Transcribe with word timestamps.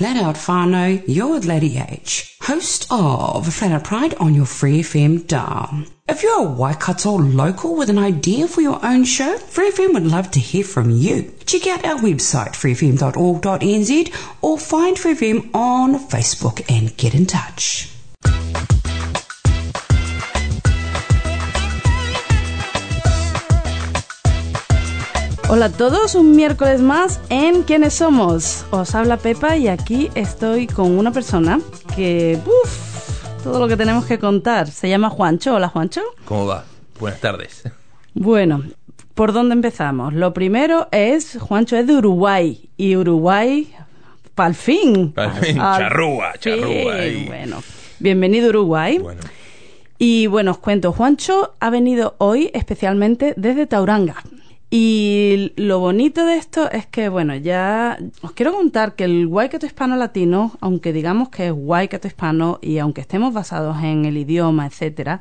Flat 0.00 0.16
Out 0.16 0.36
Whānau, 0.36 1.04
you're 1.06 1.40
Lady 1.40 1.76
H, 1.76 2.34
host 2.40 2.86
of 2.90 3.52
Flat 3.52 3.70
Out 3.70 3.84
Pride 3.84 4.14
on 4.14 4.34
your 4.34 4.46
Free 4.46 4.80
FM 4.80 5.26
dial. 5.26 5.84
If 6.08 6.22
you're 6.22 6.38
a 6.38 6.50
Waikato 6.50 7.18
local 7.18 7.76
with 7.76 7.90
an 7.90 7.98
idea 7.98 8.48
for 8.48 8.62
your 8.62 8.82
own 8.82 9.04
show, 9.04 9.36
Free 9.36 9.70
FM 9.70 9.92
would 9.92 10.06
love 10.06 10.30
to 10.30 10.40
hear 10.40 10.64
from 10.64 10.88
you. 10.88 11.34
Check 11.44 11.66
out 11.66 11.84
our 11.84 11.98
website, 11.98 12.52
freefm.org.nz, 12.52 14.14
or 14.40 14.58
find 14.58 14.98
Free 14.98 15.14
FM 15.14 15.54
on 15.54 15.98
Facebook 16.08 16.64
and 16.74 16.96
get 16.96 17.14
in 17.14 17.26
touch. 17.26 17.90
Hola 25.52 25.64
a 25.66 25.70
todos, 25.70 26.14
un 26.14 26.36
miércoles 26.36 26.80
más 26.80 27.20
en 27.28 27.64
¿Quiénes 27.64 27.94
somos? 27.94 28.64
Os 28.70 28.94
habla 28.94 29.16
Pepa 29.16 29.56
y 29.56 29.66
aquí 29.66 30.08
estoy 30.14 30.68
con 30.68 30.96
una 30.96 31.10
persona 31.10 31.58
que, 31.96 32.38
uff, 32.46 33.42
todo 33.42 33.58
lo 33.58 33.66
que 33.66 33.76
tenemos 33.76 34.04
que 34.04 34.20
contar. 34.20 34.70
Se 34.70 34.88
llama 34.88 35.10
Juancho. 35.10 35.54
Hola 35.56 35.68
Juancho. 35.68 36.02
¿Cómo 36.24 36.46
va? 36.46 36.64
Buenas 37.00 37.18
tardes. 37.20 37.64
Bueno, 38.14 38.62
¿por 39.14 39.32
dónde 39.32 39.54
empezamos? 39.54 40.14
Lo 40.14 40.32
primero 40.32 40.86
es, 40.92 41.36
Juancho 41.40 41.76
es 41.76 41.86
de 41.88 41.96
Uruguay 41.96 42.70
y 42.76 42.94
Uruguay, 42.94 43.74
pa'l 44.36 44.54
fin. 44.54 45.10
Pa'l 45.12 45.32
fin, 45.32 45.58
Al 45.58 45.78
charrúa, 45.80 46.32
charrúa, 46.38 46.68
fin. 46.68 46.90
ahí. 46.92 47.24
Bueno, 47.26 47.60
bienvenido 47.98 48.46
a 48.46 48.50
Uruguay. 48.50 48.98
Bueno, 48.98 49.20
Y 49.98 50.28
bueno, 50.28 50.52
os 50.52 50.58
cuento, 50.58 50.92
Juancho 50.92 51.54
ha 51.58 51.70
venido 51.70 52.14
hoy 52.18 52.52
especialmente 52.54 53.34
desde 53.36 53.66
Tauranga. 53.66 54.22
Y 54.72 55.52
lo 55.56 55.80
bonito 55.80 56.24
de 56.24 56.36
esto 56.36 56.70
es 56.70 56.86
que, 56.86 57.08
bueno, 57.08 57.34
ya 57.34 57.98
os 58.22 58.30
quiero 58.32 58.52
contar 58.52 58.94
que 58.94 59.02
el 59.02 59.26
Waikato 59.26 59.66
hispano 59.66 59.96
latino, 59.96 60.52
aunque 60.60 60.92
digamos 60.92 61.28
que 61.28 61.48
es 61.48 61.52
Waikato 61.54 62.06
hispano 62.06 62.60
y 62.62 62.78
aunque 62.78 63.00
estemos 63.00 63.34
basados 63.34 63.82
en 63.82 64.04
el 64.04 64.16
idioma, 64.16 64.66
etcétera, 64.66 65.18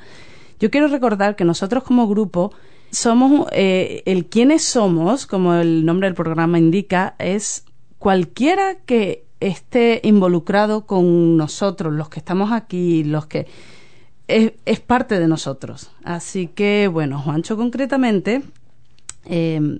yo 0.59 0.69
quiero 0.69 0.87
recordar 0.87 1.35
que 1.35 1.45
nosotros 1.45 1.83
como 1.83 2.07
grupo 2.07 2.53
somos 2.91 3.47
eh, 3.51 4.03
el 4.05 4.27
quienes 4.27 4.63
somos, 4.63 5.25
como 5.25 5.55
el 5.55 5.83
nombre 5.83 6.07
del 6.07 6.15
programa 6.15 6.59
indica, 6.59 7.15
es 7.17 7.65
cualquiera 7.97 8.75
que 8.75 9.25
esté 9.39 9.99
involucrado 10.03 10.85
con 10.85 11.37
nosotros, 11.37 11.91
los 11.93 12.09
que 12.09 12.19
estamos 12.19 12.51
aquí, 12.51 13.03
los 13.03 13.25
que 13.25 13.47
es, 14.27 14.53
es 14.65 14.79
parte 14.79 15.19
de 15.19 15.27
nosotros. 15.27 15.89
Así 16.03 16.47
que, 16.47 16.87
bueno, 16.87 17.19
Juancho 17.19 17.57
concretamente 17.57 18.43
eh, 19.25 19.79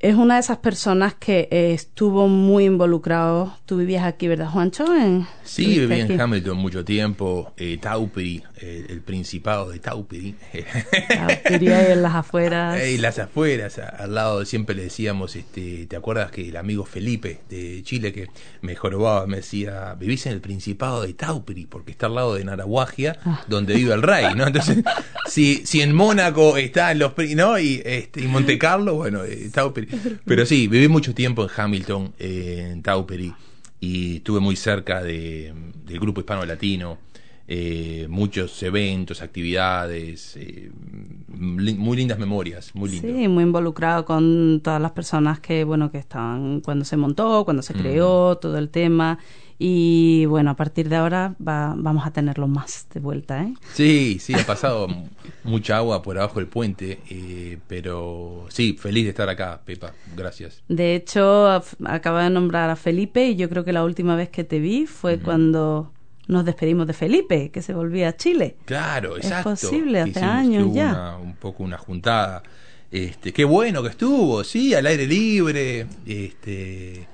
es 0.00 0.14
una 0.14 0.34
de 0.34 0.40
esas 0.40 0.56
personas 0.58 1.14
que 1.14 1.46
eh, 1.50 1.72
estuvo 1.74 2.26
muy 2.26 2.64
involucrado. 2.64 3.54
Tú 3.66 3.76
vivías 3.76 4.04
aquí, 4.04 4.28
¿verdad, 4.28 4.48
Juancho? 4.48 4.96
En- 4.96 5.26
sí, 5.44 5.78
viví 5.78 6.00
aquí. 6.00 6.12
en 6.14 6.20
Hamilton 6.20 6.56
mucho 6.56 6.84
tiempo, 6.86 7.52
eh, 7.58 7.76
Tauperi, 7.78 8.42
eh, 8.62 8.86
el 8.88 9.02
principado 9.02 9.70
de. 9.70 9.80
Quería 11.46 11.82
ir 11.84 11.90
en 11.90 12.02
las 12.02 12.14
afueras. 12.14 12.80
Y 12.90 12.96
las 12.98 13.18
afueras, 13.18 13.78
a- 13.78 13.88
al 13.88 14.14
lado 14.14 14.44
siempre 14.46 14.74
le 14.74 14.84
decíamos, 14.84 15.36
este, 15.36 15.86
¿te 15.86 15.96
acuerdas 15.96 16.30
que 16.30 16.48
el 16.48 16.56
amigo 16.56 16.84
Felipe 16.86 17.40
de 17.50 17.82
Chile 17.82 18.12
que 18.12 18.28
me 18.62 18.74
jorobaba, 18.76 19.26
me 19.26 19.38
decía, 19.38 19.94
vivís 19.98 20.24
en 20.26 20.32
el 20.32 20.40
Principado 20.40 21.02
de 21.02 21.12
Tauperi, 21.14 21.66
porque 21.66 21.90
está 21.92 22.06
al 22.06 22.14
lado 22.14 22.34
de 22.34 22.44
Naraguagia, 22.44 23.18
Ah. 23.26 23.42
donde 23.48 23.74
vive 23.74 23.92
el 23.92 24.02
rey, 24.02 24.34
¿no? 24.34 24.46
Entonces, 24.46 24.78
si, 25.26 25.62
si 25.66 25.82
en 25.82 25.94
Mónaco 25.94 26.56
está 26.56 26.90
en 26.92 27.00
los, 27.00 27.12
¿no? 27.36 27.58
Y, 27.58 27.82
este, 27.84 28.22
y 28.22 28.28
Monte 28.28 28.56
Carlo, 28.58 28.94
bueno, 28.94 29.24
eh, 29.24 29.50
Tauperi. 29.52 29.89
Pero 30.24 30.46
sí, 30.46 30.68
viví 30.68 30.88
mucho 30.88 31.14
tiempo 31.14 31.42
en 31.44 31.50
Hamilton, 31.56 32.12
eh, 32.18 32.70
en 32.72 32.82
Tauperi, 32.82 33.32
y 33.80 34.16
estuve 34.16 34.40
muy 34.40 34.56
cerca 34.56 35.02
de, 35.02 35.52
del 35.86 35.98
grupo 36.00 36.20
hispano-latino 36.20 36.98
eh, 37.52 38.06
muchos 38.08 38.62
eventos, 38.62 39.22
actividades, 39.22 40.36
eh, 40.36 40.70
li- 41.58 41.74
muy 41.74 41.96
lindas 41.96 42.18
memorias, 42.18 42.72
muy 42.74 42.90
lindo. 42.90 43.08
Sí, 43.08 43.26
muy 43.26 43.42
involucrado 43.42 44.04
con 44.04 44.60
todas 44.62 44.80
las 44.80 44.92
personas 44.92 45.40
que, 45.40 45.64
bueno, 45.64 45.90
que 45.90 45.98
estaban 45.98 46.60
cuando 46.60 46.84
se 46.84 46.96
montó, 46.96 47.44
cuando 47.44 47.60
Mm. 47.62 47.64
se 47.64 47.74
creó, 47.74 48.36
todo 48.38 48.56
el 48.56 48.68
tema. 48.68 49.18
Y 49.62 50.24
bueno, 50.24 50.50
a 50.52 50.56
partir 50.56 50.88
de 50.88 50.96
ahora 50.96 51.34
va- 51.46 51.74
vamos 51.76 52.06
a 52.06 52.10
tenerlo 52.12 52.48
más 52.48 52.86
de 52.94 52.98
vuelta, 53.00 53.42
¿eh? 53.44 53.52
Sí, 53.74 54.16
sí, 54.18 54.32
ha 54.34 54.46
pasado 54.46 54.88
mucha 55.44 55.76
agua 55.76 56.00
por 56.02 56.16
abajo 56.16 56.38
del 56.40 56.48
puente, 56.48 56.98
eh, 57.10 57.58
pero 57.68 58.46
sí, 58.48 58.74
feliz 58.80 59.04
de 59.04 59.10
estar 59.10 59.28
acá, 59.28 59.60
Pepa, 59.62 59.92
gracias. 60.16 60.62
De 60.66 60.94
hecho, 60.94 61.62
acaba 61.84 62.24
de 62.24 62.30
nombrar 62.30 62.70
a 62.70 62.76
Felipe 62.76 63.28
y 63.28 63.36
yo 63.36 63.50
creo 63.50 63.62
que 63.62 63.74
la 63.74 63.84
última 63.84 64.16
vez 64.16 64.30
que 64.30 64.44
te 64.44 64.60
vi 64.60 64.86
fue 64.86 65.18
cuando 65.18 65.92
nos 66.26 66.46
despedimos 66.46 66.86
de 66.86 66.94
Felipe, 66.94 67.50
que 67.50 67.60
se 67.60 67.74
volvía 67.74 68.08
a 68.08 68.16
Chile. 68.16 68.56
Claro, 68.64 69.18
Es 69.18 69.24
exacto. 69.26 69.50
posible, 69.50 70.00
hace 70.00 70.10
Hicimos- 70.12 70.24
años 70.24 70.72
ya. 70.74 70.90
una- 70.92 71.16
un 71.18 71.34
poco 71.36 71.64
una 71.64 71.76
juntada. 71.76 72.42
Este, 72.90 73.32
qué 73.34 73.44
bueno 73.44 73.82
que 73.82 73.90
estuvo, 73.90 74.42
sí, 74.42 74.72
al 74.74 74.86
aire 74.86 75.06
libre, 75.06 75.86
este, 76.06 77.06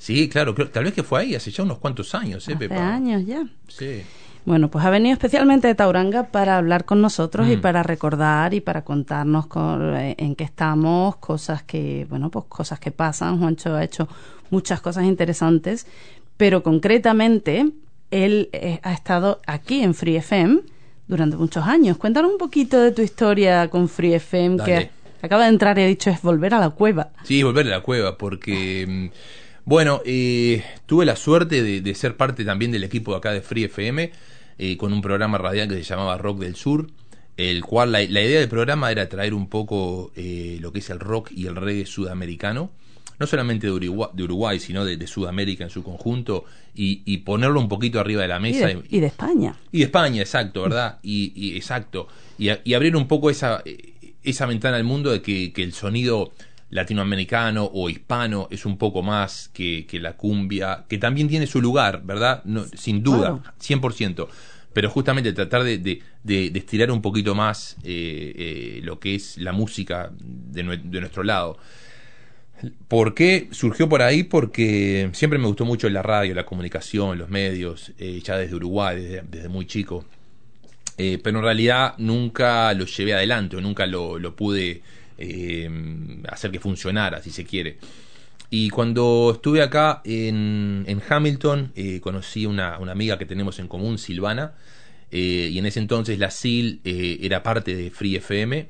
sí, 0.00 0.28
claro, 0.28 0.54
creo, 0.54 0.68
tal 0.70 0.84
vez 0.84 0.94
que 0.94 1.02
fue 1.04 1.20
ahí 1.20 1.34
hace 1.36 1.50
ya 1.52 1.62
unos 1.62 1.78
cuantos 1.78 2.14
años, 2.14 2.48
¿eh, 2.48 2.54
Hace 2.54 2.68
Pepa? 2.68 2.94
años 2.94 3.24
ya. 3.26 3.44
Sí. 3.68 4.02
Bueno, 4.46 4.70
pues 4.70 4.84
ha 4.86 4.90
venido 4.90 5.12
especialmente 5.12 5.68
de 5.68 5.74
Tauranga 5.74 6.28
para 6.28 6.56
hablar 6.56 6.86
con 6.86 7.02
nosotros 7.02 7.46
y 7.48 7.58
Mm. 7.58 7.60
para 7.60 7.82
recordar 7.82 8.54
y 8.54 8.60
para 8.62 8.82
contarnos 8.82 9.46
con- 9.46 9.94
eh, 9.94 10.14
en 10.18 10.34
qué 10.34 10.44
estamos, 10.44 11.16
cosas 11.16 11.62
que, 11.62 12.06
bueno, 12.08 12.30
pues 12.30 12.46
cosas 12.48 12.80
que 12.80 12.90
pasan. 12.90 13.38
Juancho 13.38 13.74
ha 13.76 13.84
hecho 13.84 14.08
muchas 14.48 14.80
cosas 14.80 15.04
interesantes, 15.04 15.86
pero 16.38 16.62
concretamente 16.62 17.70
él 18.10 18.48
eh, 18.52 18.80
ha 18.82 18.92
estado 18.94 19.40
aquí 19.46 19.82
en 19.82 19.92
Free 19.94 20.16
FM 20.16 20.60
durante 21.06 21.36
muchos 21.36 21.64
años. 21.66 21.98
Cuéntanos 21.98 22.32
un 22.32 22.38
poquito 22.38 22.80
de 22.80 22.92
tu 22.92 23.02
historia 23.02 23.68
con 23.68 23.88
Free 23.90 24.14
FM, 24.14 24.56
Dale. 24.56 24.90
que 25.20 25.26
acaba 25.26 25.42
de 25.44 25.50
entrar 25.50 25.78
y 25.78 25.82
ha 25.82 25.86
dicho 25.86 26.08
es 26.08 26.22
volver 26.22 26.54
a 26.54 26.58
la 26.60 26.70
cueva. 26.70 27.10
Sí, 27.24 27.42
volver 27.42 27.66
a 27.66 27.70
la 27.70 27.80
cueva, 27.82 28.16
porque, 28.16 28.86
mm, 28.88 29.06
bueno, 29.64 30.00
eh, 30.04 30.64
tuve 30.86 31.04
la 31.04 31.16
suerte 31.16 31.62
de, 31.62 31.80
de 31.80 31.94
ser 31.94 32.16
parte 32.16 32.44
también 32.44 32.72
del 32.72 32.84
equipo 32.84 33.12
de 33.12 33.18
acá 33.18 33.32
de 33.32 33.40
Free 33.42 33.64
FM, 33.64 34.10
eh, 34.58 34.76
con 34.76 34.92
un 34.92 35.00
programa 35.02 35.38
radial 35.38 35.68
que 35.68 35.76
se 35.76 35.84
llamaba 35.84 36.18
Rock 36.18 36.40
del 36.40 36.56
Sur, 36.56 36.88
el 37.36 37.64
cual 37.64 37.92
la, 37.92 38.00
la 38.00 38.22
idea 38.22 38.40
del 38.40 38.48
programa 38.48 38.90
era 38.90 39.08
traer 39.08 39.32
un 39.34 39.48
poco 39.48 40.12
eh, 40.16 40.58
lo 40.60 40.72
que 40.72 40.80
es 40.80 40.90
el 40.90 41.00
rock 41.00 41.30
y 41.32 41.46
el 41.46 41.56
reggae 41.56 41.86
sudamericano, 41.86 42.70
no 43.18 43.26
solamente 43.26 43.66
de 43.66 43.72
Uruguay, 43.72 44.08
de 44.14 44.22
Uruguay 44.24 44.58
sino 44.60 44.84
de, 44.84 44.96
de 44.96 45.06
Sudamérica 45.06 45.64
en 45.64 45.70
su 45.70 45.82
conjunto, 45.82 46.44
y, 46.74 47.02
y 47.04 47.18
ponerlo 47.18 47.60
un 47.60 47.68
poquito 47.68 48.00
arriba 48.00 48.22
de 48.22 48.28
la 48.28 48.38
Y 48.38 48.40
mesa. 48.42 48.66
de, 48.66 48.82
y 48.88 49.00
de 49.00 49.06
España. 49.06 49.56
Y 49.72 49.78
de 49.78 49.84
España, 49.84 50.20
exacto, 50.22 50.62
¿verdad? 50.62 50.98
Y, 51.02 51.32
y 51.34 51.56
exacto. 51.56 52.08
Y, 52.38 52.48
abrir 52.74 52.96
un 52.96 53.06
poco 53.08 53.28
esa, 53.30 53.62
eh, 53.64 53.94
esa 54.22 54.46
ventana 54.46 54.76
al 54.76 54.84
mundo 54.84 55.10
de 55.10 55.22
que, 55.22 55.52
que 55.52 55.62
el 55.62 55.72
sonido 55.72 56.32
latinoamericano 56.70 57.68
o 57.72 57.88
hispano 57.90 58.48
es 58.50 58.64
un 58.64 58.78
poco 58.78 59.02
más 59.02 59.50
que, 59.52 59.86
que 59.86 59.98
la 60.00 60.14
cumbia, 60.16 60.84
que 60.88 60.98
también 60.98 61.28
tiene 61.28 61.46
su 61.46 61.60
lugar, 61.60 62.02
¿verdad? 62.04 62.42
No, 62.44 62.64
sin 62.66 63.02
duda, 63.02 63.40
Claro. 63.40 63.42
100%. 63.58 64.28
Pero 64.72 64.88
justamente 64.88 65.32
tratar 65.32 65.64
de, 65.64 65.78
de- 65.78 66.00
de- 66.22 66.50
de 66.50 66.58
estirar 66.58 66.90
un 66.92 67.02
poquito 67.02 67.34
más 67.34 67.76
eh, 67.82 68.32
eh, 68.36 68.80
lo 68.84 69.00
que 69.00 69.16
es 69.16 69.36
la 69.38 69.52
música 69.52 70.12
de, 70.20 70.64
nue- 70.64 70.82
de 70.82 71.00
nuestro 71.00 71.24
lado. 71.24 71.58
¿Por 72.88 73.14
qué 73.14 73.48
surgió 73.52 73.88
por 73.88 74.02
ahí? 74.02 74.22
Porque 74.22 75.08
siempre 75.14 75.38
me 75.38 75.46
gustó 75.46 75.64
mucho 75.64 75.88
la 75.88 76.02
radio, 76.02 76.34
la 76.34 76.44
comunicación, 76.44 77.16
los 77.18 77.30
medios, 77.30 77.92
eh, 77.98 78.20
ya 78.22 78.36
desde 78.36 78.54
Uruguay, 78.54 79.00
desde, 79.00 79.22
desde 79.22 79.48
muy 79.48 79.66
chico. 79.66 80.04
Eh, 80.98 81.18
pero 81.22 81.38
en 81.38 81.44
realidad 81.44 81.94
nunca 81.96 82.74
lo 82.74 82.84
llevé 82.84 83.14
adelante, 83.14 83.56
o 83.56 83.60
nunca 83.62 83.86
lo, 83.86 84.18
lo 84.18 84.36
pude 84.36 84.82
eh, 85.20 85.68
hacer 86.28 86.50
que 86.50 86.58
funcionara, 86.58 87.22
si 87.22 87.30
se 87.30 87.44
quiere. 87.44 87.78
Y 88.50 88.68
cuando 88.70 89.30
estuve 89.34 89.62
acá 89.62 90.02
en, 90.04 90.84
en 90.88 91.00
Hamilton, 91.08 91.72
eh, 91.76 92.00
conocí 92.00 92.46
una, 92.46 92.78
una 92.80 92.90
amiga 92.90 93.16
que 93.16 93.24
tenemos 93.24 93.60
en 93.60 93.68
común, 93.68 93.96
Silvana, 93.96 94.54
eh, 95.12 95.48
y 95.52 95.58
en 95.58 95.66
ese 95.66 95.78
entonces 95.78 96.18
la 96.18 96.32
SIL 96.32 96.80
eh, 96.84 97.18
era 97.22 97.44
parte 97.44 97.76
de 97.76 97.90
Free 97.92 98.16
FM, 98.16 98.68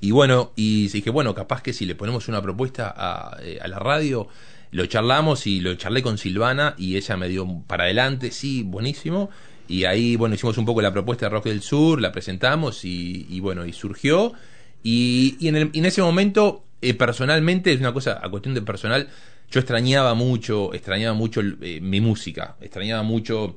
y 0.00 0.10
bueno, 0.10 0.52
y 0.56 0.88
dije, 0.88 1.10
bueno, 1.10 1.34
capaz 1.34 1.60
que 1.60 1.74
si 1.74 1.84
le 1.84 1.96
ponemos 1.96 2.28
una 2.28 2.40
propuesta 2.40 2.94
a, 2.96 3.36
la 3.66 3.78
radio, 3.78 4.28
lo 4.70 4.86
charlamos 4.86 5.46
y 5.46 5.60
lo 5.60 5.74
charlé 5.74 6.02
con 6.02 6.16
Silvana 6.16 6.74
y 6.78 6.96
ella 6.96 7.16
me 7.16 7.28
dio 7.28 7.46
para 7.66 7.84
adelante, 7.84 8.30
sí, 8.30 8.62
buenísimo. 8.62 9.28
Y 9.66 9.84
ahí, 9.84 10.16
bueno, 10.16 10.36
hicimos 10.36 10.56
un 10.56 10.64
poco 10.64 10.80
la 10.80 10.92
propuesta 10.92 11.26
de 11.26 11.30
Rock 11.30 11.46
del 11.46 11.62
Sur, 11.62 12.00
la 12.00 12.12
presentamos 12.12 12.84
y 12.84 13.40
bueno, 13.40 13.66
y 13.66 13.72
surgió. 13.72 14.34
Y, 14.82 15.36
y 15.40 15.48
en, 15.48 15.56
el- 15.56 15.70
en 15.74 15.84
ese 15.84 16.02
momento, 16.02 16.64
eh, 16.82 16.94
personalmente, 16.94 17.72
es 17.72 17.80
una 17.80 17.92
cosa, 17.92 18.20
a 18.22 18.28
cuestión 18.30 18.54
de 18.54 18.62
personal, 18.62 19.08
yo 19.50 19.60
extrañaba 19.60 20.14
mucho, 20.14 20.74
extrañaba 20.74 21.14
mucho 21.14 21.40
eh, 21.62 21.80
mi 21.80 22.00
música, 22.00 22.56
extrañaba 22.60 23.02
mucho, 23.02 23.56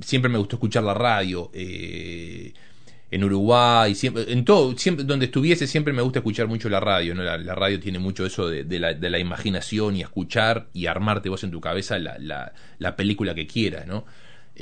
siempre 0.00 0.30
me 0.30 0.38
gustó 0.38 0.56
escuchar 0.56 0.84
la 0.84 0.94
radio. 0.94 1.50
Eh, 1.54 2.52
en 3.12 3.24
Uruguay, 3.24 3.94
siempre, 3.96 4.32
en 4.32 4.44
todo, 4.44 4.76
siempre, 4.78 5.04
donde 5.04 5.26
estuviese, 5.26 5.66
siempre 5.66 5.92
me 5.92 6.00
gusta 6.02 6.20
escuchar 6.20 6.46
mucho 6.46 6.68
la 6.68 6.78
radio, 6.78 7.12
¿no? 7.14 7.22
La, 7.24 7.54
radio 7.56 7.80
tiene 7.80 7.98
mucho 7.98 8.24
eso 8.24 8.48
de, 8.48 8.64
la, 8.78 8.94
de, 8.94 9.10
la, 9.10 9.18
imaginación 9.18 9.96
y 9.96 10.02
escuchar 10.02 10.68
y 10.72 10.86
armarte 10.86 11.28
vos 11.28 11.42
en 11.42 11.50
tu 11.50 11.60
cabeza 11.60 11.98
la, 11.98 12.18
la, 12.20 12.52
la 12.78 12.94
película 12.94 13.34
que 13.34 13.48
quieras, 13.48 13.86
¿no? 13.88 14.04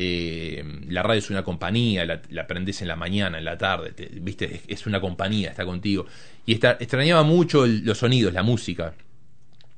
Eh, 0.00 0.62
la 0.90 1.02
radio 1.02 1.18
es 1.18 1.28
una 1.28 1.42
compañía, 1.42 2.04
la, 2.04 2.22
aprendes 2.40 2.82
en 2.82 2.86
la 2.86 2.94
mañana, 2.94 3.38
en 3.38 3.44
la 3.44 3.58
tarde, 3.58 3.92
viste, 4.20 4.60
es, 4.68 4.86
una 4.86 5.00
compañía, 5.00 5.50
está 5.50 5.64
contigo. 5.64 6.06
Y 6.46 6.52
está, 6.52 6.76
extrañaba 6.78 7.24
mucho 7.24 7.66
los 7.66 7.98
sonidos, 7.98 8.32
la 8.32 8.44
música. 8.44 8.94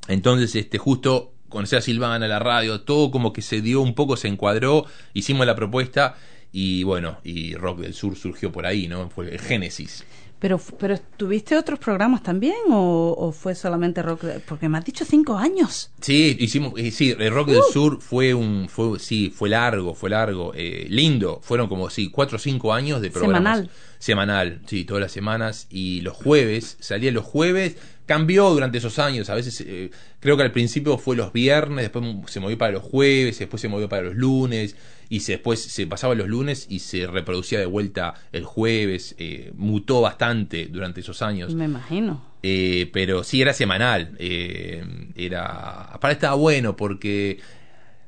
Entonces, 0.08 0.55
este, 0.56 0.76
justo 0.76 1.32
conocí 1.49 1.75
a 1.75 1.81
Silvana, 1.81 2.28
la 2.28 2.38
radio, 2.38 2.82
todo 2.82 3.11
como 3.11 3.32
que 3.32 3.40
se 3.40 3.62
dio 3.62 3.81
un 3.81 3.94
poco, 3.94 4.19
se 4.19 4.28
encuadró, 4.28 4.84
hicimos 5.14 5.46
la 5.46 5.55
propuesta 5.55 6.17
y 6.52 6.82
bueno, 6.82 7.19
y 7.25 7.55
Rock 7.55 7.81
del 7.81 7.94
Sur 7.94 8.14
surgió 8.14 8.52
por 8.52 8.66
ahí, 8.66 8.88
¿no? 8.88 9.08
Fue 9.08 9.32
el 9.32 9.40
Génesis. 9.40 10.05
Pero, 10.40 10.58
pero 10.78 10.98
¿tuviste 11.19 11.56
otros 11.56 11.78
programas 11.78 12.22
también 12.22 12.56
o, 12.70 13.31
fue 13.31 13.54
solamente 13.54 14.02
Rock? 14.02 14.25
porque 14.46 14.70
me 14.70 14.78
has 14.78 14.84
dicho 14.84 15.04
cinco 15.04 15.37
años. 15.37 15.90
Sí, 16.00 16.34
hicimos, 16.40 16.72
sí, 16.92 17.14
el 17.16 17.31
Rock 17.32 17.48
del 17.48 17.58
uh. 17.58 17.72
Sur 17.72 18.00
fue 18.00 18.32
un, 18.32 18.69
fue, 18.70 18.98
sí, 18.98 19.31
fue 19.31 19.50
largo, 19.50 19.94
fue 19.94 20.08
largo, 20.08 20.52
eh, 20.54 20.87
lindo. 20.88 21.40
Fueron 21.42 21.69
como, 21.69 21.90
sí, 21.90 22.10
cuatro 22.10 22.37
o 22.37 22.38
cinco 22.38 22.72
años 22.72 23.02
de 23.02 23.10
programa 23.10 23.38
Semanal. 23.38 23.70
Semanal, 23.98 24.60
sí, 24.64 24.84
todas 24.84 25.02
las 25.02 25.12
semanas. 25.12 25.66
Y 25.69 26.00
los 26.00 26.16
jueves, 26.16 26.78
salía 26.81 27.12
los 27.12 27.26
jueves, 27.26 27.76
cambió 28.11 28.51
durante 28.51 28.79
esos 28.79 28.99
años. 28.99 29.31
A 29.31 29.37
veces, 29.37 29.61
eh, 29.61 29.89
creo 30.19 30.37
que 30.37 30.43
al 30.43 30.51
principio 30.51 30.99
fue 30.99 31.15
los 31.15 31.33
viernes, 31.33 31.85
después 31.85 32.05
se 32.27 32.41
movió 32.41 32.59
para 32.59 32.73
los 32.73 32.83
jueves, 32.83 33.39
después 33.39 33.62
se 33.62 33.69
movió 33.69 33.89
para 33.89 34.03
los 34.03 34.17
lunes 34.17 34.75
y 35.09 35.21
después 35.21 35.62
se 35.62 35.87
pasaba 35.87 36.17
los 36.17 36.27
lunes 36.27 36.67
y 36.69 36.81
se 36.81 37.07
reproducía 37.07 37.61
de 37.61 37.67
vuelta 37.67 38.15
el 38.33 38.45
jueves, 38.45 39.15
eh, 39.19 39.53
mutó 39.55 40.01
bastante 40.01 40.67
durante 40.67 41.03
esos 41.03 41.23
años. 41.23 41.55
Me 41.55 41.67
imagino. 41.67 42.21
Eh, 42.43 42.91
pero 42.93 43.23
sí 43.23 43.41
era 43.41 43.53
semanal, 43.53 44.17
eh, 44.19 44.85
era, 45.15 45.83
aparte 45.93 46.15
estaba 46.15 46.35
bueno 46.35 46.75
porque 46.75 47.39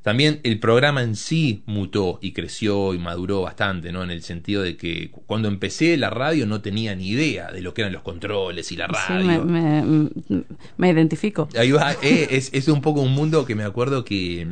también 0.03 0.41
el 0.43 0.59
programa 0.59 1.03
en 1.03 1.15
sí 1.15 1.63
mutó 1.67 2.19
y 2.21 2.33
creció 2.33 2.93
y 2.93 2.99
maduró 2.99 3.43
bastante, 3.43 3.93
¿no? 3.93 4.03
En 4.03 4.11
el 4.11 4.23
sentido 4.23 4.63
de 4.63 4.77
que 4.77 5.11
cuando 5.27 5.49
empecé 5.49 5.97
la 5.97 6.11
radio 6.11 6.47
no 6.47 6.61
tenía 6.61 6.95
ni 6.97 7.09
idea 7.09 7.51
de 7.53 7.61
lo 7.61 7.73
que 7.73 7.83
eran 7.83 7.93
los 7.93 8.03
controles 8.03 8.73
y 8.73 8.77
la 8.77 8.89
radio. 8.89 9.43
Sí, 10.29 10.45
me, 10.77 10.91
identifico. 10.91 11.49
Ahí 11.57 11.73
es, 12.03 12.51
es 12.53 12.69
un 12.69 12.81
poco 12.81 13.01
un 13.01 13.13
mundo 13.13 13.45
que 13.45 13.55
me 13.55 13.63
acuerdo 13.63 14.05
que 14.05 14.49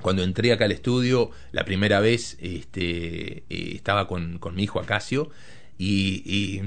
cuando 0.00 0.22
entré 0.22 0.52
acá 0.52 0.66
al 0.66 0.72
estudio 0.72 1.30
la 1.52 1.64
primera 1.64 2.00
vez 2.00 2.36
este, 2.40 3.44
eh, 3.48 3.72
estaba 3.74 4.06
con, 4.06 4.38
con, 4.38 4.54
mi 4.54 4.64
hijo 4.64 4.80
Acacio 4.80 5.30
y, 5.78 6.60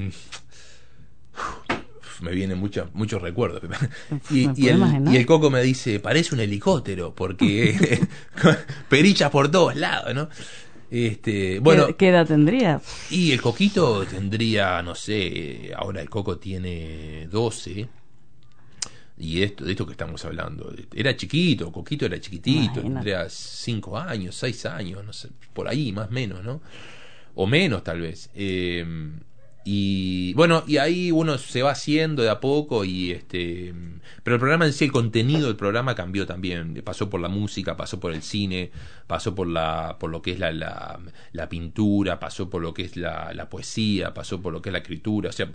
me 2.21 2.31
vienen 2.31 2.57
muchos 2.57 2.93
muchos 2.93 3.21
recuerdos. 3.21 3.61
Y, 4.29 4.49
y, 4.55 4.67
el, 4.69 4.79
y, 5.11 5.17
el, 5.17 5.25
coco 5.25 5.49
me 5.49 5.61
dice 5.61 5.99
parece 5.99 6.33
un 6.35 6.41
helicóptero 6.41 7.13
porque 7.13 7.99
perichas 8.89 9.29
por 9.29 9.49
todos 9.49 9.75
lados 9.75 10.13
no 10.13 10.29
este 10.89 11.59
bueno. 11.59 11.95
¿Qué, 11.97 12.09
edad 12.09 12.27
tendría 12.27 12.81
y 13.09 13.31
el 13.31 13.41
coquito 13.41 14.05
tendría 14.05 14.81
no 14.81 14.95
sé 14.95 15.71
ahora 15.75 16.01
el 16.01 16.09
coco 16.09 16.37
tiene 16.37 17.27
12 17.27 17.89
y 19.21 19.43
esto, 19.43 19.65
de 19.65 19.71
esto 19.71 19.85
que 19.85 19.91
estamos 19.91 20.25
hablando, 20.25 20.73
era 20.95 21.15
chiquito, 21.15 21.71
Coquito 21.71 22.07
era 22.07 22.19
chiquitito, 22.19 22.81
tendría 22.81 23.29
cinco 23.29 23.95
años, 23.95 24.35
seis 24.35 24.65
años, 24.65 25.05
no 25.05 25.13
sé, 25.13 25.29
por 25.53 25.67
ahí 25.67 25.91
más 25.91 26.07
o 26.07 26.11
menos, 26.11 26.43
¿no? 26.43 26.59
O 27.35 27.45
menos 27.45 27.83
tal 27.83 28.01
vez. 28.01 28.31
Eh, 28.33 28.83
y 29.63 30.33
bueno, 30.33 30.63
y 30.67 30.77
ahí 30.77 31.11
uno 31.11 31.37
se 31.37 31.61
va 31.61 31.71
haciendo 31.71 32.23
de 32.23 32.29
a 32.29 32.39
poco 32.39 32.83
y 32.83 33.11
este 33.11 33.73
pero 34.23 34.35
el 34.35 34.39
programa 34.39 34.65
en 34.65 34.73
sí, 34.73 34.85
el 34.85 34.91
contenido 34.91 35.47
del 35.47 35.55
programa 35.55 35.95
cambió 35.95 36.25
también, 36.27 36.81
pasó 36.83 37.09
por 37.09 37.19
la 37.21 37.27
música, 37.27 37.75
pasó 37.75 37.99
por 37.99 38.13
el 38.13 38.21
cine, 38.21 38.71
pasó 39.07 39.33
por 39.33 39.47
la 39.47 39.97
por 39.99 40.11
lo 40.11 40.21
que 40.21 40.31
es 40.31 40.39
la, 40.39 40.51
la, 41.31 41.49
pintura, 41.49 42.19
pasó 42.19 42.49
por 42.49 42.61
lo 42.61 42.73
que 42.73 42.83
es 42.83 42.95
la, 42.95 43.33
la, 43.33 43.49
poesía, 43.49 44.13
pasó 44.13 44.41
por 44.41 44.53
lo 44.53 44.61
que 44.61 44.69
es 44.69 44.73
la 44.73 44.79
escritura, 44.79 45.29
o 45.29 45.33
sea, 45.33 45.49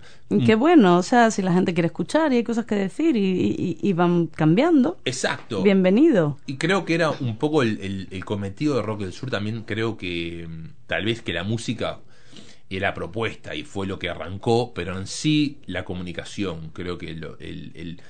qué 0.45 0.55
bueno, 0.55 0.97
o 0.97 1.03
sea, 1.03 1.31
si 1.31 1.41
la 1.41 1.53
gente 1.53 1.73
quiere 1.73 1.87
escuchar 1.87 2.33
y 2.33 2.37
hay 2.37 2.43
cosas 2.43 2.65
que 2.65 2.75
decir 2.75 3.15
y, 3.15 3.77
y, 3.81 3.93
van 3.93 4.27
cambiando. 4.27 4.97
Exacto. 5.05 5.63
Bienvenido. 5.63 6.37
Y 6.45 6.57
creo 6.57 6.85
que 6.85 6.95
era 6.95 7.11
un 7.11 7.37
poco 7.37 7.63
el, 7.63 7.79
el, 7.81 8.07
el 8.11 8.25
cometido 8.25 8.75
de 8.75 8.81
Rock 8.81 9.01
del 9.01 9.13
Sur 9.13 9.31
también 9.31 9.63
creo 9.63 9.97
que 9.97 10.45
mm, 10.47 10.87
tal 10.87 11.05
vez 11.05 11.21
que 11.21 11.33
la 11.33 11.43
música 11.43 11.99
era 12.69 12.93
propuesta 12.93 13.55
y 13.55 13.63
fue 13.63 13.87
lo 13.87 13.97
que 13.99 14.09
arrancó, 14.09 14.73
pero 14.73 14.97
en 14.97 15.07
sí 15.07 15.59
la 15.65 15.85
comunicación, 15.85 16.71
creo 16.73 16.97
que 16.97 17.09
el, 17.11 17.25
el, 17.39 18.01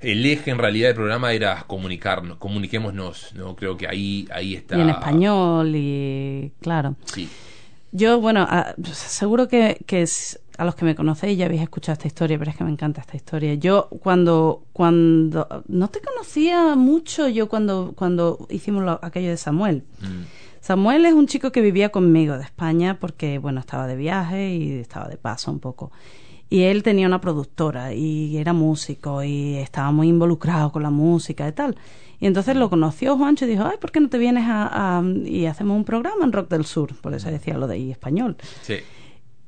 el, 0.00 0.26
eje 0.26 0.50
en 0.50 0.58
realidad 0.58 0.88
del 0.88 0.96
programa 0.96 1.32
era 1.32 1.64
comunicarnos, 1.66 2.38
comuniquémonos, 2.38 3.34
¿no? 3.34 3.56
Creo 3.56 3.76
que 3.76 3.88
ahí, 3.88 4.28
ahí 4.30 4.54
está. 4.54 4.78
Y 4.78 4.80
en 4.80 4.90
español 4.90 5.72
y 5.74 6.52
claro. 6.60 6.94
Sí. 7.04 7.28
Yo, 7.92 8.20
bueno, 8.20 8.46
seguro 8.92 9.48
que, 9.48 9.78
que 9.86 10.02
es, 10.02 10.38
a 10.58 10.64
los 10.64 10.74
que 10.74 10.84
me 10.84 10.94
conocéis 10.94 11.38
ya 11.38 11.46
habéis 11.46 11.62
escuchado 11.62 11.94
esta 11.94 12.06
historia, 12.06 12.38
pero 12.38 12.50
es 12.50 12.56
que 12.56 12.64
me 12.64 12.70
encanta 12.70 13.00
esta 13.00 13.16
historia. 13.16 13.54
Yo 13.54 13.88
cuando, 13.88 14.64
cuando, 14.72 15.64
no 15.66 15.88
te 15.88 16.00
conocía 16.00 16.74
mucho 16.76 17.28
yo 17.28 17.48
cuando, 17.48 17.92
cuando 17.96 18.46
hicimos 18.50 18.98
aquello 19.02 19.30
de 19.30 19.36
Samuel. 19.36 19.84
Mm. 20.00 20.45
Samuel 20.66 21.06
es 21.06 21.14
un 21.14 21.28
chico 21.28 21.52
que 21.52 21.60
vivía 21.60 21.90
conmigo 21.90 22.36
de 22.36 22.42
España 22.42 22.98
porque, 22.98 23.38
bueno, 23.38 23.60
estaba 23.60 23.86
de 23.86 23.94
viaje 23.94 24.50
y 24.50 24.72
estaba 24.80 25.06
de 25.06 25.16
paso 25.16 25.52
un 25.52 25.60
poco. 25.60 25.92
Y 26.50 26.62
él 26.62 26.82
tenía 26.82 27.06
una 27.06 27.20
productora 27.20 27.94
y 27.94 28.36
era 28.36 28.52
músico 28.52 29.22
y 29.22 29.58
estaba 29.58 29.92
muy 29.92 30.08
involucrado 30.08 30.72
con 30.72 30.82
la 30.82 30.90
música 30.90 31.46
y 31.46 31.52
tal. 31.52 31.76
Y 32.18 32.26
entonces 32.26 32.56
lo 32.56 32.68
conoció 32.68 33.16
Juancho 33.16 33.44
y 33.44 33.50
dijo, 33.50 33.62
ay, 33.64 33.76
¿por 33.80 33.92
qué 33.92 34.00
no 34.00 34.08
te 34.08 34.18
vienes 34.18 34.42
a, 34.48 35.04
y 35.24 35.46
hacemos 35.46 35.76
un 35.76 35.84
programa 35.84 36.24
en 36.24 36.32
Rock 36.32 36.50
del 36.50 36.64
Sur? 36.64 36.96
Por 37.00 37.14
eso 37.14 37.30
decía 37.30 37.56
lo 37.56 37.68
de 37.68 37.74
ahí 37.74 37.92
español. 37.92 38.36
Sí. 38.62 38.78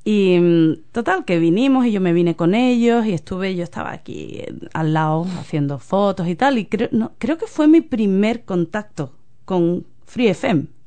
Y 0.05 0.39
mm, 0.39 0.83
total, 0.93 1.25
que 1.25 1.37
vinimos 1.37 1.85
y 1.85 1.91
yo 1.91 1.99
me 1.99 2.13
vine 2.13 2.37
con 2.37 2.55
ellos 2.55 3.05
y 3.05 3.11
estuve, 3.11 3.57
yo 3.57 3.65
estaba 3.65 3.91
aquí 3.91 4.37
eh, 4.37 4.53
al 4.71 4.93
lado 4.93 5.27
haciendo 5.37 5.79
fotos 5.79 6.29
y 6.29 6.35
tal. 6.35 6.57
Y 6.57 6.67
creo, 6.67 6.87
no, 6.93 7.11
creo 7.17 7.37
que 7.37 7.45
fue 7.45 7.67
mi 7.67 7.81
primer 7.81 8.45
contacto 8.45 9.11
con 9.43 9.85
Free 10.05 10.29
FM. 10.29 10.78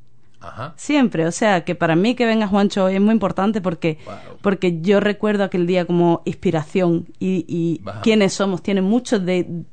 Siempre, 0.76 1.26
o 1.26 1.32
sea, 1.32 1.64
que 1.64 1.75
para 1.75 1.96
mí 1.96 2.14
que 2.14 2.26
venga 2.26 2.46
Juancho 2.46 2.88
es 2.88 3.00
muy 3.00 3.12
importante 3.12 3.61
porque, 3.61 3.99
porque 4.40 4.80
yo 4.80 5.00
recuerdo 5.00 5.44
aquel 5.44 5.66
día 5.66 5.84
como 5.84 6.22
inspiración 6.25 7.06
y, 7.18 7.44
y 7.49 7.80
quiénes 8.02 8.32
somos, 8.32 8.62
tiene 8.62 8.82
mucho 8.82 9.18
de, 9.18 9.64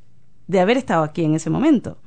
de 0.46 0.60
haber 0.60 0.76
estado 0.76 1.02
aquí 1.02 1.24
en 1.24 1.34
ese 1.34 1.50
momento. 1.50 1.98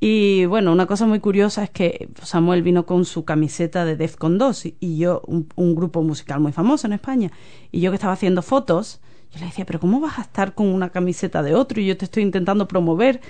Y 0.00 0.44
bueno, 0.46 0.72
una 0.72 0.86
cosa 0.86 1.06
muy 1.06 1.20
curiosa 1.20 1.64
es 1.64 1.70
que 1.70 2.08
Samuel 2.22 2.62
vino 2.62 2.84
con 2.84 3.04
su 3.04 3.24
camiseta 3.24 3.84
de 3.84 3.96
Defcon 3.96 4.38
2 4.38 4.66
y, 4.80 4.98
yo, 4.98 5.22
un, 5.26 5.48
un, 5.54 5.74
grupo 5.74 6.02
musical 6.02 6.40
muy 6.40 6.52
famoso 6.52 6.86
en 6.86 6.92
España, 6.92 7.30
y 7.72 7.80
yo 7.80 7.90
que 7.90 7.94
estaba 7.94 8.12
haciendo 8.12 8.42
fotos, 8.42 9.00
yo 9.32 9.40
le 9.40 9.46
decía, 9.46 9.64
pero 9.64 9.80
¿cómo 9.80 10.00
vas 10.00 10.18
a 10.18 10.22
estar 10.22 10.54
con 10.54 10.66
una 10.66 10.90
camiseta 10.90 11.42
de 11.42 11.54
otro? 11.54 11.80
Y 11.80 11.86
yo 11.86 11.96
te 11.96 12.04
estoy 12.04 12.22
intentando 12.22 12.68
promover 12.68 13.20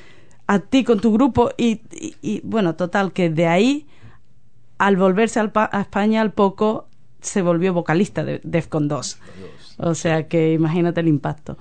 a 0.46 0.58
ti 0.58 0.84
con 0.84 1.00
tu 1.00 1.12
grupo. 1.12 1.50
Y, 1.56 1.82
y, 1.92 2.16
y 2.22 2.40
bueno, 2.44 2.74
total, 2.74 3.12
que 3.12 3.30
de 3.30 3.46
ahí 3.46 3.86
al 4.86 4.96
volverse 4.96 5.40
a 5.40 5.80
España 5.80 6.20
al 6.20 6.32
poco 6.32 6.88
se 7.20 7.40
volvió 7.40 7.72
vocalista 7.72 8.22
de 8.22 8.40
Defcon 8.44 8.86
2. 8.86 9.18
O 9.78 9.94
sea 9.94 10.28
que 10.28 10.52
imagínate 10.52 11.00
el 11.00 11.08
impacto. 11.08 11.56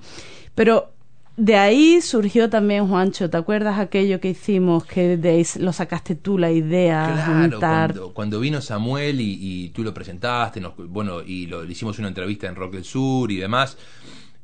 Pero 0.54 0.92
de 1.36 1.56
ahí 1.56 2.02
surgió 2.02 2.50
también, 2.50 2.86
Juancho, 2.86 3.30
¿te 3.30 3.36
acuerdas 3.38 3.78
aquello 3.78 4.20
que 4.20 4.28
hicimos 4.28 4.84
que 4.84 5.16
de 5.16 5.44
lo 5.58 5.72
sacaste 5.72 6.14
tú 6.14 6.36
la 6.36 6.52
idea? 6.52 7.48
Claro, 7.58 8.12
cuando, 8.12 8.40
vino 8.40 8.60
Samuel 8.60 9.20
y, 9.20 9.70
tú 9.70 9.82
lo 9.82 9.94
presentaste, 9.94 10.60
bueno, 10.76 11.22
y 11.22 11.46
lo, 11.46 11.64
le 11.64 11.72
hicimos 11.72 11.98
una 11.98 12.08
entrevista 12.08 12.46
en 12.46 12.56
Rock 12.56 12.74
del 12.74 12.84
Sur 12.84 13.32
y 13.32 13.36
demás. 13.36 13.78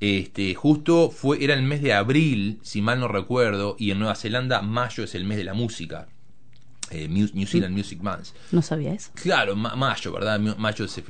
Este, 0.01 0.55
justo 0.55 1.11
fue, 1.11 1.45
era 1.45 1.53
el 1.53 1.63
mes 1.63 1.83
de 1.83 1.93
abril, 1.93 2.59
si 2.63 2.81
mal 2.81 2.99
no 2.99 3.09
recuerdo, 3.09 3.77
y 3.79 3.91
en 3.91 3.99
Nueva 3.99 4.15
Zelanda 4.15 4.63
mayo 4.63 5.05
es 5.05 5.15
el 5.15 5.27
mes 5.27 5.37
de 5.37 5.45
la 5.45 5.53
música 5.53 6.09
eh, 6.91 7.09
New 7.09 7.47
Zealand 7.47 7.77
Music 7.77 8.01
Month. 8.03 8.29
No 8.53 8.63
sabía 8.63 8.93
eso. 8.93 9.11
Claro, 9.15 9.55
mayo, 9.57 10.13
¿verdad? 10.13 10.41
Mayo 10.41 10.89
se, 10.89 11.03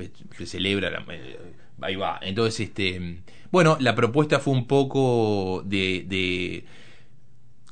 celebra, 0.45 1.03
eh, 1.09 1.39
ahí 1.81 1.95
va. 1.95 2.19
Entonces, 2.21 2.59
este, 2.67 3.21
bueno, 3.51 3.77
la 3.79 3.95
propuesta 3.95 4.39
fue 4.39 4.53
un 4.53 4.67
poco 4.67 5.63
de, 5.65 6.05
de, 6.07 6.65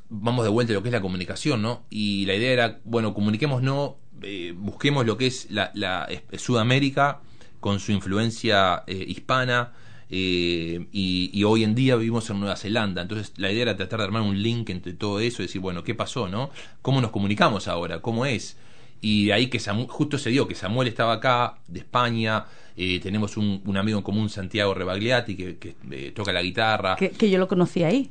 vamos 0.08 0.44
de 0.44 0.50
vuelta 0.50 0.72
a 0.72 0.74
lo 0.74 0.82
que 0.82 0.88
es 0.88 0.92
la 0.92 1.00
comunicación, 1.00 1.62
¿no? 1.62 1.84
Y 1.88 2.26
la 2.26 2.34
idea 2.34 2.52
era, 2.52 2.80
bueno, 2.84 3.14
comuniquemos, 3.14 3.62
no, 3.62 3.98
eh, 4.22 4.52
busquemos 4.56 5.06
lo 5.06 5.16
que 5.16 5.26
es 5.26 5.50
la, 5.50 5.70
la 5.74 6.08
Sudamérica 6.36 7.20
con 7.60 7.78
su 7.78 7.92
influencia 7.92 8.84
hispana, 8.86 9.72
eh, 10.10 10.86
y, 10.92 11.30
y, 11.32 11.44
hoy 11.44 11.62
en 11.62 11.74
día 11.74 11.94
vivimos 11.94 12.28
en 12.30 12.40
Nueva 12.40 12.56
Zelanda. 12.56 13.02
Entonces 13.02 13.32
la 13.36 13.52
idea 13.52 13.62
era 13.62 13.76
tratar 13.76 14.00
de 14.00 14.06
armar 14.06 14.22
un 14.22 14.42
link 14.42 14.70
entre 14.70 14.92
todo 14.92 15.20
eso 15.20 15.42
y 15.42 15.46
decir, 15.46 15.60
bueno, 15.60 15.84
¿qué 15.84 15.94
pasó? 15.94 16.28
no 16.28 16.50
¿Cómo 16.82 17.00
nos 17.00 17.10
comunicamos 17.10 17.68
ahora? 17.68 18.02
¿Cómo 18.02 18.26
es? 18.26 18.56
Y 19.00 19.26
de 19.26 19.32
ahí 19.32 19.46
que 19.46 19.60
justo 19.88 20.18
se 20.18 20.30
dio 20.30 20.46
que 20.46 20.54
Samuel 20.54 20.88
estaba 20.88 21.14
acá, 21.14 21.58
de 21.68 21.78
España, 21.78 22.44
eh, 22.76 23.00
tenemos 23.00 23.36
un, 23.36 23.62
amigo 23.76 23.98
en 23.98 24.04
común, 24.04 24.28
Santiago 24.28 24.74
Rebagliati, 24.74 25.36
que, 25.36 25.74
eh, 25.90 26.12
toca 26.14 26.32
la 26.32 26.42
guitarra. 26.42 26.96
Que, 26.96 27.30
yo 27.30 27.38
lo 27.38 27.48
conocí 27.48 27.82
ahí. 27.82 28.10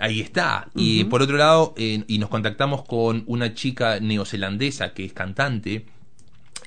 ahí 0.00 0.20
está. 0.20 0.68
Y 0.74 1.04
por 1.04 1.22
otro 1.22 1.36
lado, 1.36 1.74
y 1.76 2.18
nos 2.18 2.30
contactamos 2.30 2.84
con 2.84 3.22
una 3.26 3.54
chica 3.54 4.00
neozelandesa 4.00 4.92
que 4.92 5.04
es 5.04 5.12
cantante, 5.12 5.84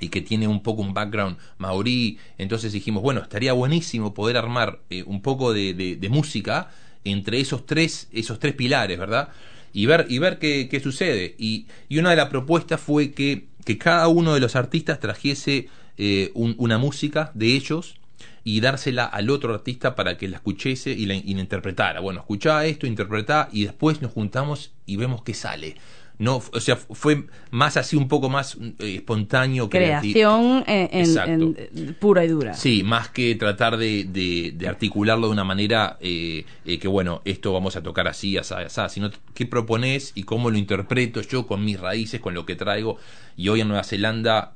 y 0.02 0.10
que 0.10 0.20
tiene 0.20 0.48
un 0.48 0.62
poco 0.62 0.82
un 0.82 0.94
background 0.94 1.38
maorí. 1.58 2.18
Entonces 2.38 2.74
dijimos, 2.74 3.02
bueno, 3.02 3.22
estaría 3.22 3.54
buenísimo 3.54 4.14
poder 4.14 4.36
armar 4.36 4.80
eh, 4.90 5.04
un 5.04 5.22
poco 5.22 5.54
de, 5.54 5.74
de, 5.74 6.10
música 6.10 6.70
entre 7.06 7.40
esos 7.40 7.66
tres, 7.66 8.10
esos 8.12 8.40
tres 8.40 8.54
pilares, 8.54 9.00
¿verdad? 9.00 9.30
Y 9.74 9.86
ver, 9.86 10.08
y 10.10 10.20
ver 10.20 10.40
qué, 10.40 10.68
qué 10.70 10.80
sucede. 10.82 11.36
Y, 11.38 11.68
y, 11.88 12.00
una 12.00 12.10
de 12.10 12.18
las 12.18 12.30
propuestas 12.30 12.82
fue 12.82 13.12
que, 13.12 13.46
que 13.64 13.78
cada 13.78 14.08
uno 14.10 14.34
de 14.34 14.42
los 14.42 14.56
artistas 14.56 15.00
trajese 15.00 15.70
eh, 15.98 16.32
una 16.34 16.78
música 16.78 17.32
de 17.36 17.54
ellos 17.54 17.96
y 18.44 18.60
dársela 18.60 19.06
al 19.06 19.30
otro 19.30 19.54
artista 19.54 19.96
para 19.96 20.18
que 20.18 20.28
la 20.28 20.38
escuchese 20.38 20.92
y 20.92 21.06
la, 21.06 21.14
y 21.14 21.34
la 21.36 21.42
interpretara. 21.42 22.00
Bueno, 22.00 22.22
escuchá 22.22 22.66
esto, 22.66 22.88
interpretá 22.88 23.50
y 23.52 23.66
después 23.66 24.02
nos 24.02 24.12
juntamos 24.12 24.72
y 24.88 24.96
vemos 24.96 25.22
qué 25.22 25.36
sale 25.36 25.76
no 26.22 26.42
o 26.54 26.60
sea 26.60 26.76
fue 26.76 27.26
más 27.50 27.78
así 27.78 27.96
un 27.96 28.08
poco 28.08 28.30
más 28.30 28.56
eh, 28.80 28.96
espontáneo 28.98 29.70
creación 29.70 30.64
en, 30.68 31.98
pura 32.00 32.24
y 32.24 32.28
dura 32.28 32.54
sí 32.54 32.84
más 32.84 33.10
que 33.10 33.34
tratar 33.36 33.76
de, 33.78 34.04
de, 34.06 34.68
articularlo 34.68 35.28
de 35.28 35.34
una 35.34 35.44
manera 35.44 35.98
eh, 36.00 36.46
eh, 36.66 36.78
que 36.78 36.88
bueno 36.88 37.24
esto 37.26 37.52
vamos 37.52 37.76
a 37.76 37.82
tocar 37.82 38.08
así 38.08 38.38
así, 38.38 38.54
así 38.54 38.94
sino 38.94 39.10
qué 39.34 39.48
propones 39.48 40.12
y 40.14 40.24
cómo 40.24 40.52
lo 40.52 40.60
interpreto 40.60 41.22
yo 41.22 41.48
con 41.48 41.66
mis 41.66 41.80
raíces 41.80 42.22
con 42.22 42.36
lo 42.36 42.46
que 42.46 42.56
traigo 42.56 42.98
y 43.36 43.50
hoy 43.50 43.62
en 43.62 43.70
Nueva 43.70 43.84
Zelanda 43.84 44.54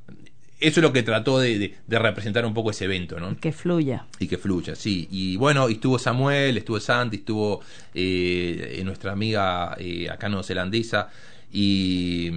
eso 0.60 0.80
es 0.80 0.84
lo 0.84 0.94
que 0.94 1.04
trató 1.04 1.40
de, 1.40 1.76
representar 1.90 2.46
un 2.46 2.54
poco 2.54 2.72
ese 2.72 2.86
evento, 2.86 3.20
¿no? 3.20 3.38
Que 3.38 3.52
fluya. 3.52 4.06
Y 4.20 4.28
que 4.28 4.38
fluya, 4.38 4.74
sí. 4.74 5.06
Y 5.12 5.36
bueno, 5.36 5.68
estuvo 5.68 6.00
Samuel, 6.00 6.58
estuvo 6.58 6.80
Santi, 6.80 7.18
estuvo 7.18 7.60
nuestra 7.94 9.12
amiga 9.12 9.76
acá 10.10 10.30
neozelandesa, 10.30 11.10
y, 11.52 12.32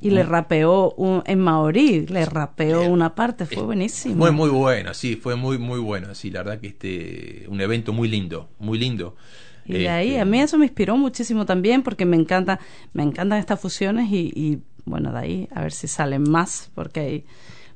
y 0.00 0.10
le 0.10 0.22
rapeó 0.22 0.94
en 1.24 1.38
maorí, 1.40 2.06
le 2.06 2.24
rapeó 2.26 2.82
una 2.82 3.14
parte, 3.14 3.46
fue 3.46 3.62
buenísimo. 3.62 4.16
Fue 4.16 4.30
muy 4.32 4.50
bueno, 4.50 4.92
sí, 4.94 5.16
fue 5.16 5.36
muy, 5.36 5.58
muy 5.58 5.78
bueno, 5.78 6.14
sí, 6.14 6.30
la 6.30 6.42
verdad 6.42 6.60
que 6.60 6.68
este, 6.68 7.46
un 7.48 7.60
evento 7.60 7.92
muy 7.92 8.08
lindo, 8.08 8.48
muy 8.58 8.78
lindo. 8.78 9.16
Y 9.64 9.74
de 9.74 9.88
ahí, 9.88 10.08
este, 10.10 10.20
a 10.20 10.24
mí 10.24 10.40
eso 10.40 10.58
me 10.58 10.66
inspiró 10.66 10.96
muchísimo 10.96 11.44
también 11.44 11.82
porque 11.82 12.06
me 12.06 12.16
encanta, 12.16 12.60
me 12.92 13.02
encantan 13.02 13.38
estas 13.38 13.60
fusiones 13.60 14.10
y, 14.10 14.32
y 14.34 14.58
bueno, 14.84 15.12
de 15.12 15.18
ahí 15.18 15.48
a 15.54 15.62
ver 15.62 15.72
si 15.72 15.88
salen 15.88 16.22
más 16.28 16.70
porque 16.74 17.00
hay 17.00 17.24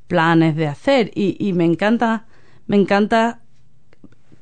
planes 0.07 0.57
de 0.57 0.67
hacer 0.67 1.11
y, 1.15 1.37
y 1.39 1.53
me 1.53 1.65
encanta, 1.65 2.27
me 2.67 2.77
encanta 2.77 3.41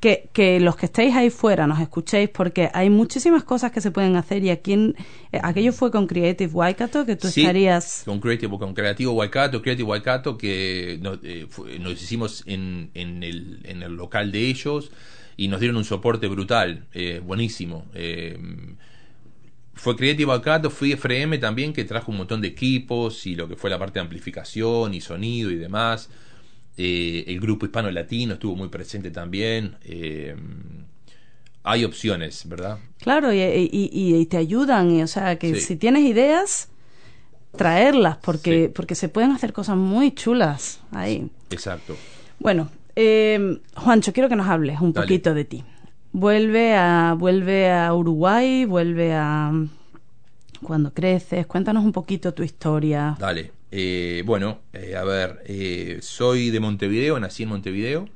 que, 0.00 0.28
que, 0.32 0.60
los 0.60 0.76
que 0.76 0.86
estéis 0.86 1.14
ahí 1.14 1.30
fuera 1.30 1.66
nos 1.66 1.80
escuchéis 1.80 2.28
porque 2.28 2.70
hay 2.72 2.90
muchísimas 2.90 3.44
cosas 3.44 3.72
que 3.72 3.80
se 3.80 3.90
pueden 3.90 4.16
hacer 4.16 4.44
y 4.44 4.50
aquí 4.50 4.72
en, 4.72 4.94
eh, 5.32 5.40
aquello 5.42 5.72
fue 5.72 5.90
con 5.90 6.06
Creative 6.06 6.52
Waikato 6.52 7.04
que 7.04 7.16
tú 7.16 7.28
estarías 7.28 8.02
con 8.04 8.20
Creative 8.20 8.58
con 8.58 8.74
Creativo 8.74 9.12
Waikato 9.12 9.60
Creative 9.60 9.88
Waikato 9.88 10.38
que 10.38 10.98
nos, 11.02 11.18
eh, 11.22 11.46
nos 11.80 12.00
hicimos 12.02 12.44
en, 12.46 12.90
en, 12.94 13.22
el, 13.22 13.60
en 13.64 13.82
el 13.82 13.94
local 13.94 14.30
de 14.30 14.46
ellos 14.46 14.92
y 15.36 15.48
nos 15.48 15.60
dieron 15.60 15.76
un 15.76 15.84
soporte 15.84 16.28
brutal 16.28 16.86
eh, 16.92 17.20
buenísimo 17.24 17.86
fue 19.74 19.96
Creative 19.96 20.26
Waikato 20.26 20.70
fui 20.70 20.92
FM 20.92 21.38
también 21.38 21.72
que 21.72 21.84
trajo 21.84 22.12
un 22.12 22.18
montón 22.18 22.40
de 22.40 22.48
equipos 22.48 23.26
y 23.26 23.34
lo 23.34 23.48
que 23.48 23.56
fue 23.56 23.70
la 23.70 23.78
parte 23.78 23.94
de 23.94 24.02
amplificación 24.02 24.94
y 24.94 25.00
sonido 25.00 25.50
y 25.50 25.56
demás 25.56 26.08
eh, 26.80 27.24
el 27.26 27.40
grupo 27.40 27.66
hispano-latino 27.66 28.34
estuvo 28.34 28.54
muy 28.54 28.68
presente 28.68 29.10
también. 29.10 29.76
Eh, 29.82 30.36
hay 31.64 31.84
opciones, 31.84 32.48
¿verdad? 32.48 32.78
Claro, 33.00 33.32
y, 33.32 34.26
te 34.30 34.36
ayudan, 34.36 34.92
y, 34.92 35.02
o 35.02 35.08
sea, 35.08 35.40
que 35.40 35.60
si 35.60 35.74
tienes 35.74 36.04
ideas, 36.04 36.68
traerlas, 37.56 38.18
porque, 38.18 38.70
porque 38.72 38.94
se 38.94 39.08
pueden 39.08 39.32
hacer 39.32 39.52
cosas 39.52 39.76
muy 39.76 40.12
chulas 40.12 40.80
ahí. 40.92 41.28
Exacto. 41.50 41.96
Bueno, 42.38 42.70
eh, 42.94 43.58
Juancho, 43.74 44.12
quiero 44.12 44.28
que 44.28 44.36
nos 44.36 44.46
hables 44.46 44.80
un 44.80 44.92
poquito 44.92 45.34
de 45.34 45.44
ti. 45.44 45.64
Vuelve 46.12 46.76
a, 46.76 47.16
vuelve 47.18 47.72
a 47.72 47.92
Uruguay, 47.92 48.64
vuelve 48.64 49.14
a... 49.14 49.52
Cuando 50.62 50.94
creces, 50.94 51.46
cuéntanos 51.46 51.84
un 51.84 51.92
poquito 51.92 52.32
tu 52.32 52.44
historia. 52.44 53.16
Dale. 53.18 53.57
Eh, 53.70 54.22
bueno, 54.24 54.62
eh, 54.72 54.96
a 54.96 55.04
ver, 55.04 55.42
eh, 55.46 55.98
soy 56.00 56.50
de 56.50 56.60
Montevideo, 56.60 57.20
nací 57.20 57.42
en 57.42 57.50
Montevideo. 57.50 58.08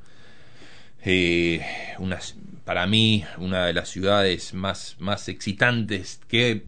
Una, 1.99 2.18
para 2.64 2.87
mí, 2.87 3.25
una 3.38 3.66
de 3.66 3.73
las 3.73 3.88
ciudades 3.88 4.54
más, 4.54 4.97
más 4.99 5.28
excitantes 5.28 6.21
que, 6.28 6.64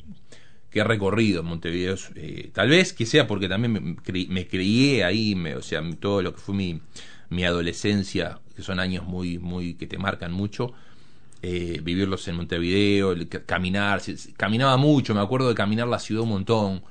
que 0.71 0.81
he 0.81 0.85
recorrido 0.85 1.41
en 1.41 1.47
Montevideo. 1.47 1.97
tal 2.53 2.69
vez 2.69 2.93
que 2.93 3.07
sea 3.07 3.27
porque 3.27 3.49
también 3.49 3.73
me, 3.73 4.27
me 4.29 4.47
crié 4.49 5.05
ahí, 5.05 5.35
o 5.57 5.63
sea, 5.63 5.83
todo 6.01 6.21
lo 6.23 6.35
que 6.35 6.41
fue 6.41 6.55
mi, 6.55 6.81
mi 7.31 7.45
adolescencia, 7.45 8.41
que 8.57 8.63
son 8.63 8.81
años 8.81 9.05
muy, 9.05 9.39
muy 9.39 9.75
que 9.75 9.87
te 9.87 9.99
marcan 9.99 10.33
mucho. 10.33 10.75
vivirlos 11.43 12.27
en 12.29 12.37
Montevideo, 12.37 13.15
caminar, 13.47 14.03
caminaba 14.37 14.77
mucho, 14.77 15.15
me 15.15 15.21
acuerdo 15.21 15.49
de 15.49 15.55
caminar 15.55 15.89
la 15.89 15.99
ciudad 16.01 16.25
un 16.25 16.31
montón, 16.31 16.83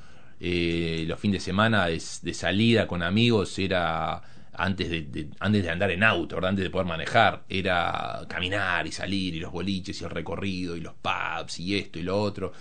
eh, 0.45 1.05
los 1.07 1.17
fines 1.21 1.41
de 1.41 1.45
semana 1.45 1.88
de, 1.88 2.33
salida 2.33 2.85
con 2.85 3.01
amigos 3.01 3.57
era 3.59 4.21
antes 4.51 4.89
de, 4.89 5.29
antes 5.39 5.63
de 5.63 5.69
andar 5.69 5.89
en 5.91 6.03
auto, 6.03 6.38
antes 6.45 6.65
de 6.65 6.69
poder 6.69 6.85
manejar, 6.85 7.43
era 7.47 8.25
caminar 8.27 8.85
y 8.85 8.91
salir 8.91 9.35
y 9.35 9.39
los 9.39 9.53
boliches 9.53 10.01
y 10.01 10.03
el 10.03 10.09
recorrido 10.09 10.75
y 10.75 10.81
los 10.81 10.95
pubs 10.95 11.62
y 11.62 11.77
esto 11.77 11.97
y 11.97 12.01
lo 12.01 12.21
otro 12.21 12.51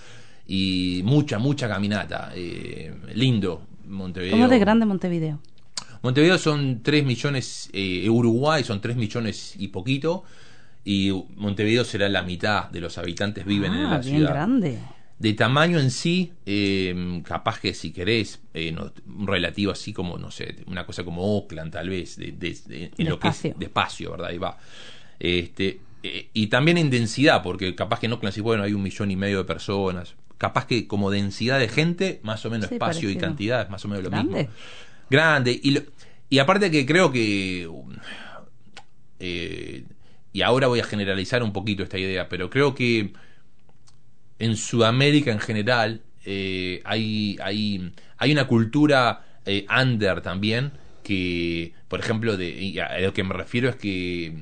y 0.46 1.02
mucha, 1.04 1.40
mucha 1.40 1.68
caminata. 1.68 2.30
Eh, 2.36 2.94
lindo 3.14 3.66
Montevideo. 3.88 4.36
¿Cómo 4.36 4.48
de 4.48 4.58
grande 4.60 4.86
Montevideo? 4.86 5.40
Montevideo 6.02 6.38
son 6.38 6.84
3 6.84 7.04
millones, 7.04 7.68
eh, 7.72 8.08
Uruguay 8.08 8.62
son 8.62 8.80
3 8.80 8.96
millones 8.96 9.54
y 9.58 9.68
poquito, 9.68 10.22
y 10.84 11.10
Montevideo 11.34 11.84
será 11.84 12.08
la 12.08 12.22
mitad 12.22 12.70
de 12.70 12.80
los 12.80 12.96
habitantes 12.96 13.44
viven 13.44 13.74
en 13.74 13.86
ah, 13.86 13.90
la 13.90 13.98
bien 13.98 14.16
ciudad. 14.18 14.30
grande. 14.30 14.78
De 15.22 15.34
tamaño 15.34 15.78
en 15.78 15.92
sí, 15.92 16.32
eh, 16.46 17.22
capaz 17.24 17.60
que 17.60 17.74
si 17.74 17.92
querés, 17.92 18.40
eh, 18.54 18.74
un 19.06 19.26
relativo 19.28 19.70
así 19.70 19.92
como, 19.92 20.18
no 20.18 20.32
sé, 20.32 20.56
una 20.66 20.84
cosa 20.84 21.04
como 21.04 21.22
Oakland 21.22 21.72
tal 21.72 21.90
vez, 21.90 22.16
de, 22.16 22.90
en 22.98 23.08
lo 23.08 23.20
que 23.20 23.28
es 23.28 23.42
de 23.44 23.54
espacio, 23.60 24.10
¿verdad? 24.10 24.30
Ahí 24.30 24.38
va. 24.38 24.58
Este, 25.20 25.78
eh, 26.02 26.28
y 26.32 26.48
también 26.48 26.76
en 26.76 26.90
densidad, 26.90 27.40
porque 27.40 27.76
capaz 27.76 28.00
que 28.00 28.06
en 28.06 28.14
Oakland 28.14 28.34
sí, 28.34 28.40
bueno, 28.40 28.64
hay 28.64 28.72
un 28.72 28.82
millón 28.82 29.12
y 29.12 29.16
medio 29.16 29.38
de 29.38 29.44
personas. 29.44 30.16
Capaz 30.38 30.66
que 30.66 30.88
como 30.88 31.08
densidad 31.08 31.60
de 31.60 31.68
gente, 31.68 32.18
más 32.24 32.44
o 32.44 32.50
menos 32.50 32.72
espacio 32.72 33.08
y 33.08 33.14
cantidad 33.14 33.62
es 33.62 33.70
más 33.70 33.84
o 33.84 33.88
menos 33.88 34.02
lo 34.02 34.10
mismo. 34.10 34.48
Grande. 35.08 35.52
Y, 35.52 35.78
y 36.30 36.38
aparte 36.40 36.68
que 36.68 36.84
creo 36.84 37.12
que... 37.12 37.68
y 40.32 40.42
ahora 40.42 40.66
voy 40.66 40.80
a 40.80 40.84
generalizar 40.84 41.44
un 41.44 41.52
poquito 41.52 41.84
esta 41.84 41.96
idea, 41.96 42.28
pero 42.28 42.50
creo 42.50 42.74
que 42.74 43.12
en 44.38 44.56
Sudamérica 44.56 45.30
en 45.32 45.40
general 45.40 46.02
eh, 46.24 46.80
hay, 46.84 47.36
hay, 47.42 47.92
hay 48.18 48.32
una 48.32 48.46
cultura 48.46 49.24
eh, 49.44 49.66
under 49.68 50.20
también 50.20 50.72
que, 51.02 51.72
por 51.88 52.00
ejemplo, 52.00 52.36
de, 52.36 52.80
a 52.80 53.00
lo 53.00 53.12
que 53.12 53.24
me 53.24 53.34
refiero 53.34 53.68
es 53.68 53.76
que 53.76 54.32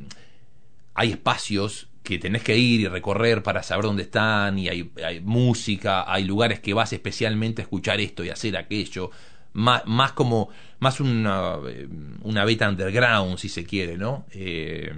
hay 0.95 1.11
espacios 1.11 1.89
que 2.03 2.19
tenés 2.19 2.43
que 2.43 2.57
ir 2.57 2.81
y 2.81 2.89
recorrer 2.89 3.43
para 3.43 3.63
saber 3.63 3.85
dónde 3.85 4.03
están 4.03 4.59
y 4.59 4.69
hay, 4.69 4.91
hay 5.05 5.21
música, 5.21 6.11
hay 6.11 6.25
lugares 6.25 6.61
que 6.61 6.75
vas 6.75 6.93
especialmente 6.93 7.63
a 7.63 7.65
escuchar 7.65 8.01
esto 8.01 8.25
y 8.25 8.31
hacer 8.31 8.57
aquello, 8.57 9.11
más, 9.53 9.83
más 9.87 10.13
como, 10.13 10.49
más 10.79 11.01
una, 11.01 11.57
eh, 11.69 11.89
una 12.23 12.45
beta 12.45 12.69
underground 12.69 13.39
si 13.39 13.49
se 13.49 13.65
quiere, 13.65 13.97
¿no? 13.97 14.27
Eh, 14.33 14.93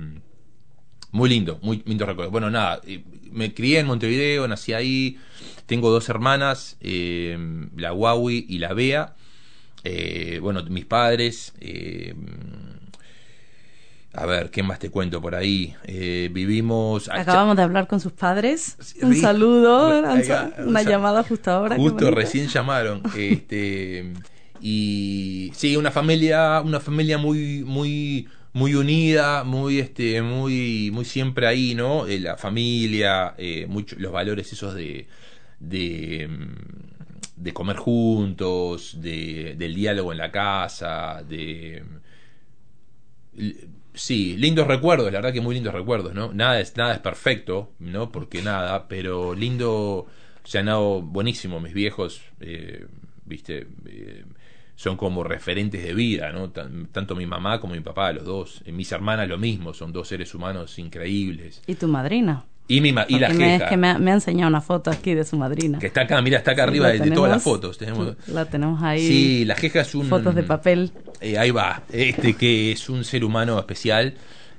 muy 1.12 1.28
lindo, 1.28 1.58
muy 1.62 1.82
lindo 1.84 2.06
recuerdo. 2.06 2.30
Bueno, 2.30 2.50
nada, 2.50 2.80
me 3.32 3.54
crié 3.54 3.80
en 3.80 3.86
Montevideo, 3.86 4.46
nací 4.48 4.72
ahí, 4.72 5.18
tengo 5.66 5.90
dos 5.90 6.08
hermanas, 6.08 6.76
eh, 6.80 7.38
la 7.76 7.92
Huawei 7.92 8.44
y 8.48 8.58
la 8.58 8.74
Bea. 8.74 9.14
Eh, 9.84 10.38
bueno, 10.42 10.62
mis 10.64 10.84
padres. 10.84 11.54
Eh, 11.60 12.14
a 14.14 14.26
ver, 14.26 14.50
¿qué 14.50 14.62
más 14.62 14.78
te 14.78 14.90
cuento 14.90 15.22
por 15.22 15.34
ahí? 15.34 15.74
vivimos. 16.30 17.08
Acabamos 17.08 17.56
de 17.56 17.62
hablar 17.62 17.86
con 17.88 18.00
sus 18.00 18.12
padres. 18.12 18.76
Un 19.00 19.16
saludo, 19.16 19.88
una 20.58 20.82
llamada 20.82 21.22
justo 21.22 21.50
ahora. 21.50 21.76
Justo 21.76 22.10
recién 22.10 22.48
llamaron. 22.48 23.02
Este, 23.16 24.12
y 24.60 25.50
sí, 25.54 25.76
una 25.76 25.90
familia, 25.90 26.60
una 26.60 26.78
familia 26.78 27.18
muy, 27.18 27.64
muy 27.64 28.28
muy 28.52 28.74
unida, 28.74 29.44
muy 29.44 29.78
este, 29.78 30.22
muy, 30.22 30.90
muy 30.92 31.04
siempre 31.04 31.46
ahí, 31.46 31.74
¿no? 31.74 32.06
Eh, 32.06 32.20
la 32.20 32.36
familia, 32.36 33.34
eh, 33.38 33.66
los 33.98 34.12
valores 34.12 34.52
esos 34.52 34.74
de, 34.74 35.08
de, 35.60 36.28
mm, 36.28 37.42
de 37.42 37.52
comer 37.52 37.76
juntos, 37.76 39.00
de, 39.00 39.54
del 39.56 39.74
diálogo 39.74 40.12
en 40.12 40.18
la 40.18 40.30
casa, 40.30 41.22
de 41.28 41.82
sí, 43.94 44.36
lindos 44.36 44.66
recuerdos, 44.66 45.06
la 45.12 45.18
verdad 45.18 45.32
que 45.32 45.40
muy 45.40 45.54
lindos 45.54 45.74
recuerdos, 45.74 46.14
¿no? 46.14 46.32
Nada 46.32 46.60
es, 46.60 46.76
nada 46.76 46.94
es 46.94 47.00
perfecto, 47.00 47.72
¿no? 47.78 48.10
Porque 48.12 48.42
nada, 48.42 48.88
pero 48.88 49.34
lindo, 49.34 50.06
se 50.44 50.58
han 50.58 50.66
dado 50.66 51.02
buenísimo 51.02 51.60
mis 51.60 51.74
viejos, 51.74 52.22
eh, 52.40 52.86
viste, 53.24 53.66
eh, 53.86 54.24
son 54.82 54.96
como 54.96 55.22
referentes 55.22 55.84
de 55.84 55.94
vida, 55.94 56.32
¿no? 56.32 56.50
tanto 56.50 57.14
mi 57.14 57.24
mamá 57.24 57.60
como 57.60 57.74
mi 57.74 57.80
papá, 57.80 58.12
los 58.12 58.24
dos. 58.24 58.64
mis 58.66 58.90
hermanas 58.90 59.28
lo 59.28 59.38
mismo, 59.38 59.74
son 59.74 59.92
dos 59.92 60.08
seres 60.08 60.34
humanos 60.34 60.76
increíbles. 60.76 61.62
¿Y 61.68 61.76
tu 61.76 61.86
madrina? 61.86 62.46
Y, 62.66 62.80
mi 62.80 62.88
y 62.88 63.18
la 63.20 63.28
me, 63.28 63.54
Es 63.54 63.62
que 63.62 63.76
me 63.76 63.90
ha, 63.90 63.96
enseñado 64.12 64.48
una 64.48 64.60
foto 64.60 64.90
aquí 64.90 65.14
de 65.14 65.24
su 65.24 65.36
madrina. 65.36 65.78
Que 65.78 65.86
está 65.86 66.00
acá, 66.00 66.20
mira, 66.20 66.38
está 66.38 66.50
acá 66.50 66.64
arriba 66.64 66.88
de, 66.88 67.12
todas 67.12 67.30
las 67.30 67.44
fotos. 67.44 67.78
Tenemos, 67.78 68.16
la 68.26 68.46
tenemos 68.46 68.82
ahí. 68.82 69.06
Sí, 69.06 69.44
la 69.44 69.54
jeja 69.54 69.82
es 69.82 69.94
un... 69.94 70.06
Fotos 70.06 70.34
de 70.34 70.42
papel. 70.42 70.90
Eh, 71.20 71.38
ahí 71.38 71.52
va, 71.52 71.84
este 71.92 72.34
que 72.34 72.72
es 72.72 72.88
un 72.88 73.04
ser 73.04 73.24
humano 73.24 73.60
especial. 73.60 74.14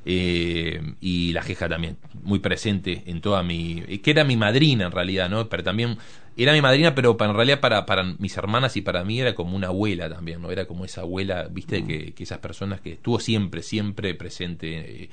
Eh, 0.06 0.82
y 1.00 1.32
la 1.32 1.44
jeja 1.44 1.70
también, 1.70 1.98
muy 2.24 2.40
presente 2.40 3.04
en 3.06 3.22
toda 3.22 3.42
mi... 3.42 3.82
que 4.04 4.12
era 4.12 4.24
mi 4.24 4.36
madrina 4.36 4.86
en 4.86 4.92
realidad, 4.92 5.30
¿no? 5.30 5.48
Pero 5.48 5.64
también 5.64 5.98
era 6.36 6.52
mi 6.52 6.62
madrina, 6.62 6.96
pero 6.96 7.16
en 7.20 7.34
realidad 7.34 7.60
para, 7.60 7.86
para 7.86 8.04
mis 8.04 8.36
hermanas 8.36 8.76
y 8.76 8.82
para 8.82 9.04
mí 9.04 9.20
era 9.20 9.36
como 9.36 9.56
una 9.56 9.68
abuela 9.68 10.10
también, 10.10 10.42
¿no? 10.42 10.52
Era 10.52 10.66
como 10.66 10.84
esa 10.84 11.02
abuela, 11.02 11.48
viste, 11.50 11.82
mm. 11.82 11.88
que, 11.88 12.14
que 12.14 12.24
esas 12.24 12.40
personas 12.40 12.82
que 12.82 12.94
estuvo 12.94 13.20
siempre, 13.20 13.62
siempre 13.62 14.14
presente, 14.16 15.04
eh, 15.04 15.10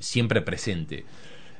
siempre 0.00 0.40
presente. 0.42 1.04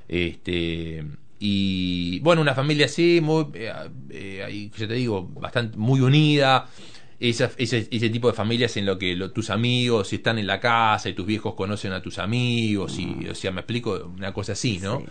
Este, 0.09 1.05
y 1.39 2.21
bueno, 2.21 2.41
una 2.41 2.55
familia 2.55 2.87
así, 2.87 3.21
muy, 3.23 3.47
eh, 3.55 3.73
eh 4.11 4.71
ya 4.77 4.89
te 4.89 4.95
digo, 4.95 5.29
bastante, 5.29 5.77
muy 5.77 6.01
unida. 6.01 6.67
Esa, 7.19 7.51
ese, 7.57 7.89
ese, 7.91 8.11
tipo 8.11 8.29
de 8.29 8.35
familias 8.35 8.77
en 8.77 8.85
lo 8.85 8.99
que 8.99 9.17
tus 9.35 9.49
amigos 9.49 10.13
están 10.13 10.39
en 10.39 10.47
la 10.47 10.61
casa 10.61 11.09
y 11.09 11.15
tus 11.15 11.25
viejos 11.25 11.55
conocen 11.55 11.93
a 11.93 12.03
tus 12.03 12.19
amigos 12.19 12.99
y 12.99 13.27
o 13.27 13.35
sea 13.35 13.53
me 13.53 13.63
explico 13.63 14.13
una 14.15 14.35
cosa 14.35 14.53
así 14.53 14.79
no 14.79 15.03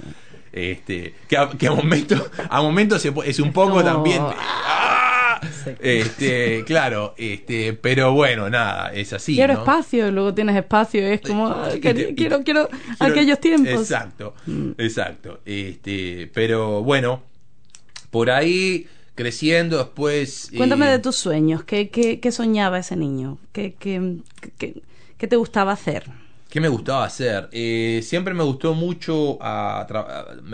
este 0.51 1.15
que 1.27 1.35
a, 1.35 1.49
que 1.49 1.65
a 1.65 1.71
momentos 1.71 2.29
a 2.47 2.61
momentos 2.61 3.03
es 3.03 3.39
un 3.39 3.51
poco 3.51 3.83
también 3.83 4.21
¡ah! 4.37 5.41
este 5.79 6.63
claro 6.65 7.15
este 7.17 7.73
pero 7.73 8.13
bueno 8.13 8.51
nada 8.51 8.93
es 8.93 9.11
así 9.13 9.35
quiero 9.35 9.53
espacio 9.53 10.11
luego 10.11 10.33
tienes 10.33 10.55
espacio 10.55 11.05
es 11.07 11.21
como 11.21 11.55
quiero, 11.81 12.43
quiero, 12.43 12.69
aquellos 12.99 13.39
tiempos. 13.39 13.73
Exacto 13.73 14.35
mm. 14.45 14.71
exacto 14.77 15.41
este 15.45 16.29
pero 16.33 16.83
bueno 16.83 17.23
por 18.11 18.29
ahí 18.29 18.87
creciendo 19.15 19.77
después 19.77 20.51
cuéntame 20.55 20.87
de 20.87 20.99
tus 20.99 21.15
sueños. 21.15 21.63
Qué, 21.63 21.89
qué, 21.89 22.19
qué 22.19 22.31
soñaba 22.31 22.79
ese 22.79 22.95
niño 22.95 23.37
qué, 23.51 23.73
qué, 23.79 24.21
qué 25.17 25.27
te 25.27 25.35
gustaba 25.35 25.71
hacer 25.71 26.11
¿Qué 26.55 26.61
me 26.61 26.69
gustaba 26.69 27.03
hacer? 27.03 27.49
Eh, 27.51 27.99
siempre 28.01 28.33
me 28.33 28.41
gustó 28.43 28.75
mucho, 28.75 29.37
a, 29.41 29.85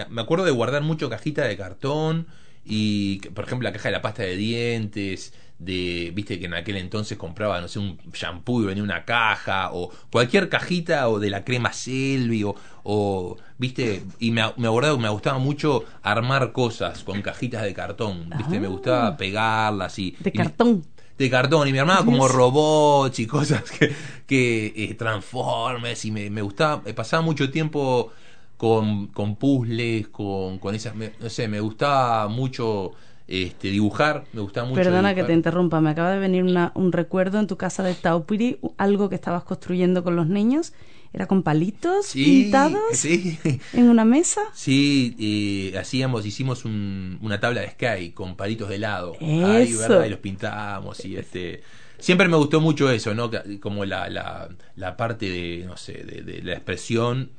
me 0.09 0.21
acuerdo 0.21 0.45
de 0.45 0.49
guardar 0.49 0.81
mucho 0.81 1.11
cajita 1.11 1.43
de 1.45 1.55
cartón 1.55 2.25
y, 2.65 3.19
por 3.35 3.45
ejemplo, 3.45 3.69
la 3.69 3.73
caja 3.73 3.89
de 3.89 3.91
la 3.91 4.01
pasta 4.01 4.23
de 4.23 4.35
dientes, 4.35 5.31
de, 5.63 6.11
viste 6.15 6.39
que 6.39 6.47
en 6.47 6.55
aquel 6.55 6.77
entonces 6.77 7.17
compraba, 7.17 7.61
no 7.61 7.67
sé, 7.67 7.79
un 7.79 7.97
shampoo 8.13 8.63
y 8.63 8.65
venía 8.65 8.83
una 8.83 9.05
caja, 9.05 9.69
o 9.73 9.91
cualquier 10.11 10.49
cajita, 10.49 11.07
o 11.07 11.19
de 11.19 11.29
la 11.29 11.43
crema 11.43 11.71
Selvi, 11.71 12.43
o, 12.83 13.37
viste, 13.57 14.03
y 14.19 14.31
me, 14.31 14.41
me 14.57 14.67
acordaba 14.67 14.97
me 14.97 15.09
gustaba 15.09 15.37
mucho 15.37 15.85
armar 16.01 16.51
cosas 16.51 17.03
con 17.03 17.21
cajitas 17.21 17.61
de 17.63 17.73
cartón, 17.73 18.29
viste, 18.37 18.59
me 18.59 18.67
gustaba 18.67 19.07
ah. 19.07 19.17
pegarlas 19.17 19.97
y... 19.99 20.15
De 20.19 20.31
cartón 20.31 20.83
de 21.17 21.29
cartón 21.29 21.67
y 21.67 21.71
mi 21.71 21.77
hermana 21.77 22.03
como 22.03 22.27
robots 22.27 23.19
y 23.19 23.27
cosas 23.27 23.61
que, 23.69 23.93
que 24.25 24.73
eh, 24.75 24.95
transformes 24.95 26.03
y 26.05 26.09
me, 26.09 26.31
me 26.31 26.41
gustaba, 26.41 26.81
me 26.83 26.95
pasaba 26.95 27.21
mucho 27.21 27.51
tiempo 27.51 28.11
con, 28.57 29.07
con 29.07 29.35
puzzles, 29.35 30.07
con, 30.07 30.57
con 30.57 30.74
esas, 30.74 30.95
no 30.95 31.29
sé, 31.29 31.47
me 31.47 31.59
gustaba 31.59 32.27
mucho 32.27 32.93
este, 33.31 33.70
dibujar, 33.70 34.25
me 34.33 34.41
gustaba 34.41 34.67
mucho. 34.67 34.81
Perdona 34.81 35.15
que 35.15 35.24
te 35.24 35.33
interrumpa, 35.33 35.81
me 35.81 35.91
acaba 35.91 36.11
de 36.11 36.20
venir 36.20 36.44
una, 36.44 36.72
un 36.75 36.91
recuerdo 36.91 37.39
en 37.39 37.48
tu 37.48 37.57
casa 37.57 37.83
de 37.83 37.94
Taupiri, 37.94 38.59
algo 38.77 39.09
que 39.09 39.15
estabas 39.15 39.44
construyendo 39.44 40.03
con 40.03 40.15
los 40.15 40.27
niños 40.27 40.74
¿Era 41.13 41.27
con 41.27 41.44
palitos 41.44 42.13
pintados 42.13 43.03
en 43.74 43.89
una 43.89 44.05
mesa? 44.05 44.41
Sí, 44.53 45.74
hacíamos, 45.77 46.25
hicimos 46.25 46.63
una 46.63 47.39
tabla 47.39 47.61
de 47.61 47.72
sky 47.72 48.11
con 48.11 48.37
palitos 48.37 48.70
de 48.70 48.75
helado. 48.75 49.17
Ahí, 49.20 49.74
¿verdad? 49.74 50.05
Y 50.05 50.09
los 50.09 50.20
pintábamos 50.20 51.03
y 51.05 51.17
este... 51.17 51.63
Siempre 52.00 52.27
me 52.27 52.35
gustó 52.35 52.59
mucho 52.61 52.89
eso, 52.89 53.13
¿no? 53.13 53.29
Como 53.59 53.85
la, 53.85 54.09
la, 54.09 54.50
la 54.75 54.98
parte 54.98 55.29
de, 55.29 55.65
no 55.67 55.77
sé, 55.77 56.03
de, 56.03 56.41
la 56.41 56.53
expresión 56.53 57.31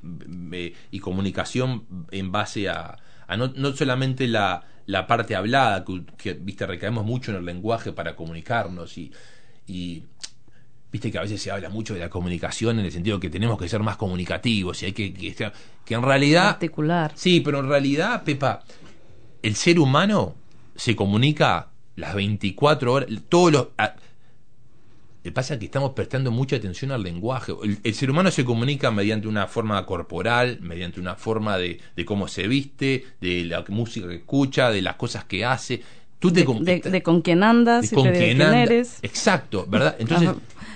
y 0.93 0.99
comunicación 1.01 1.85
en 2.13 2.31
base 2.31 2.69
a, 2.69 2.97
no, 3.37 3.49
no 3.57 3.73
solamente 3.73 4.29
la, 4.29 4.63
la 4.87 5.07
parte 5.07 5.35
hablada, 5.35 5.85
que, 5.85 6.05
que, 6.17 6.33
viste, 6.35 6.67
recaemos 6.67 7.05
mucho 7.05 7.31
en 7.31 7.39
el 7.39 7.45
lenguaje 7.45 7.93
para 7.93 8.17
comunicarnos 8.17 8.99
y, 8.99 9.13
y 9.67 10.05
viste 10.93 11.11
que 11.11 11.19
a 11.19 11.23
veces 11.23 11.41
se 11.41 11.51
habla 11.51 11.71
mucho 11.71 11.95
de 11.95 12.01
la 12.01 12.11
comunicación 12.11 12.79
en 12.79 12.85
el 12.85 12.93
sentido 12.93 13.19
que 13.19 13.31
tenemos 13.31 13.59
que 13.59 13.69
ser 13.69 13.81
más 13.81 13.97
comunicativos 13.97 14.83
y 14.83 14.87
hay 14.87 14.93
que 14.93 15.15
que, 15.15 15.53
que 15.85 15.95
en 15.95 16.03
realidad 16.03 16.49
articular. 16.49 17.13
Sí 17.15 17.41
pero 17.41 17.61
en 17.61 17.69
realidad 17.69 18.23
Pepa 18.25 18.63
el 19.43 19.55
ser 19.57 19.79
humano 19.79 20.35
se 20.77 20.95
comunica 20.95 21.69
las 21.97 22.15
24 22.15 22.93
horas 22.93 23.09
todos 23.29 23.53
los 23.53 23.69
pasa 25.31 25.59
que 25.59 25.67
estamos 25.67 25.93
prestando 25.93 26.33
mucha 26.33 26.57
atención 26.57 26.91
al 26.91 27.05
lenguaje. 27.05 27.53
El, 27.85 27.95
ser 27.95 28.11
humano 28.11 28.33
se 28.33 28.45
comunica 28.45 28.91
mediante 28.91 29.29
una 29.29 29.47
forma 29.47 29.87
corporal, 29.87 30.59
mediante 30.61 30.99
una 30.99 31.15
forma 31.15 31.59
de, 31.59 31.81
de, 31.95 32.05
cómo 32.05 32.27
se 32.27 32.49
viste, 32.49 33.05
de 33.21 33.45
la 33.45 33.65
música 33.69 34.09
que 34.09 34.17
escucha, 34.17 34.71
de 34.71 34.83
las 34.83 34.97
cosas 34.97 35.25
que 35.25 35.45
hace. 35.45 35.83
Tú 36.19 36.33
te 36.33 36.45
de, 36.45 36.79
de, 36.79 37.03
con 37.03 37.21
quién 37.21 37.43
andas, 37.43 37.91
de 37.91 37.97
con 37.97 38.11
quién, 38.11 38.41
eres. 38.41 38.99
Exacto, 39.03 39.67
¿verdad? 39.69 39.97
Entonces, 39.99 40.31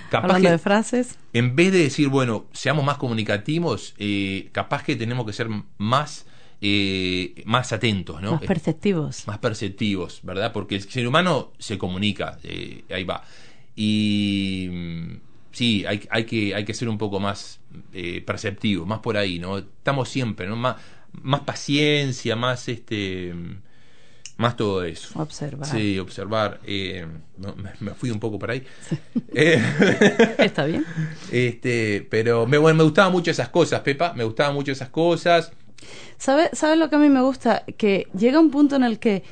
capaz 0.09 0.41
que, 0.41 0.49
de 0.49 0.57
frases. 0.57 1.17
En 1.31 1.55
vez 1.55 1.71
de 1.71 1.79
decir, 1.79 2.09
bueno, 2.09 2.47
seamos 2.51 2.83
más 2.83 2.97
comunicativos, 2.97 3.95
eh, 3.97 4.49
capaz 4.51 4.83
que 4.83 4.97
tenemos 4.97 5.25
que 5.25 5.31
ser 5.31 5.47
más, 5.77 6.25
eh, 6.59 7.43
más 7.45 7.71
atentos, 7.71 8.21
¿no? 8.21 8.33
Más 8.33 8.41
perceptivos. 8.41 9.25
Más 9.25 9.37
perceptivos, 9.37 10.19
¿verdad? 10.23 10.51
Porque 10.51 10.75
el 10.75 10.81
ser 10.81 11.07
humano 11.07 11.53
se 11.59 11.77
comunica, 11.77 12.39
eh, 12.43 12.83
ahí 12.89 13.05
va. 13.05 13.23
Y 13.77 14.67
mm, 14.69 15.19
sí, 15.53 15.85
hay, 15.85 16.05
hay, 16.09 16.25
que, 16.25 16.53
hay 16.53 16.65
que 16.65 16.73
ser 16.73 16.89
un 16.89 16.97
poco 16.97 17.21
más 17.21 17.61
perceptivo, 18.25 18.85
más 18.85 18.99
por 18.99 19.15
ahí, 19.15 19.39
¿no? 19.39 19.59
Estamos 19.59 20.09
siempre, 20.09 20.47
¿no? 20.47 20.57
Más, 20.57 20.75
más 21.13 21.41
paciencia, 21.41 22.35
más 22.35 22.67
este 22.67 23.33
más 24.37 24.55
todo 24.55 24.83
eso. 24.83 25.19
Observar. 25.19 25.67
Sí, 25.67 25.97
observar. 25.97 26.59
Eh, 26.63 27.07
me, 27.79 27.91
fui 27.95 28.11
un 28.11 28.19
poco 28.19 28.37
por 28.39 28.51
ahí. 28.51 28.63
Eh, 29.33 29.61
Está 30.37 30.65
bien. 30.65 30.85
Este, 31.31 32.07
pero 32.09 32.47
me, 32.47 32.57
bueno, 32.57 32.77
me 32.77 32.83
gustaban 32.83 33.11
mucho 33.11 33.31
esas 33.31 33.49
cosas, 33.49 33.81
Pepa. 33.81 34.13
Me 34.13 34.23
gustaban 34.23 34.53
mucho 34.53 34.71
esas 34.71 34.89
cosas. 34.89 35.51
¿Sabes 36.17 36.49
sabe 36.53 36.75
lo 36.75 36.89
que 36.89 36.95
a 36.95 36.99
mí 36.99 37.09
me 37.09 37.21
gusta? 37.21 37.63
Que 37.77 38.07
llega 38.17 38.39
un 38.39 38.49
punto 38.51 38.75
en 38.75 38.83
el 38.83 38.99
que, 38.99 39.23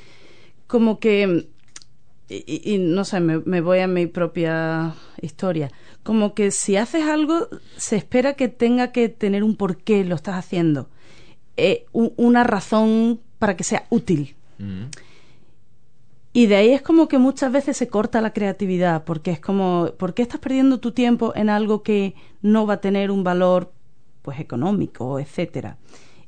como 0.67 0.99
que. 0.99 1.47
Y, 2.27 2.77
no 2.79 3.05
sé, 3.05 3.19
me, 3.19 3.61
voy 3.61 3.79
a 3.79 3.87
mi 3.87 4.07
propia 4.07 4.95
historia. 5.21 5.69
Como 6.01 6.33
que 6.33 6.49
si 6.51 6.75
haces 6.75 7.03
algo, 7.03 7.47
se 7.77 7.97
espera 7.97 8.33
que 8.33 8.47
tenga 8.47 8.91
que 8.91 9.09
tener 9.09 9.43
un 9.43 9.55
porqué 9.55 10.03
lo 10.03 10.15
estás 10.15 10.35
haciendo. 10.35 10.89
Eh, 11.57 11.85
una 11.93 12.43
razón 12.43 13.19
para 13.37 13.55
que 13.55 13.63
sea 13.63 13.85
útil. 13.89 14.35
Y 16.33 16.47
de 16.47 16.55
ahí 16.55 16.71
es 16.71 16.81
como 16.81 17.07
que 17.07 17.17
muchas 17.17 17.51
veces 17.51 17.77
se 17.77 17.87
corta 17.87 18.21
la 18.21 18.33
creatividad, 18.33 19.03
porque 19.03 19.31
es 19.31 19.39
como, 19.39 19.91
¿por 19.97 20.13
qué 20.13 20.21
estás 20.21 20.39
perdiendo 20.39 20.79
tu 20.79 20.91
tiempo 20.91 21.31
en 21.35 21.49
algo 21.49 21.83
que 21.83 22.15
no 22.41 22.65
va 22.65 22.75
a 22.75 22.81
tener 22.81 23.11
un 23.11 23.23
valor 23.23 23.71
pues 24.21 24.39
económico, 24.39 25.19
etcétera? 25.19 25.77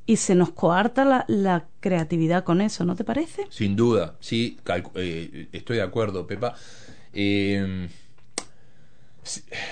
Y 0.08 0.16
se 0.16 0.34
nos 0.34 0.50
coarta 0.50 1.26
la, 1.28 1.68
creatividad 1.80 2.44
con 2.44 2.62
eso, 2.62 2.84
¿no 2.84 2.96
te 2.96 3.04
parece? 3.04 3.46
Sin 3.50 3.76
duda, 3.76 4.16
sí, 4.20 4.58
eh, 4.96 5.50
estoy 5.52 5.78
de 5.78 5.84
acuerdo, 5.84 6.26
Pepa. 6.26 6.56
Eh, 7.14 7.88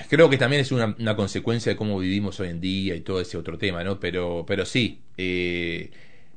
creo 0.09 0.29
que 0.29 0.37
también 0.37 0.61
es 0.61 0.71
una, 0.71 1.15
consecuencia 1.15 1.71
de 1.71 1.75
cómo 1.75 1.99
vivimos 1.99 2.39
hoy 2.39 2.49
en 2.49 2.61
día 2.61 2.95
y 2.95 3.01
todo 3.01 3.21
ese 3.21 3.37
otro 3.37 3.57
tema, 3.57 3.83
¿no? 3.83 3.99
Pero, 3.99 4.45
pero 4.47 4.65
sí, 4.65 5.01
eh, 5.17 5.91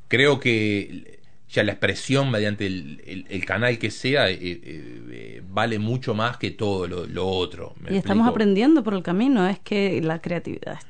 creo 0.09 0.41
que 0.41 1.19
ya 1.49 1.65
la 1.65 1.73
expresión 1.73 2.31
mediante 2.31 2.67
el, 2.67 3.45
canal 3.47 3.79
que 3.79 3.91
sea 3.91 4.31
eh, 4.31 4.39
eh, 4.43 5.43
vale 5.49 5.79
mucho 5.79 6.15
más 6.15 6.37
que 6.37 6.51
todo 6.51 6.87
lo, 6.87 7.27
otro. 7.27 7.75
y 7.89 7.97
estamos 7.97 8.29
aprendiendo 8.29 8.85
por 8.85 8.95
el 8.95 9.03
camino, 9.03 9.49
es 9.49 9.59
que 9.59 10.01
la 10.03 10.21
creatividad 10.21 10.81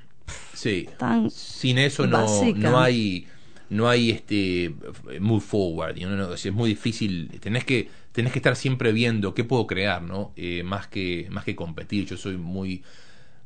Sí. 0.55 0.89
tan 0.97 1.31
Sin 1.31 1.79
eso 1.79 2.07
no, 2.07 2.19
básica. 2.19 2.59
no 2.59 2.81
hay 2.81 3.27
no 3.71 3.89
hay 3.89 4.11
este 4.11 4.75
move 5.21 5.41
forward 5.43 5.97
you 5.97 6.09
know, 6.09 6.33
es 6.33 6.53
muy 6.53 6.71
difícil 6.71 7.31
tenés 7.41 7.65
que 7.65 7.91
tenés 8.13 8.33
que 8.33 8.39
estar 8.39 8.57
siempre 8.57 8.93
viendo 8.93 9.35
qué 9.35 9.45
puedo 9.45 9.67
crear 9.67 10.03
no 10.03 10.33
Eh, 10.37 10.63
más 10.65 10.87
que 10.89 11.27
más 11.31 11.45
que 11.45 11.55
competir 11.55 12.07
yo 12.07 12.17
soy 12.17 12.37
muy 12.39 12.83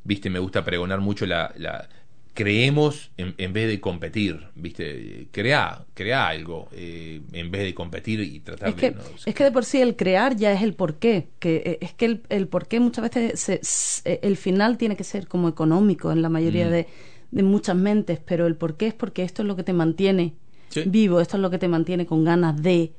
viste 0.03 0.29
me 0.29 0.39
gusta 0.39 0.63
pregonar 0.65 1.01
mucho 1.01 1.25
la, 1.25 1.53
la 1.57 1.87
creemos 2.33 3.11
en, 3.17 3.35
en 3.37 3.53
vez 3.53 3.67
de 3.67 3.79
competir 3.79 4.47
viste 4.55 5.27
crea 5.31 5.85
crea 5.93 6.27
algo 6.27 6.67
eh, 6.71 7.21
en 7.31 7.51
vez 7.51 7.61
de 7.63 7.73
competir 7.75 8.21
y 8.21 8.39
tratar 8.39 8.69
Es 8.69 8.75
que, 8.75 8.89
de 8.91 8.95
no, 8.97 9.03
es 9.25 9.35
que 9.35 9.43
de 9.43 9.51
por 9.51 9.65
sí 9.65 9.79
el 9.81 9.95
crear 9.95 10.35
ya 10.35 10.51
es 10.51 10.61
el 10.63 10.73
porqué, 10.73 11.29
que 11.39 11.57
eh, 11.65 11.77
es 11.81 11.93
que 11.93 12.05
el, 12.05 12.23
el 12.29 12.47
porqué 12.47 12.79
muchas 12.79 13.03
veces 13.03 13.39
se- 13.39 13.59
se- 13.61 14.19
el 14.23 14.35
final 14.37 14.77
tiene 14.77 14.95
que 14.95 15.03
ser 15.03 15.27
como 15.27 15.47
económico 15.47 16.11
en 16.11 16.21
la 16.23 16.29
mayoría 16.29 16.67
Mm. 16.67 16.71
de, 16.71 16.87
de 17.31 17.43
muchas 17.43 17.75
mentes, 17.75 18.19
pero 18.25 18.47
el 18.47 18.55
porqué 18.55 18.87
es 18.87 18.93
porque 18.95 19.23
esto 19.23 19.43
es 19.43 19.47
lo 19.47 19.55
que 19.55 19.63
te 19.63 19.73
mantiene 19.73 20.33
Sí. 20.69 20.83
vivo, 20.87 21.19
esto 21.21 21.37
es 21.37 21.41
lo 21.41 21.51
que 21.51 21.59
te 21.59 21.67
mantiene 21.67 22.07
con 22.07 22.23
ganas 22.23 22.59
de 22.63 22.93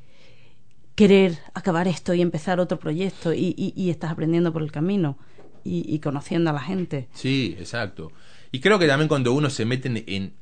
querer 0.95 1.39
acabar 1.55 1.89
esto 1.89 2.15
y 2.15 2.21
empezar 2.23 2.61
otro 2.61 2.79
proyecto 2.79 3.33
y, 3.35 3.53
y- 3.57 3.73
y 3.77 3.91
estás 3.91 4.13
aprendiendo 4.13 4.53
por 4.53 4.63
el 4.63 4.71
camino 4.71 5.19
y, 5.65 5.85
y 5.93 5.99
conociendo 5.99 6.51
a 6.51 6.53
la 6.53 6.61
gente. 6.61 7.09
Sí, 7.15 7.57
exacto. 7.59 8.13
Y 8.55 8.61
creo 8.61 8.79
que 8.79 8.87
también 8.87 9.09
cuando 9.09 9.33
uno 9.33 9.51
se 9.51 9.65
mete 9.65 9.89
en, 9.89 10.33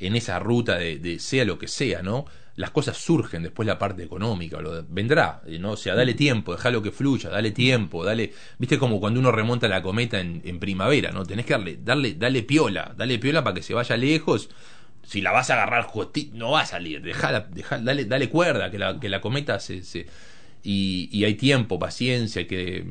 en, 0.00 0.16
esa 0.16 0.40
ruta 0.40 0.76
de, 0.76 1.20
sea 1.20 1.44
lo 1.44 1.56
que 1.56 1.68
sea, 1.68 2.02
¿no? 2.02 2.24
Las 2.56 2.72
cosas 2.72 2.96
surgen 2.96 3.44
después 3.44 3.64
la 3.64 3.78
parte 3.78 4.02
económica, 4.02 4.60
lo 4.60 4.84
vendrá, 4.88 5.40
¿no? 5.60 5.70
O 5.70 5.76
sea, 5.76 5.94
dale 5.94 6.14
tiempo, 6.14 6.50
déjalo 6.50 6.82
que 6.82 6.90
fluya, 6.90 7.30
dale 7.30 7.52
tiempo, 7.52 8.04
dale, 8.04 8.32
viste 8.58 8.76
como 8.76 8.98
cuando 8.98 9.20
uno 9.20 9.30
remonta 9.30 9.68
la 9.68 9.82
cometa 9.82 10.18
en, 10.18 10.42
en 10.44 10.58
primavera, 10.58 11.12
¿no? 11.12 11.24
Tenés 11.24 11.46
que 11.46 11.52
darle, 11.52 11.78
darle, 11.80 12.14
darle 12.14 12.42
piola, 12.42 12.92
dale 12.96 13.20
piola 13.20 13.44
para 13.44 13.54
que 13.54 13.62
se 13.62 13.72
vaya 13.72 13.96
lejos. 13.96 14.50
Si 15.04 15.20
la 15.20 15.30
vas 15.30 15.50
a 15.50 15.54
agarrar 15.54 15.86
no 16.32 16.50
va 16.50 16.62
a 16.62 16.66
salir, 16.66 17.02
dejala, 17.02 17.48
dejala- 17.50 17.84
dale, 17.84 18.04
dale 18.04 18.28
cuerda, 18.28 18.68
que 18.72 18.80
la, 18.80 18.98
que 18.98 19.08
la 19.08 19.20
cometa 19.20 19.60
se, 19.60 19.84
se 19.84 20.08
y, 20.62 21.08
y 21.12 21.24
hay 21.24 21.34
tiempo, 21.34 21.78
paciencia, 21.78 22.46
que 22.46 22.84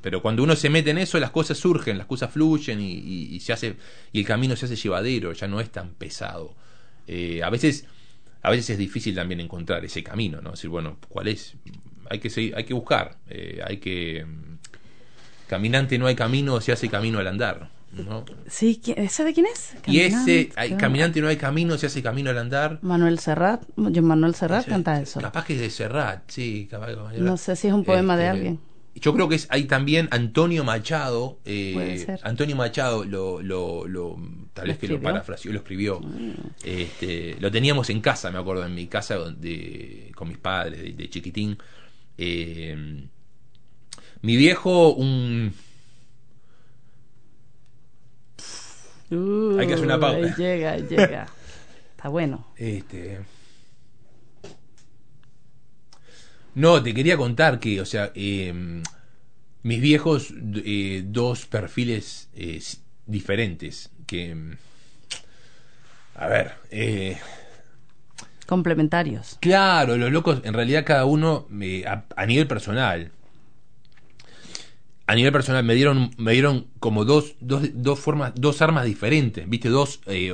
pero 0.00 0.22
cuando 0.22 0.42
uno 0.42 0.56
se 0.56 0.70
mete 0.70 0.90
en 0.90 0.98
eso 0.98 1.18
las 1.18 1.30
cosas 1.30 1.58
surgen, 1.58 1.98
las 1.98 2.06
cosas 2.06 2.32
fluyen 2.32 2.80
y, 2.80 3.38
se 3.40 3.52
hace 3.52 3.76
y 4.12 4.20
el 4.20 4.26
camino 4.26 4.56
se 4.56 4.66
hace 4.66 4.76
llevadero, 4.76 5.32
ya 5.32 5.46
no 5.46 5.60
es 5.60 5.70
tan 5.70 5.90
pesado. 5.90 6.54
Eh, 7.06 7.42
a 7.42 7.50
veces 7.50 7.86
a 8.42 8.50
veces 8.50 8.70
es 8.70 8.78
difícil 8.78 9.14
también 9.14 9.40
encontrar 9.40 9.84
ese 9.84 10.02
camino, 10.02 10.40
no 10.40 10.52
decir 10.52 10.70
bueno 10.70 10.96
cuál 11.08 11.28
es, 11.28 11.54
hay 12.08 12.18
que 12.18 12.30
seguir, 12.30 12.56
hay 12.56 12.64
que 12.64 12.72
buscar, 12.72 13.18
eh, 13.28 13.60
hay 13.66 13.76
que 13.76 14.24
caminante 15.46 15.98
no 15.98 16.06
hay 16.06 16.14
camino, 16.14 16.60
se 16.60 16.72
hace 16.72 16.88
camino 16.88 17.18
al 17.18 17.26
andar, 17.26 17.68
¿no? 17.92 18.24
Sí, 18.48 18.80
¿qui- 18.82 18.94
¿ese 18.96 19.24
de 19.24 19.34
quién 19.34 19.46
es? 19.46 19.74
Y 19.86 20.00
ese 20.00 20.10
Caminante, 20.12 20.52
hay, 20.56 20.76
caminante 20.76 21.20
no 21.20 21.28
hay 21.28 21.36
camino, 21.36 21.76
se 21.78 21.86
hace 21.86 22.02
camino 22.02 22.30
al 22.30 22.38
andar. 22.38 22.78
Manuel 22.82 23.18
Serrat, 23.18 23.62
yo 23.76 24.02
Manuel 24.02 24.34
Serrat 24.34 24.66
canta 24.66 25.00
eso. 25.00 25.20
Capaz 25.20 25.44
que 25.44 25.54
es 25.54 25.60
de 25.60 25.70
Serrat, 25.70 26.22
sí, 26.30 26.68
capaz 26.70 26.88
que- 27.12 27.18
No 27.20 27.36
sé 27.36 27.56
si 27.56 27.68
es 27.68 27.74
un 27.74 27.84
poema 27.84 28.16
de 28.16 28.24
Este, 28.24 28.36
alguien. 28.36 28.60
Yo 28.96 29.14
creo 29.14 29.28
que 29.28 29.36
es 29.36 29.46
hay 29.50 29.64
también 29.64 30.08
Antonio 30.10 30.64
Machado. 30.64 31.38
eh, 31.44 31.70
Puede 31.74 31.98
ser. 31.98 32.20
Antonio 32.24 32.56
Machado 32.56 33.04
lo, 33.04 33.40
lo, 33.40 33.86
lo- 33.86 34.16
tal 34.52 34.66
¿Lo 34.66 34.72
vez 34.72 34.78
que 34.78 34.88
lo 34.88 35.00
parafraseó, 35.00 35.52
lo 35.52 35.58
escribió. 35.60 36.00
Este, 36.64 37.36
lo 37.40 37.50
teníamos 37.50 37.88
en 37.90 38.00
casa, 38.00 38.30
me 38.30 38.38
acuerdo, 38.38 38.66
en 38.66 38.74
mi 38.74 38.88
casa 38.88 39.18
de, 39.30 40.10
con 40.14 40.28
mis 40.28 40.38
padres 40.38 40.82
de, 40.82 40.92
de 40.92 41.08
chiquitín. 41.08 41.56
Eh, 42.18 43.06
mi 44.22 44.36
viejo, 44.36 44.92
un 44.92 45.52
Hay 49.10 49.66
que 49.66 49.74
hacer 49.74 49.84
una 49.86 49.96
Uh, 49.96 50.00
pausa. 50.00 50.16
ahí 50.18 50.34
llega, 50.36 50.72
ahí 50.72 50.86
llega. 50.88 51.26
Está 51.96 52.08
bueno. 52.08 52.46
Este. 52.56 53.20
No, 56.54 56.82
te 56.82 56.94
quería 56.94 57.16
contar 57.16 57.60
que, 57.60 57.80
o 57.80 57.86
sea, 57.86 58.10
eh, 58.14 58.82
mis 59.62 59.80
viejos, 59.80 60.32
eh, 60.64 61.02
dos 61.06 61.46
perfiles 61.46 62.28
eh, 62.34 62.60
diferentes. 63.06 63.90
Que. 64.06 64.34
mm, 64.34 64.52
A 66.16 66.26
ver, 66.28 66.52
eh, 66.70 67.18
Complementarios. 68.46 69.36
Claro, 69.40 69.96
los 69.96 70.10
locos, 70.10 70.40
en 70.44 70.54
realidad 70.54 70.84
cada 70.84 71.04
uno, 71.04 71.46
a, 71.86 72.04
a 72.16 72.26
nivel 72.26 72.48
personal, 72.48 73.12
a 75.10 75.14
nivel 75.16 75.32
personal 75.32 75.64
me 75.64 75.74
dieron, 75.74 76.12
me 76.18 76.30
dieron 76.30 76.68
como 76.78 77.04
dos, 77.04 77.34
dos, 77.40 77.68
dos 77.74 77.98
formas, 77.98 78.32
dos 78.36 78.62
armas 78.62 78.84
diferentes, 78.84 79.48
viste, 79.50 79.68
dos 79.68 80.00
eh, 80.06 80.32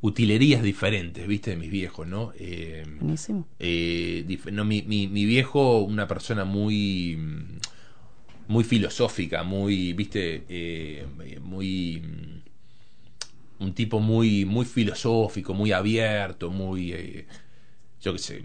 utilerías 0.00 0.62
diferentes, 0.62 1.26
viste, 1.28 1.50
de 1.50 1.56
mis 1.58 1.70
viejos, 1.70 2.06
¿no? 2.06 2.32
Eh, 2.38 2.82
Buenísimo. 2.98 3.46
eh, 3.58 4.24
no, 4.52 4.64
mi, 4.64 4.80
mi, 4.80 5.06
mi 5.06 5.26
viejo, 5.26 5.80
una 5.80 6.08
persona 6.08 6.46
muy 6.46 7.18
muy 8.48 8.64
filosófica, 8.64 9.42
muy, 9.42 9.92
viste, 9.92 10.44
eh, 10.48 11.06
muy 11.42 12.02
un 13.58 13.74
tipo 13.74 14.00
muy 14.00 14.46
muy 14.46 14.64
filosófico, 14.64 15.52
muy 15.52 15.72
abierto, 15.72 16.50
muy 16.50 17.26
yo 18.06 18.12
qué 18.14 18.18
sé, 18.20 18.44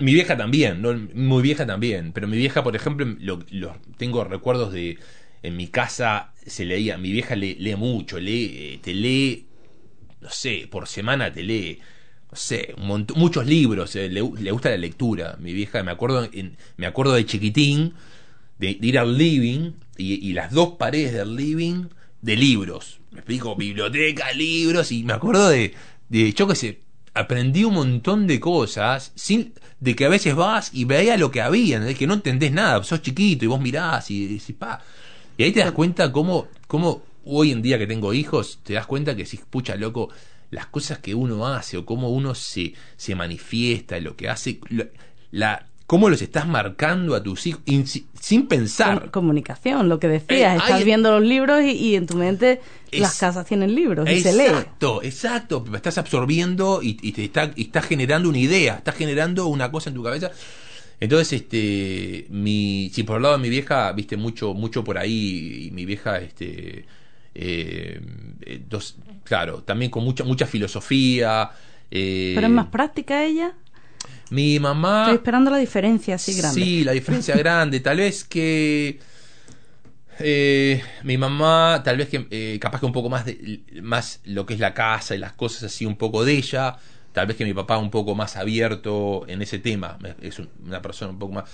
mi 0.00 0.14
vieja 0.14 0.36
también, 0.36 0.82
¿no? 0.82 0.92
muy 1.14 1.42
vieja 1.42 1.66
también, 1.66 2.12
pero 2.12 2.28
mi 2.28 2.36
vieja, 2.36 2.62
por 2.62 2.76
ejemplo, 2.76 3.06
lo, 3.20 3.40
lo- 3.50 3.76
tengo 3.96 4.24
recuerdos 4.24 4.72
de 4.72 4.98
en 5.42 5.56
mi 5.56 5.68
casa 5.68 6.32
se 6.46 6.64
leía, 6.64 6.98
mi 6.98 7.10
vieja 7.12 7.34
lee, 7.36 7.56
lee 7.58 7.74
mucho, 7.76 8.18
lee, 8.20 8.50
eh, 8.74 8.78
te 8.82 8.94
lee, 8.94 9.46
no 10.20 10.30
sé, 10.30 10.68
por 10.70 10.88
semana 10.88 11.32
te 11.32 11.42
lee, 11.42 11.80
no 12.30 12.36
sé, 12.36 12.74
un 12.78 12.86
montón- 12.88 13.18
muchos 13.18 13.46
libros, 13.46 13.96
eh, 13.96 14.08
le, 14.08 14.20
gusta 14.22 14.70
la 14.70 14.76
lectura, 14.78 15.36
mi 15.40 15.52
vieja, 15.52 15.82
me 15.82 15.92
acuerdo, 15.92 16.28
me 16.76 16.86
acuerdo 16.86 17.14
de 17.14 17.26
chiquitín, 17.26 17.94
de, 18.58 18.74
de 18.74 18.86
ir 18.86 18.98
al 18.98 19.16
living 19.18 19.72
y, 19.96 20.14
y 20.28 20.32
las 20.32 20.52
dos 20.52 20.74
paredes 20.78 21.12
del 21.14 21.36
living 21.36 21.86
de 22.20 22.36
libros. 22.36 23.00
Me 23.10 23.18
explico, 23.20 23.56
biblioteca, 23.56 24.32
libros, 24.32 24.92
y 24.92 25.04
me 25.04 25.12
acuerdo 25.14 25.48
de, 25.48 25.74
de 26.08 26.32
yo 26.32 26.46
qué 26.48 26.54
sé, 26.54 26.80
aprendí 27.14 27.64
un 27.64 27.74
montón 27.74 28.26
de 28.26 28.40
cosas, 28.40 29.12
sin, 29.14 29.52
de 29.80 29.94
que 29.96 30.06
a 30.06 30.08
veces 30.08 30.34
vas 30.34 30.70
y 30.72 30.84
veías 30.84 31.18
lo 31.18 31.30
que 31.30 31.40
había, 31.42 31.80
de 31.80 31.94
que 31.94 32.06
no 32.06 32.14
entendés 32.14 32.52
nada, 32.52 32.82
sos 32.84 33.02
chiquito 33.02 33.44
y 33.44 33.48
vos 33.48 33.60
mirás 33.60 34.10
y 34.10 34.26
decís, 34.26 34.56
pa. 34.58 34.80
Y 35.36 35.44
ahí 35.44 35.52
te 35.52 35.60
das 35.60 35.72
cuenta 35.72 36.12
cómo, 36.12 36.48
cómo 36.66 37.02
hoy 37.24 37.50
en 37.52 37.62
día 37.62 37.78
que 37.78 37.86
tengo 37.86 38.12
hijos, 38.14 38.60
te 38.62 38.74
das 38.74 38.86
cuenta 38.86 39.16
que 39.16 39.26
si 39.26 39.36
pucha 39.38 39.76
loco, 39.76 40.10
las 40.50 40.66
cosas 40.66 40.98
que 40.98 41.14
uno 41.14 41.46
hace 41.46 41.78
o 41.78 41.86
cómo 41.86 42.10
uno 42.10 42.34
se, 42.34 42.74
se 42.96 43.14
manifiesta, 43.14 43.98
lo 44.00 44.16
que 44.16 44.28
hace, 44.28 44.60
lo- 44.68 44.86
la, 45.30 45.66
cómo 45.92 46.08
los 46.08 46.22
estás 46.22 46.48
marcando 46.48 47.14
a 47.14 47.22
tus 47.22 47.46
hijos 47.46 47.60
in- 47.66 47.84
sin 48.18 48.46
pensar. 48.48 48.98
Com- 49.02 49.10
comunicación, 49.10 49.90
lo 49.90 49.98
que 50.00 50.08
decías. 50.08 50.54
Eh, 50.54 50.56
Estás 50.56 50.72
hay- 50.72 50.84
viendo 50.84 51.10
los 51.10 51.22
libros 51.28 51.62
y, 51.62 51.72
y 51.72 51.96
en 51.96 52.06
tu 52.06 52.16
mente 52.16 52.62
Es- 52.90 53.00
las 53.00 53.18
casas 53.18 53.44
tienen 53.44 53.74
libros 53.74 54.08
y 54.08 54.22
se 54.22 54.32
lee. 54.32 54.44
Exacto, 54.44 55.02
exacto. 55.02 55.62
Estás 55.74 55.98
absorbiendo 55.98 56.80
y, 56.82 56.96
y 57.02 57.12
te 57.12 57.24
está, 57.24 57.50
y 57.54 57.64
estás 57.64 57.84
generando 57.84 58.30
una 58.30 58.38
idea, 58.38 58.76
estás 58.76 58.94
generando 58.94 59.48
una 59.48 59.70
cosa 59.70 59.90
en 59.90 59.96
tu 59.96 60.02
cabeza. 60.02 60.30
Entonces, 60.98 61.30
este, 61.42 62.24
mi, 62.30 62.90
si 62.94 63.02
por 63.02 63.18
el 63.18 63.24
lado 63.24 63.36
de 63.36 63.42
mi 63.42 63.50
vieja, 63.50 63.92
viste 63.92 64.16
mucho, 64.16 64.54
mucho 64.54 64.82
por 64.82 64.96
ahí, 64.96 65.66
y 65.66 65.70
mi 65.72 65.84
vieja, 65.84 66.20
este, 66.20 66.86
eh, 67.34 68.00
dos, 68.66 68.96
claro, 69.24 69.62
también 69.62 69.90
con 69.90 70.04
mucha, 70.04 70.24
mucha 70.24 70.46
filosofía. 70.46 71.50
eh, 71.90 72.32
Pero 72.34 72.46
es 72.46 72.52
más 72.54 72.68
práctica 72.68 73.24
ella. 73.24 73.52
Mi 74.32 74.58
mamá. 74.58 75.02
Estoy 75.04 75.16
esperando 75.16 75.50
la 75.50 75.58
diferencia 75.58 76.14
así 76.14 76.32
grande. 76.34 76.60
Sí, 76.64 76.84
la 76.84 76.92
diferencia 76.92 77.36
grande. 77.44 77.80
Tal 77.80 77.98
vez 77.98 78.24
que 78.24 78.98
eh, 80.18 80.82
mi 81.04 81.16
mamá, 81.18 81.82
tal 81.84 81.96
vez 81.96 82.08
que 82.08 82.26
eh, 82.30 82.58
capaz 82.60 82.80
que 82.80 82.86
un 82.86 82.92
poco 82.92 83.08
más 83.08 83.24
de 83.24 83.62
más 83.82 84.20
lo 84.24 84.44
que 84.46 84.54
es 84.54 84.60
la 84.60 84.74
casa 84.74 85.14
y 85.14 85.18
las 85.18 85.32
cosas 85.32 85.64
así 85.64 85.86
un 85.86 85.96
poco 85.96 86.24
de 86.24 86.32
ella. 86.34 86.76
Tal 87.12 87.26
vez 87.26 87.36
que 87.36 87.44
mi 87.44 87.52
papá 87.54 87.76
un 87.78 87.90
poco 87.90 88.14
más 88.14 88.36
abierto 88.36 89.24
en 89.28 89.42
ese 89.42 89.58
tema. 89.58 89.98
Es 90.20 90.38
un- 90.38 90.48
una 90.64 90.80
persona 90.80 91.10
un 91.12 91.18
poco 91.18 91.34
más. 91.34 91.44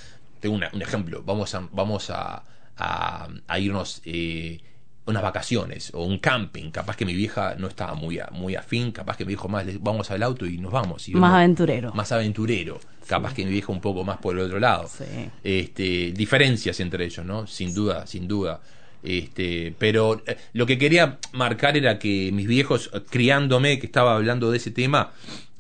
Tengo 0.41 0.55
una- 0.55 0.71
un 0.73 0.83
ejemplo. 0.83 1.23
Vamos 1.25 1.55
a 1.55 1.69
vamos 1.73 2.11
a, 2.11 2.45
a, 2.77 3.29
a 3.49 3.59
irnos 3.59 4.01
eh, 4.05 4.61
unas 5.09 5.23
vacaciones 5.23 5.91
o 5.95 6.05
un 6.05 6.19
camping. 6.19 6.71
Capaz 6.71 6.97
que 6.97 7.05
mi 7.05 7.15
vieja 7.15 7.55
no 7.59 7.67
estaba 7.67 7.95
muy 7.95 8.19
a- 8.19 8.29
muy 8.33 8.55
afín. 8.55 8.93
Capaz 8.93 9.17
que 9.17 9.25
me 9.25 9.31
dijo 9.31 9.49
más 9.49 9.67
"Le- 9.67 9.79
vamos 9.81 10.11
al 10.11 10.23
auto 10.23 10.47
y 10.47 10.59
nos 10.59 10.71
vamos. 10.73 11.09
Y 11.09 11.15
Más 11.15 11.35
aventurero. 11.35 11.93
más 11.95 12.13
aventurero. 12.13 12.79
Capaz 13.07 13.35
que 13.35 13.45
mi 13.45 13.51
vieja 13.51 13.73
un 13.73 13.81
poco 13.81 14.05
más 14.05 14.19
por 14.19 14.37
el 14.37 14.43
otro 14.43 14.61
lado. 14.61 14.87
Sí. 14.89 15.05
Este, 15.43 16.13
diferencias 16.13 16.79
entre 16.81 17.07
ellos, 17.07 17.25
¿no? 17.25 17.47
Sin 17.47 17.75
duda, 17.75 18.07
sin 18.07 18.29
duda. 18.29 18.61
Este, 19.03 19.75
pero 19.79 20.23
eh, 20.27 20.37
lo 20.53 20.67
que 20.67 20.77
quería 20.77 21.19
marcar 21.33 21.77
era 21.77 21.99
que 21.99 22.31
mis 22.33 22.47
viejos, 22.47 22.91
eh, 22.93 23.01
criándome, 23.09 23.79
que 23.79 23.87
estaba 23.87 24.15
hablando 24.17 24.51
de 24.51 24.57
ese 24.59 24.71
tema, 24.73 25.13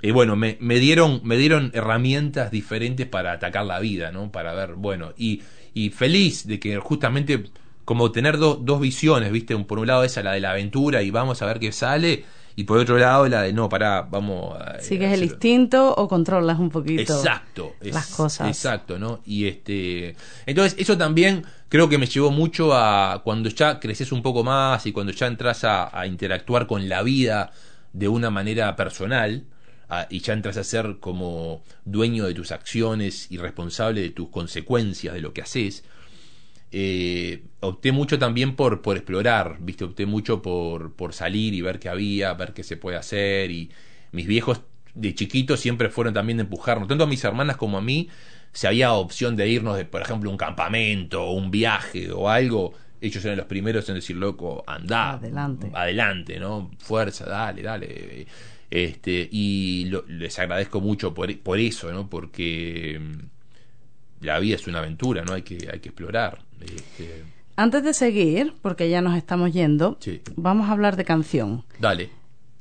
eh, 0.02 0.10
bueno, 0.12 0.36
me, 0.36 0.56
me 0.60 0.78
dieron, 0.78 1.20
me 1.24 1.36
dieron 1.36 1.70
herramientas 1.74 2.50
diferentes 2.50 3.06
para 3.06 3.32
atacar 3.32 3.64
la 3.64 3.78
vida, 3.80 4.10
¿no? 4.12 4.30
Para 4.30 4.54
ver, 4.54 4.74
bueno, 4.74 5.12
y, 5.16 5.42
y 5.72 5.90
feliz 5.90 6.46
de 6.46 6.58
que 6.58 6.76
justamente 6.78 7.44
como 7.88 8.12
tener 8.12 8.36
do- 8.36 8.56
dos 8.62 8.80
visiones, 8.82 9.32
¿viste? 9.32 9.54
Un- 9.54 9.64
Por 9.64 9.78
un 9.78 9.86
lado 9.86 10.04
esa, 10.04 10.22
la 10.22 10.32
de 10.32 10.40
la 10.40 10.50
aventura 10.50 11.02
y 11.02 11.10
vamos 11.10 11.40
a 11.40 11.46
ver 11.46 11.58
qué 11.58 11.72
sale, 11.72 12.22
y 12.54 12.64
por 12.64 12.76
otro 12.76 12.98
lado 12.98 13.26
la 13.28 13.40
de, 13.44 13.54
no, 13.54 13.66
pará, 13.70 14.02
vamos 14.02 14.58
a... 14.60 14.78
¿Sigues 14.78 15.08
el 15.14 15.20
hacer- 15.22 15.30
instinto 15.30 15.94
o 15.94 16.06
controlas 16.06 16.58
un 16.58 16.68
poquito 16.68 17.00
Exacto, 17.00 17.76
las 17.80 18.10
es- 18.10 18.14
cosas? 18.14 18.48
Exacto, 18.48 18.98
¿no? 18.98 19.20
Y 19.24 19.46
este, 19.46 20.14
entonces 20.44 20.74
eso 20.78 20.98
también 20.98 21.44
creo 21.70 21.88
que 21.88 21.96
me 21.96 22.04
llevó 22.04 22.30
mucho 22.30 22.74
a 22.74 23.22
cuando 23.24 23.48
ya 23.48 23.80
creces 23.80 24.12
un 24.12 24.20
poco 24.20 24.44
más 24.44 24.84
y 24.84 24.92
cuando 24.92 25.14
ya 25.14 25.26
entras 25.26 25.64
a, 25.64 25.98
a 25.98 26.06
interactuar 26.06 26.66
con 26.66 26.90
la 26.90 27.02
vida 27.02 27.52
de 27.94 28.06
una 28.08 28.28
manera 28.28 28.76
personal 28.76 29.44
a- 29.88 30.06
y 30.10 30.20
ya 30.20 30.34
entras 30.34 30.58
a 30.58 30.64
ser 30.64 30.98
como 31.00 31.62
dueño 31.86 32.26
de 32.26 32.34
tus 32.34 32.52
acciones 32.52 33.28
y 33.30 33.38
responsable 33.38 34.02
de 34.02 34.10
tus 34.10 34.28
consecuencias 34.28 35.14
de 35.14 35.22
lo 35.22 35.32
que 35.32 35.40
haces. 35.40 35.84
Eh, 36.72 37.44
opté 37.60 37.92
mucho 37.92 38.18
también 38.18 38.56
por, 38.56 38.82
por 38.82 38.96
explorar, 38.96 39.56
¿viste? 39.60 39.84
Opté 39.84 40.06
mucho 40.06 40.42
por, 40.42 40.94
por 40.94 41.12
salir 41.14 41.54
y 41.54 41.62
ver 41.62 41.78
qué 41.78 41.88
había, 41.88 42.32
ver 42.34 42.52
qué 42.54 42.62
se 42.64 42.76
puede 42.76 42.96
hacer. 42.96 43.50
Y 43.50 43.70
mis 44.12 44.26
viejos 44.26 44.62
de 44.94 45.14
chiquitos 45.14 45.60
siempre 45.60 45.88
fueron 45.90 46.14
también 46.14 46.38
de 46.38 46.42
empujarnos, 46.44 46.88
tanto 46.88 47.04
a 47.04 47.06
mis 47.06 47.24
hermanas 47.24 47.56
como 47.56 47.78
a 47.78 47.82
mí. 47.82 48.08
Si 48.52 48.66
había 48.66 48.92
opción 48.92 49.36
de 49.36 49.48
irnos, 49.48 49.76
de, 49.76 49.84
por 49.84 50.02
ejemplo, 50.02 50.30
un 50.30 50.36
campamento 50.36 51.22
o 51.24 51.32
un 51.32 51.50
viaje 51.50 52.10
o 52.12 52.28
algo, 52.28 52.72
ellos 53.00 53.24
eran 53.24 53.36
los 53.38 53.46
primeros 53.46 53.88
en 53.88 53.96
decir, 53.96 54.16
loco, 54.16 54.64
andá, 54.66 55.12
Adelante. 55.12 55.70
adelante, 55.74 56.38
¿no? 56.40 56.70
Fuerza, 56.78 57.26
dale, 57.26 57.62
dale. 57.62 58.26
Este, 58.70 59.28
y 59.30 59.86
lo- 59.86 60.04
les 60.08 60.38
agradezco 60.38 60.80
mucho 60.80 61.14
por, 61.14 61.36
por 61.40 61.58
eso, 61.58 61.92
¿no? 61.92 62.08
Porque 62.10 62.98
mm, 63.00 64.24
la 64.24 64.38
vida 64.38 64.56
es 64.56 64.66
una 64.66 64.78
aventura, 64.80 65.24
¿no? 65.24 65.34
Hay 65.34 65.42
que, 65.42 65.68
hay 65.72 65.80
que 65.80 65.90
explorar. 65.90 66.40
Este, 66.60 67.24
Antes 67.56 67.82
de 67.82 67.92
seguir, 67.94 68.54
porque 68.62 68.88
ya 68.88 69.00
nos 69.00 69.16
estamos 69.16 69.52
yendo, 69.52 69.96
Sí. 70.00 70.20
vamos 70.36 70.68
a 70.68 70.72
hablar 70.72 70.96
de 70.96 71.04
canción. 71.04 71.64
dale. 71.78 72.10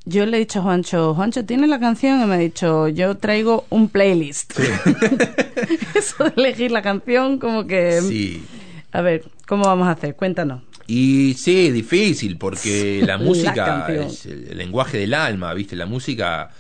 Yo 0.10 0.26
le 0.26 0.38
he 0.38 0.40
dicho 0.40 0.60
a 0.60 0.62
Juancho, 0.62 1.14
Juancho, 1.16 1.44
¿tienes 1.44 1.70
la 1.70 1.82
canción? 1.82 2.22
Y 2.22 2.26
me 2.26 2.36
ha 2.36 2.38
dicho, 2.38 2.88
yo 2.88 3.18
traigo 3.18 3.66
un 3.70 3.90
playlist. 3.90 4.54
Eso 5.96 6.24
de 6.24 6.34
elegir 6.38 6.72
la 6.72 6.82
canción, 6.82 7.40
como 7.40 7.68
que... 7.68 8.02
Sí. 8.02 8.42
A 8.94 9.02
ver, 9.02 9.26
¿cómo 9.46 9.66
vamos 9.66 9.88
a 9.88 9.92
hacer? 9.92 10.16
Cuéntanos. 10.16 10.64
Y 10.88 11.34
sí, 11.38 11.72
difícil, 11.72 12.38
porque 12.38 13.02
la 13.06 13.18
música 13.18 13.86
es 13.90 14.26
el 14.26 14.58
lenguaje 14.58 14.98
del 14.98 15.14
alma, 15.14 15.54
¿viste? 15.54 15.76
La 15.76 15.86
música 15.86 16.52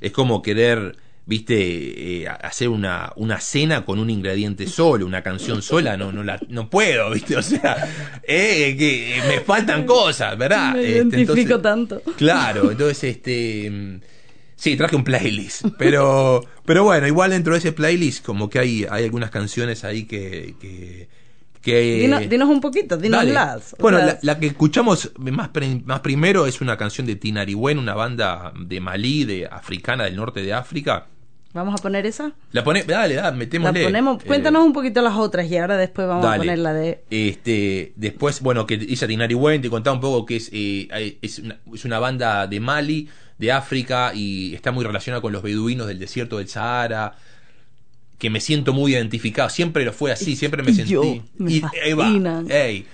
es 0.00 0.12
como 0.12 0.40
querer, 0.40 0.96
¿viste? 1.26 2.22
Eh, 2.22 2.28
hacer 2.28 2.68
una, 2.68 3.12
una 3.16 3.38
cena 3.40 3.84
con 3.84 3.98
un 3.98 4.10
ingrediente 4.10 4.66
solo, 4.66 5.06
una 5.06 5.22
canción 5.22 5.62
sola, 5.62 5.96
no, 5.96 6.10
no, 6.12 6.22
la, 6.24 6.40
no 6.48 6.68
puedo, 6.68 7.10
¿viste? 7.10 7.36
O 7.42 7.42
sea, 7.42 7.76
eh, 8.22 8.74
que 8.78 9.18
eh, 9.18 9.22
me 9.28 9.40
faltan 9.40 9.84
cosas, 9.86 10.36
¿verdad? 10.36 10.74
Me 10.74 10.80
Este, 10.82 10.90
identifico 10.98 11.32
entonces- 11.54 11.62
tanto. 11.62 12.02
Claro, 12.16 12.70
entonces, 12.70 13.04
este... 13.04 13.70
mm, 13.70 14.00
Sí, 14.54 14.76
traje 14.76 14.94
un 14.94 15.02
playlist, 15.02 15.64
pero, 15.76 16.44
pero 16.64 16.84
bueno, 16.84 17.04
igual 17.08 17.30
dentro 17.32 17.52
de 17.54 17.58
ese 17.58 17.72
playlist 17.72 18.24
como 18.24 18.48
que 18.48 18.60
hay, 18.60 18.86
hay 18.88 19.02
algunas 19.04 19.30
canciones 19.30 19.82
ahí 19.82 20.04
que... 20.04 20.54
que, 20.60 21.08
que 21.62 21.80
Dinos, 22.00 22.28
dinos 22.28 22.48
un 22.48 22.60
poquito, 22.60 22.96
Dale. 22.96 23.08
dinoslas. 23.08 23.74
Bueno, 23.78 23.98
la, 23.98 24.18
la 24.20 24.38
que 24.38 24.46
escuchamos 24.48 25.12
más, 25.18 25.50
más 25.84 26.00
primero 26.00 26.46
es 26.46 26.60
una 26.60 26.76
canción 26.76 27.06
de 27.06 27.16
Tinariwen, 27.16 27.78
una 27.78 27.94
banda 27.94 28.52
de 28.58 28.80
Malí, 28.80 29.24
de 29.24 29.46
africana 29.46 30.04
del 30.04 30.16
norte 30.16 30.42
de 30.42 30.52
África. 30.52 31.06
¿Vamos 31.54 31.78
a 31.78 31.82
poner 31.82 32.06
esa? 32.06 32.32
La 32.52 32.64
pone, 32.64 32.82
dale, 32.82 33.14
dale, 33.14 33.30
La 33.30 33.32
metémosle. 33.32 33.84
ponemos, 33.84 34.22
Eh, 34.22 34.26
cuéntanos 34.26 34.64
un 34.64 34.72
poquito 34.72 35.02
las 35.02 35.14
otras 35.16 35.50
y 35.50 35.56
ahora 35.58 35.76
después 35.76 36.08
vamos 36.08 36.24
a 36.24 36.36
poner 36.38 36.58
la 36.58 36.72
de... 36.72 37.04
Este, 37.10 37.92
después, 37.96 38.40
bueno, 38.40 38.66
que 38.66 38.74
hice 38.74 39.06
Tinariwen, 39.06 39.60
te 39.60 39.68
contaba 39.68 39.94
un 39.94 40.00
poco 40.00 40.24
que 40.24 40.36
es, 40.36 40.48
eh, 40.52 41.18
es, 41.20 41.38
una, 41.40 41.58
es 41.74 41.84
una 41.84 41.98
banda 41.98 42.46
de 42.46 42.58
Mali, 42.58 43.06
de 43.38 43.52
África, 43.52 44.12
y 44.14 44.54
está 44.54 44.72
muy 44.72 44.82
relacionada 44.82 45.20
con 45.20 45.32
los 45.32 45.42
beduinos 45.42 45.86
del 45.86 45.98
desierto 45.98 46.38
del 46.38 46.48
Sahara. 46.48 47.14
Que 48.22 48.30
me 48.30 48.40
siento 48.40 48.72
muy 48.72 48.94
identificado, 48.94 49.50
siempre 49.50 49.84
lo 49.84 49.92
fue 49.92 50.12
así, 50.12 50.36
siempre 50.36 50.62
me 50.62 50.72
sentí. 50.72 51.22
yo, 51.22 51.28
me 51.38 51.52
y 51.52 51.66
ahí 51.84 51.92
va, 51.94 52.22
fascinan. 52.22 52.46
ey, 52.46 52.86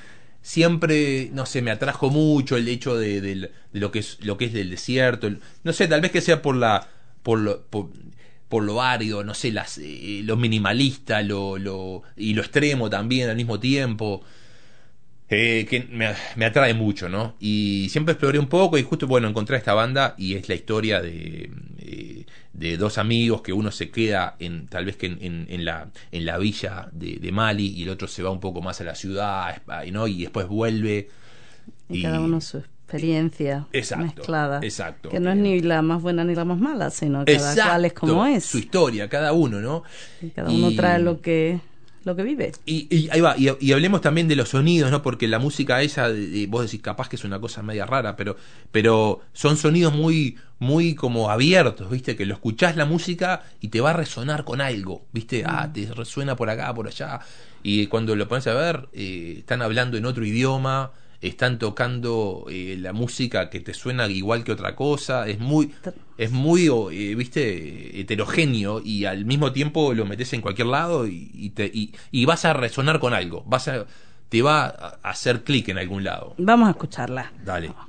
siempre, 0.42 1.30
no 1.34 1.46
sé, 1.46 1.62
me 1.62 1.70
atrajo 1.70 2.10
mucho 2.10 2.56
el 2.56 2.68
hecho 2.68 2.96
de, 2.96 3.20
del- 3.20 3.52
de 3.72 3.80
lo 3.80 3.90
que 3.92 4.00
es 4.00 4.18
lo 4.24 4.38
que 4.38 4.46
es 4.46 4.52
del 4.54 4.70
desierto. 4.70 5.30
no 5.64 5.72
sé, 5.74 5.88
tal 5.88 6.00
vez 6.00 6.12
que 6.12 6.20
sea 6.22 6.42
por 6.42 6.56
la 6.56 6.88
por 7.22 7.38
lo, 7.40 7.62
por, 7.68 7.90
por 8.48 8.62
lo 8.64 8.82
árido, 8.82 9.24
no 9.24 9.34
sé, 9.34 9.52
las, 9.52 9.78
eh, 9.78 10.22
lo 10.24 10.36
minimalista, 10.36 11.22
lo, 11.22 11.58
lo 11.58 12.02
y 12.16 12.34
lo 12.34 12.40
extremo 12.42 12.88
también 12.90 13.28
al 13.30 13.36
mismo 13.36 13.60
tiempo. 13.60 14.22
eh, 15.28 15.66
que 15.68 15.86
me, 15.90 16.14
me 16.36 16.46
atrae 16.46 16.74
mucho, 16.74 17.08
¿no? 17.08 17.36
Y 17.40 17.88
siempre 17.90 18.12
exploré 18.12 18.38
un 18.38 18.48
poco 18.48 18.78
y 18.78 18.82
justo, 18.82 19.06
bueno, 19.06 19.28
encontré 19.28 19.56
esta 19.58 19.74
banda 19.74 20.14
y 20.18 20.34
es 20.34 20.48
la 20.48 20.54
historia 20.54 21.00
de, 21.02 21.50
eh, 21.78 22.24
de 22.58 22.76
dos 22.76 22.98
amigos 22.98 23.42
que 23.42 23.52
uno 23.52 23.70
se 23.70 23.90
queda 23.90 24.34
en 24.40 24.66
tal 24.66 24.84
vez 24.84 24.96
que 24.96 25.06
en, 25.06 25.18
en- 25.20 25.46
en 25.48 25.64
la, 25.64 25.88
en 26.10 26.24
la 26.26 26.38
villa 26.38 26.88
de, 26.92 27.16
de 27.16 27.32
Mali 27.32 27.66
y 27.68 27.84
el 27.84 27.90
otro 27.90 28.08
se 28.08 28.22
va 28.22 28.30
un 28.30 28.40
poco 28.40 28.60
más 28.62 28.80
a 28.80 28.84
la 28.84 28.94
ciudad, 28.94 29.62
¿no? 29.92 30.06
Y 30.08 30.22
después 30.22 30.48
vuelve. 30.48 31.08
Y, 31.88 32.02
cada 32.02 32.20
uno 32.20 32.40
su 32.40 32.58
experiencia 32.58 33.66
Exacto, 33.72 34.04
mezclada. 34.16 34.60
exacto. 34.62 35.08
Que 35.10 35.20
no 35.20 35.30
es 35.30 35.36
ni 35.36 35.60
la 35.60 35.82
más 35.82 36.02
buena 36.02 36.24
ni 36.24 36.34
la 36.34 36.44
más 36.44 36.58
mala, 36.58 36.90
sino 36.90 37.24
cada 37.24 37.54
cual 37.54 37.84
es 37.84 37.92
como 37.92 38.26
es. 38.26 38.44
Su 38.44 38.58
historia, 38.58 39.08
cada 39.08 39.32
uno, 39.32 39.60
¿no? 39.60 39.82
Y 40.20 40.30
cada 40.30 40.50
uno 40.50 40.70
Y- 40.70 40.76
trae 40.76 40.98
lo 40.98 41.20
que, 41.20 41.60
lo 42.08 42.16
que 42.16 42.22
vive. 42.22 42.52
Y, 42.66 42.88
y 42.94 43.08
ahí 43.10 43.20
va, 43.20 43.36
y, 43.38 43.48
y 43.60 43.72
hablemos 43.72 44.00
también 44.00 44.26
de 44.26 44.36
los 44.36 44.48
sonidos, 44.48 44.90
¿no? 44.90 45.02
Porque 45.02 45.28
la 45.28 45.38
música 45.38 45.80
esa, 45.82 46.08
vos 46.48 46.62
decís 46.64 46.82
capaz 46.82 47.08
que 47.08 47.16
es 47.16 47.24
una 47.24 47.40
cosa 47.40 47.62
media 47.62 47.86
rara, 47.86 48.16
pero, 48.16 48.36
pero 48.72 49.20
son 49.32 49.56
sonidos 49.56 49.94
muy, 49.94 50.36
muy 50.58 50.94
como 50.94 51.30
abiertos, 51.30 51.90
¿viste? 51.90 52.16
Que 52.16 52.26
lo 52.26 52.34
escuchás 52.34 52.76
la 52.76 52.84
música 52.84 53.42
y 53.60 53.68
te 53.68 53.80
va 53.80 53.90
a 53.90 53.92
resonar 53.92 54.44
con 54.44 54.60
algo, 54.60 55.06
¿viste? 55.12 55.44
Ah, 55.46 55.70
te 55.72 55.86
resuena 55.94 56.34
por 56.34 56.50
acá, 56.50 56.72
por 56.74 56.88
allá. 56.88 57.20
Y 57.62 57.86
cuando 57.86 58.16
lo 58.16 58.28
pones 58.28 58.46
a 58.46 58.54
ver, 58.54 58.88
eh, 58.92 59.36
están 59.38 59.62
hablando 59.62 59.96
en 59.96 60.06
otro 60.06 60.24
idioma, 60.24 60.92
están 61.20 61.58
tocando 61.58 62.46
eh, 62.50 62.76
la 62.78 62.92
música 62.92 63.50
que 63.50 63.60
te 63.60 63.74
suena 63.74 64.06
igual 64.08 64.44
que 64.44 64.52
otra 64.52 64.76
cosa, 64.76 65.26
es 65.26 65.38
muy, 65.38 65.72
es 66.16 66.30
muy, 66.30 66.66
eh, 66.66 67.14
viste, 67.14 68.00
heterogéneo 68.00 68.80
y 68.84 69.04
al 69.04 69.24
mismo 69.24 69.52
tiempo 69.52 69.94
lo 69.94 70.04
metes 70.04 70.32
en 70.32 70.40
cualquier 70.40 70.68
lado 70.68 71.06
y, 71.06 71.50
te, 71.54 71.70
y, 71.72 72.24
vas 72.24 72.44
a 72.44 72.52
resonar 72.52 73.00
con 73.00 73.14
algo, 73.14 73.42
vas 73.46 73.68
a, 73.68 73.86
te 74.28 74.42
va 74.42 74.66
a 74.66 74.98
hacer 75.02 75.42
clic 75.42 75.68
en 75.68 75.78
algún 75.78 76.04
lado. 76.04 76.34
Vamos 76.38 76.68
a 76.68 76.70
escucharla. 76.72 77.32
Dale. 77.44 77.68
Vamos. 77.68 77.88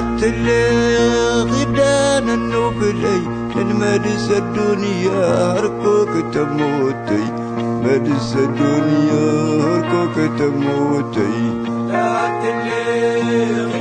اللي 0.00 0.70
غدان 1.42 2.28
النوبلي 2.28 3.20
لن 3.56 3.74
مدس 3.76 4.30
الدنيا 4.30 5.52
هركوك 5.52 6.08
تموتي 6.34 7.24
مدس 7.84 8.36
الدنيا 8.36 9.24
هركوك 9.64 10.38
تموتي 10.38 11.52
طلعت 11.88 12.44
اللي 12.44 13.79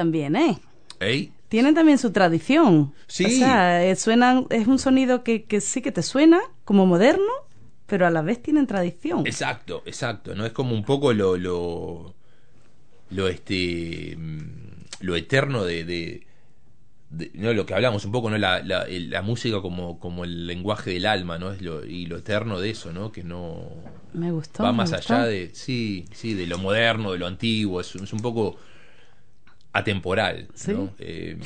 también, 0.00 0.36
¿eh? 0.36 0.58
¿Ey? 1.00 1.32
Tienen 1.48 1.74
también 1.74 1.98
su 1.98 2.10
tradición. 2.12 2.94
Sí. 3.06 3.24
O 3.26 3.30
sea, 3.30 3.84
eh, 3.84 3.96
suenan, 3.96 4.46
es 4.50 4.66
un 4.66 4.78
sonido 4.78 5.24
que, 5.24 5.44
que 5.44 5.60
sí 5.60 5.80
que 5.82 5.92
te 5.92 6.02
suena 6.02 6.40
como 6.64 6.86
moderno, 6.86 7.32
pero 7.86 8.06
a 8.06 8.10
la 8.10 8.22
vez 8.22 8.42
tienen 8.42 8.66
tradición. 8.66 9.20
Exacto, 9.24 9.82
exacto, 9.86 10.34
¿no? 10.34 10.46
Es 10.46 10.52
como 10.52 10.74
un 10.74 10.84
poco 10.84 11.12
lo, 11.12 11.36
lo, 11.36 12.14
lo 13.10 13.28
este, 13.28 14.16
mm, 14.16 14.40
lo 15.00 15.16
eterno 15.16 15.64
de, 15.64 15.84
de, 15.84 16.26
de- 17.10 17.30
¿no? 17.34 17.52
Lo 17.54 17.66
que 17.66 17.74
hablamos 17.74 18.04
un 18.04 18.12
poco, 18.12 18.30
¿no? 18.30 18.38
La, 18.38 18.62
la, 18.62 19.22
música 19.22 19.60
como, 19.62 19.98
como 20.00 20.24
el 20.24 20.46
lenguaje 20.46 20.92
del 20.92 21.06
alma, 21.06 21.38
¿no? 21.38 21.52
Es 21.52 21.62
lo, 21.62 21.84
y 21.86 22.06
lo 22.06 22.18
eterno 22.18 22.60
de 22.60 22.70
eso, 22.70 22.92
¿no? 22.92 23.12
Que 23.12 23.24
no 23.24 23.68
Me 24.12 24.30
gustó. 24.32 24.62
va 24.64 24.72
me 24.72 24.78
más 24.78 24.90
gustó. 24.90 25.14
allá 25.14 25.24
de, 25.26 25.50
sí, 25.54 26.06
sí, 26.12 26.34
de 26.34 26.46
lo 26.46 26.58
moderno, 26.58 27.12
de 27.12 27.18
lo 27.18 27.26
antiguo, 27.26 27.80
es, 27.80 27.94
es 27.94 28.12
un 28.12 28.20
poco 28.22 28.56
atemporal, 29.78 30.48
Sí. 30.54 30.72
¿no? 30.72 30.90
Eh, 30.98 31.36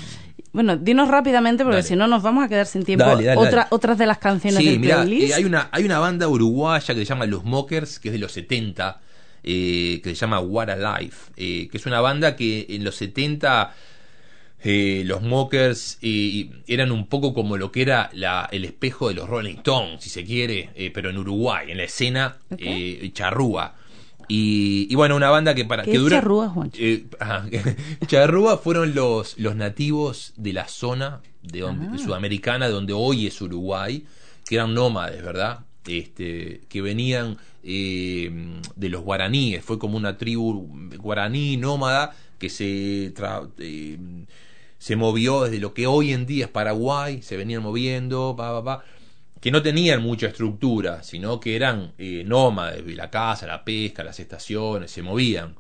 Bueno, 0.52 0.76
dinos 0.76 1.08
rápidamente 1.08 1.64
porque 1.64 1.82
si 1.82 1.96
no 1.96 2.06
nos 2.06 2.22
vamos 2.22 2.44
a 2.44 2.48
quedar 2.48 2.66
sin 2.66 2.84
tiempo. 2.84 3.04
Dale, 3.06 3.24
dale, 3.24 3.38
Otra, 3.40 3.50
dale. 3.62 3.66
Otras 3.70 3.96
de 3.96 4.06
las 4.06 4.18
canciones 4.18 4.58
Sí, 4.58 4.66
del 4.76 4.80
playlist. 4.80 5.34
hay 5.34 5.44
una 5.44 5.68
hay 5.72 5.84
una 5.84 5.98
banda 5.98 6.28
uruguaya 6.28 6.86
que 6.94 7.00
se 7.00 7.04
llama 7.06 7.24
Los 7.26 7.44
Mockers, 7.44 7.98
que 7.98 8.08
es 8.08 8.12
de 8.12 8.18
los 8.18 8.32
70, 8.32 9.00
eh, 9.44 10.00
que 10.04 10.10
se 10.10 10.14
llama 10.16 10.40
What 10.40 10.68
a 10.68 10.98
Life, 11.00 11.32
eh, 11.36 11.68
que 11.70 11.76
es 11.78 11.86
una 11.86 12.00
banda 12.02 12.36
que 12.36 12.66
en 12.68 12.84
los 12.84 12.96
70 12.96 13.72
eh, 14.64 15.02
los 15.06 15.22
Mockers 15.22 15.98
eh, 16.02 16.50
eran 16.66 16.92
un 16.92 17.06
poco 17.06 17.34
como 17.34 17.56
lo 17.56 17.72
que 17.72 17.82
era 17.82 18.10
la, 18.12 18.48
el 18.52 18.64
espejo 18.64 19.08
de 19.08 19.14
los 19.14 19.28
Rolling 19.28 19.56
Stones, 19.56 20.04
si 20.04 20.10
se 20.10 20.22
quiere, 20.24 20.70
eh, 20.76 20.90
pero 20.94 21.10
en 21.10 21.18
Uruguay, 21.18 21.70
en 21.70 21.78
la 21.78 21.84
escena 21.84 22.36
Ok. 22.50 22.58
eh, 22.62 23.10
charrúa. 23.14 23.74
Y, 24.28 24.86
y 24.90 24.94
bueno, 24.94 25.16
una 25.16 25.30
banda 25.30 25.54
que 25.54 25.64
para 25.64 25.82
¿Qué 25.84 25.92
que 25.92 25.98
dura 25.98 26.16
charrúa, 26.18 26.48
Juancho? 26.48 26.78
eh, 26.80 27.04
ajá. 27.20 27.46
Charrúa 28.06 28.58
fueron 28.58 28.94
los, 28.94 29.38
los 29.38 29.56
nativos 29.56 30.32
de 30.36 30.52
la 30.52 30.68
zona 30.68 31.20
de, 31.42 31.60
donde, 31.60 31.86
Ah. 31.86 31.90
de 31.92 31.98
sudamericana, 31.98 32.68
donde 32.68 32.92
hoy 32.92 33.26
es 33.26 33.40
Uruguay, 33.40 34.04
que 34.46 34.54
eran 34.56 34.74
nómades, 34.74 35.22
¿verdad? 35.22 35.60
Este, 35.86 36.60
que 36.68 36.80
venían 36.82 37.36
eh, 37.64 38.30
de 38.76 38.88
los 38.88 39.02
guaraníes, 39.02 39.64
fue 39.64 39.78
como 39.78 39.96
una 39.96 40.16
tribu 40.18 40.68
guaraní 40.98 41.56
nómada 41.56 42.14
que 42.38 42.48
se, 42.48 43.12
tra- 43.14 43.48
eh, 43.58 43.98
se 44.78 44.96
movió 44.96 45.42
desde 45.44 45.58
lo 45.60 45.74
que 45.74 45.86
hoy 45.86 46.12
en 46.12 46.26
día 46.26 46.46
es 46.46 46.50
Paraguay, 46.50 47.22
se 47.22 47.36
venían 47.36 47.62
moviendo, 47.62 48.34
pa, 48.36 48.50
pa, 48.52 48.64
pa, 48.64 48.84
que 49.42 49.50
no 49.50 49.60
tenían 49.60 50.00
mucha 50.02 50.28
estructura, 50.28 51.02
sino 51.02 51.38
que 51.40 51.56
eran 51.56 51.92
eh, 51.98 52.22
nómades, 52.24 52.86
de 52.86 52.94
la 52.94 53.10
caza, 53.10 53.46
la 53.46 53.62
pesca, 53.64 54.02
las 54.04 54.18
estaciones, 54.20 54.90
se 54.90 55.02
movían. 55.02 55.54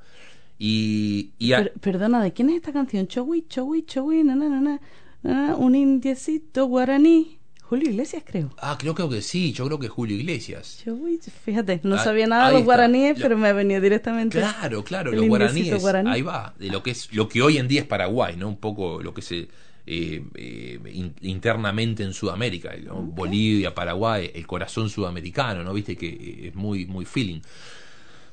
Y, 0.58 1.30
y 1.38 1.52
a- 1.52 1.58
Per- 1.58 1.72
perdona, 1.80 2.22
¿de 2.22 2.32
quién 2.32 2.48
es 2.50 2.56
esta 2.56 2.72
canción? 2.72 3.06
Chowi, 3.08 3.42
chowi, 3.48 3.82
chowi, 3.84 4.22
na, 4.22 4.36
na, 4.36 4.48
na, 4.48 4.80
na, 5.22 5.56
un 5.56 5.74
indiecito 5.74 6.66
guaraní. 6.66 7.38
Julio 7.62 7.88
Iglesias, 7.90 8.22
creo. 8.26 8.50
Ah, 8.58 8.76
creo, 8.78 8.94
creo 8.94 9.08
que 9.08 9.22
sí, 9.22 9.52
yo 9.52 9.64
creo 9.66 9.78
que 9.78 9.88
Julio 9.88 10.14
Iglesias. 10.16 10.82
Chowi, 10.84 11.18
fíjate, 11.44 11.80
no 11.84 11.94
Ah, 11.96 12.04
sabía 12.04 12.26
nada 12.26 12.48
de 12.48 12.54
los 12.54 12.64
guaraníes, 12.64 13.18
Lo- 13.18 13.22
pero 13.22 13.38
me 13.38 13.48
ha 13.48 13.52
venido 13.54 13.80
directamente. 13.80 14.38
Claro, 14.38 14.84
claro, 14.84 15.10
los 15.10 15.26
guaraníes, 15.26 15.80
guaraní. 15.80 16.10
ahí 16.10 16.22
va, 16.22 16.54
de 16.58 16.68
lo 16.68 16.82
que 16.82 16.90
es 16.90 17.12
lo 17.14 17.28
que 17.28 17.40
hoy 17.42 17.56
en 17.58 17.66
día 17.68 17.80
es 17.80 17.86
Paraguay, 17.86 18.36
¿no? 18.36 18.46
Un 18.48 18.58
poco 18.58 19.02
lo 19.02 19.14
que 19.14 19.22
se 19.22 19.48
eh, 19.86 20.22
eh, 20.34 20.80
in- 20.92 21.14
internamente 21.22 22.02
en 22.02 22.12
Sudamérica, 22.12 22.74
¿no? 22.84 22.96
Bolivia, 23.02 23.74
Paraguay, 23.74 24.30
el 24.34 24.46
corazón 24.46 24.88
sudamericano, 24.88 25.64
¿no? 25.64 25.72
Viste 25.74 25.96
que 25.96 26.08
eh, 26.08 26.48
es 26.48 26.54
muy 26.54 26.86
muy 26.86 27.04
feeling. 27.04 27.40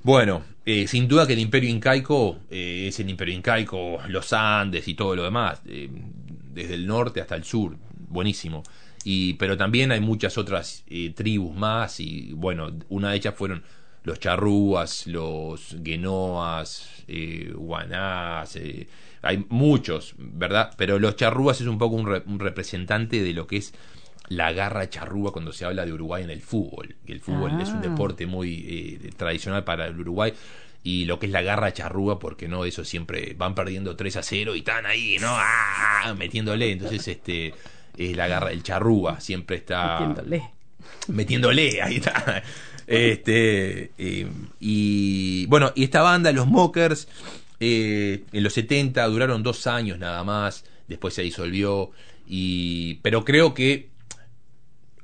Bueno, 0.02 0.44
eh, 0.66 0.88
sin 0.88 1.08
duda 1.08 1.28
que 1.28 1.34
el 1.34 1.40
imperio 1.40 1.70
incaico 1.70 2.40
eh, 2.50 2.86
es 2.88 3.00
el 3.00 3.10
imperio 3.10 3.36
incaico, 3.36 4.00
los 4.08 4.32
Andes 4.32 4.88
y 4.88 4.94
todo 4.94 5.16
lo 5.16 5.24
demás, 5.24 5.62
eh, 5.66 5.90
desde 6.54 6.76
el 6.76 6.88
norte 6.88 7.20
hasta 7.20 7.36
el 7.36 7.44
sur, 7.44 7.76
buenísimo. 8.08 8.64
Y, 9.04 9.34
pero 9.34 9.58
también 9.58 9.92
hay 9.92 10.00
muchas 10.02 10.38
otras 10.38 10.84
eh, 10.88 11.12
tribus 11.16 11.56
más 11.56 12.00
y 12.00 12.34
bueno, 12.34 12.72
una 12.90 13.12
de 13.12 13.18
ellas 13.18 13.34
fueron 13.36 13.64
los 14.04 14.20
charrúas, 14.20 15.08
los 15.08 15.76
guenoas, 15.82 16.90
eh, 17.08 17.52
guanás, 17.56 18.56
eh, 18.56 18.88
hay 19.22 19.46
muchos, 19.50 20.14
¿verdad? 20.18 20.74
Pero 20.78 21.00
los 21.00 21.16
charrúas 21.16 21.60
es 21.62 21.68
un 21.68 21.78
poco 21.78 21.96
un, 21.96 22.08
re- 22.08 22.24
un 22.26 22.40
representante 22.40 23.22
de 23.22 23.34
lo 23.34 23.48
que 23.48 23.58
es 23.58 23.74
la 24.30 24.52
garra 24.54 24.90
charrúa 24.90 25.32
cuando 25.32 25.52
se 25.52 25.66
habla 25.66 25.86
de 25.86 25.94
Uruguay 25.94 26.24
en 26.24 26.30
el 26.30 26.42
fútbol. 26.42 26.96
El 27.08 27.20
fútbol 27.20 27.52
Ah. 27.56 27.64
es 27.64 27.70
un 27.70 27.82
deporte 27.82 28.26
muy 28.28 29.00
eh, 29.04 29.12
tradicional 29.18 29.64
para 29.64 29.88
el 29.88 30.00
Uruguay. 30.00 30.34
Y 30.82 31.04
lo 31.06 31.20
que 31.20 31.26
es 31.26 31.32
la 31.34 31.42
garra 31.42 31.74
charrúa, 31.74 32.20
porque 32.20 32.48
no, 32.48 32.64
eso 32.64 32.86
siempre 32.86 33.34
van 33.38 33.54
perdiendo 33.54 33.98
3 33.98 34.16
a 34.18 34.24
0 34.24 34.56
y 34.56 34.60
están 34.60 34.86
ahí, 34.86 35.18
¿no? 35.20 35.28
¡Ah! 35.32 36.14
metiéndole. 36.18 36.72
Entonces, 36.72 37.06
este 37.08 37.54
es 37.98 38.16
la 38.16 38.28
garra, 38.30 38.52
el 38.52 38.64
charrúa 38.64 39.20
siempre 39.20 39.58
está 39.58 40.00
Metiéndole. 40.00 40.44
metiéndole, 41.10 41.82
ahí 41.82 41.96
está. 41.98 42.42
Este, 42.89 43.91
eh, 43.99 44.28
y 44.60 45.45
bueno, 45.45 45.71
y 45.75 45.84
esta 45.84 46.02
banda, 46.02 46.32
los 46.32 46.47
Mockers, 46.47 47.08
eh, 47.60 48.23
en 48.32 48.43
los 48.43 48.54
70 48.54 49.06
duraron 49.06 49.43
dos 49.43 49.67
años 49.67 49.99
nada 49.99 50.23
más, 50.23 50.65
después 50.88 51.13
se 51.13 51.21
disolvió, 51.21 51.91
y, 52.28 52.95
pero 53.04 53.25
creo 53.25 53.54
que, 53.54 53.89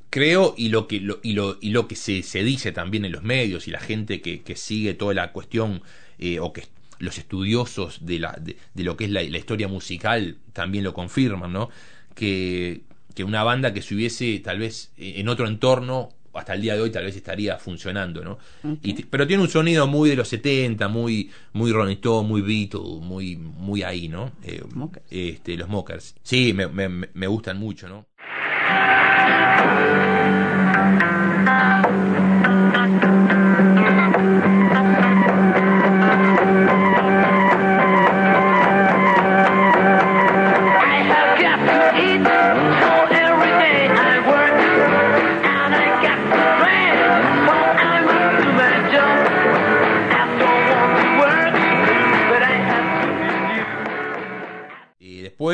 creo, 0.10 0.56
y 0.58 0.69
lo 0.69 0.88
que, 0.88 1.00
lo, 1.00 1.19
y 1.21 1.34
lo, 1.34 1.60
y 1.62 1.69
lo 1.69 1.88
que 1.88 1.95
se, 1.95 2.24
se 2.24 2.43
dice 2.43 2.71
también 2.71 3.06
en 3.06 3.12
los 3.12 3.21
medios, 3.21 3.67
y 3.67 3.71
la 3.71 3.80
gente 3.80 4.19
que, 4.19 4.41
que 4.41 4.56
sigue 4.56 4.95
toda 4.95 5.13
la 5.13 5.32
cuestión, 5.32 5.84
eh, 6.17 6.39
o 6.39 6.54
que 6.54 6.63
los 6.98 7.19
estudiosos 7.19 8.04
de, 8.04 8.17
la, 8.17 8.32
de, 8.41 8.58
lo 8.84 8.98
que 8.98 9.06
es 9.06 9.12
la, 9.12 9.21
historia 9.21 9.67
musical 9.67 10.38
también 10.54 10.84
lo 10.84 10.95
confirman, 10.95 11.54
¿no? 11.54 11.69
Que, 12.15 12.82
que 13.13 13.24
una 13.24 13.43
banda 13.43 13.74
que 13.74 13.84
se 13.84 13.93
hubiese 13.93 14.39
tal 14.39 14.58
vez 14.58 14.91
eh, 14.98 15.15
en 15.17 15.30
otro 15.30 15.48
entorno 15.48 16.14
hasta 16.36 16.54
el 16.54 16.62
día 16.62 16.76
de 16.76 16.82
hoy 16.82 16.91
tal 16.91 17.06
vez 17.06 17.15
estaría 17.15 17.58
funcionando, 17.58 18.24
¿no? 18.24 18.38
Y 18.82 19.04
pero 19.04 19.26
tiene 19.26 19.43
un 19.43 19.50
sonido 19.50 19.88
muy 19.88 20.10
de 20.10 20.15
los 20.15 20.28
70, 20.28 20.88
muy 20.88 21.32
muy 21.54 21.71
Stone, 21.93 22.28
muy 22.28 22.41
Beatles, 22.41 23.02
muy 23.02 23.36
muy 23.36 23.84
ahí, 23.84 24.08
¿no? 24.08 24.32
Eh, 24.43 24.62
Mockers. 24.74 25.06
este, 25.10 25.56
los 25.58 25.69
Mockers. 25.69 26.15
Sí, 26.24 26.54
me, 26.54 26.67
me, 26.67 27.10
me 27.13 27.28
gustan 27.28 27.58
mucho, 27.58 27.88
¿no? 27.88 28.06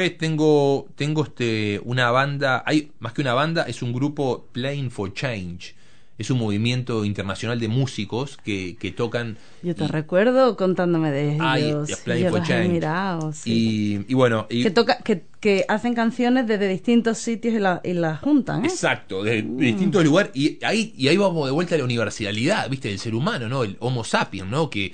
Después 0.01 0.17
tengo, 0.17 0.87
tengo 0.95 1.23
este, 1.23 1.79
una 1.83 2.11
banda, 2.11 2.63
hay 2.65 2.91
más 2.99 3.13
que 3.13 3.21
una 3.21 3.33
banda, 3.33 3.63
es 3.63 3.81
un 3.81 3.93
grupo 3.93 4.47
Playing 4.51 4.91
for 4.91 5.13
Change. 5.13 5.75
es 6.17 6.29
un 6.29 6.37
movimiento 6.37 7.03
internacional 7.03 7.59
de 7.59 7.67
músicos 7.67 8.37
que, 8.45 8.75
que 8.79 8.91
tocan. 8.91 9.37
Yo 9.63 9.73
te 9.73 9.85
y- 9.85 9.87
recuerdo 9.87 10.55
contándome 10.55 11.09
de 11.09 11.37
Ay, 11.39 11.63
ellos. 11.63 11.89
y 11.89 11.93
Applying 11.93 12.23
yo 12.25 12.29
for 12.29 12.43
Change. 12.43 12.69
mirado, 12.69 13.33
sí. 13.33 14.03
y, 14.07 14.11
y 14.11 14.13
bueno, 14.13 14.45
y- 14.47 14.61
que, 14.61 14.69
toca, 14.69 14.97
que, 15.03 15.23
que 15.39 15.65
hacen 15.67 15.95
canciones 15.95 16.45
desde 16.45 16.67
distintos 16.67 17.17
sitios 17.17 17.55
y, 17.55 17.59
la- 17.59 17.81
y 17.83 17.93
las 17.93 18.19
juntan, 18.19 18.63
¿eh? 18.63 18.67
Exacto, 18.67 19.23
de, 19.23 19.41
de 19.41 19.65
distintos 19.65 20.03
lugares. 20.05 20.31
Y 20.35 20.59
ahí, 20.63 20.93
y 20.95 21.07
ahí 21.07 21.17
vamos 21.17 21.45
de 21.47 21.53
vuelta 21.53 21.73
a 21.73 21.79
la 21.79 21.85
universalidad, 21.85 22.69
¿viste? 22.69 22.89
Del 22.89 22.99
ser 22.99 23.15
humano, 23.15 23.49
¿no? 23.49 23.63
El 23.63 23.77
Homo 23.79 24.03
sapiens, 24.03 24.47
¿no? 24.47 24.69
Que, 24.69 24.93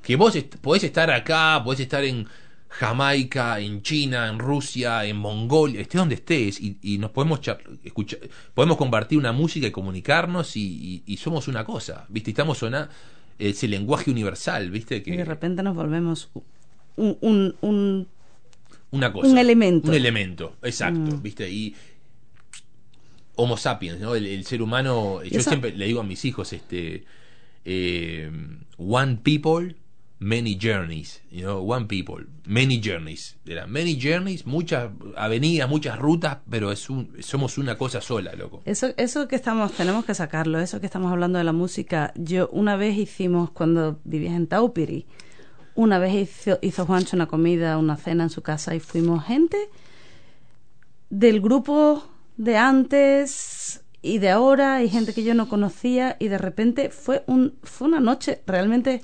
que 0.00 0.14
vos 0.14 0.36
est- 0.36 0.56
podés 0.58 0.84
estar 0.84 1.10
acá, 1.10 1.60
podés 1.64 1.80
estar 1.80 2.04
en 2.04 2.28
Jamaica, 2.68 3.58
en 3.60 3.82
China, 3.82 4.28
en 4.28 4.38
Rusia, 4.38 5.04
en 5.06 5.16
Mongolia, 5.16 5.80
estés 5.80 5.98
donde 5.98 6.14
estés, 6.16 6.60
y, 6.60 6.78
y 6.82 6.98
nos 6.98 7.10
podemos 7.10 7.40
char- 7.40 7.62
escuchar, 7.82 8.20
podemos 8.54 8.76
compartir 8.76 9.18
una 9.18 9.32
música 9.32 9.66
y 9.66 9.70
comunicarnos 9.70 10.56
y, 10.56 11.02
y- 11.06 11.12
y 11.12 11.16
somos 11.16 11.48
una 11.48 11.64
cosa, 11.64 12.04
¿viste? 12.08 12.30
Estamos 12.30 12.58
sonando 12.58 12.92
ese 13.38 13.68
lenguaje 13.68 14.10
universal, 14.10 14.70
¿viste? 14.70 15.02
Que 15.02 15.14
Y 15.14 15.16
de 15.16 15.24
repente 15.24 15.62
nos 15.62 15.74
volvemos 15.74 16.28
un, 16.96 17.16
un, 17.20 17.54
un- 17.62 18.08
una 18.90 19.12
cosa. 19.12 19.28
Un 19.30 19.38
elemento. 19.38 19.88
Un 19.88 19.94
elemento, 19.94 20.56
exacto, 20.62 20.98
Mm. 21.16 21.22
¿viste? 21.22 21.50
Y 21.50 21.74
Homo 23.36 23.56
sapiens, 23.56 24.00
¿no? 24.00 24.14
El, 24.16 24.26
el 24.26 24.44
ser 24.44 24.60
humano, 24.62 25.22
yo 25.22 25.40
siempre 25.40 25.70
le 25.72 25.86
digo 25.86 26.00
a 26.00 26.04
mis 26.04 26.24
hijos, 26.24 26.52
este, 26.52 27.04
eh, 27.64 28.30
one 28.78 29.18
people, 29.22 29.76
many 30.20 30.56
journeys, 30.56 31.20
you 31.30 31.42
know, 31.42 31.62
one 31.62 31.86
people, 31.86 32.24
many 32.46 32.80
journeys. 32.80 33.36
Era 33.46 33.66
many 33.66 33.96
journeys, 33.96 34.46
muchas 34.46 34.90
avenidas, 35.16 35.68
muchas 35.68 35.98
rutas, 35.98 36.38
pero 36.48 36.72
es 36.72 36.90
un, 36.90 37.12
somos 37.20 37.58
una 37.58 37.76
cosa 37.76 38.00
sola, 38.00 38.34
loco. 38.34 38.62
Eso, 38.64 38.88
eso 38.96 39.28
que 39.28 39.36
estamos, 39.36 39.72
tenemos 39.72 40.04
que 40.04 40.14
sacarlo, 40.14 40.58
eso 40.58 40.80
que 40.80 40.86
estamos 40.86 41.12
hablando 41.12 41.38
de 41.38 41.44
la 41.44 41.52
música. 41.52 42.12
Yo 42.16 42.48
una 42.52 42.76
vez 42.76 42.96
hicimos, 42.96 43.50
cuando 43.50 44.00
vivías 44.04 44.34
en 44.34 44.46
Taupiri, 44.46 45.06
una 45.74 45.98
vez 45.98 46.14
hizo, 46.14 46.58
hizo 46.60 46.86
Juancho 46.86 47.14
una 47.14 47.26
comida, 47.26 47.78
una 47.78 47.96
cena 47.96 48.24
en 48.24 48.30
su 48.30 48.42
casa 48.42 48.74
y 48.74 48.80
fuimos 48.80 49.24
gente 49.24 49.56
del 51.10 51.40
grupo 51.40 52.04
de 52.36 52.56
antes 52.56 53.82
y 54.02 54.18
de 54.18 54.30
ahora 54.30 54.82
y 54.82 54.88
gente 54.88 55.14
que 55.14 55.24
yo 55.24 55.34
no 55.34 55.48
conocía 55.48 56.16
y 56.18 56.28
de 56.28 56.38
repente 56.38 56.90
fue 56.90 57.24
un 57.26 57.54
fue 57.62 57.88
una 57.88 58.00
noche 58.00 58.42
realmente 58.46 59.02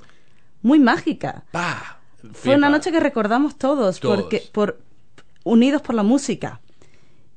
muy 0.65 0.79
mágica. 0.79 1.43
¡Pa! 1.51 1.99
Fue 2.33 2.55
una 2.55 2.69
noche 2.69 2.91
que 2.91 2.99
recordamos 2.99 3.55
todos, 3.57 3.99
Todos. 3.99 4.15
porque 4.23 4.41
por 4.51 4.79
unidos 5.43 5.81
por 5.83 5.93
la 5.95 6.01
música. 6.03 6.59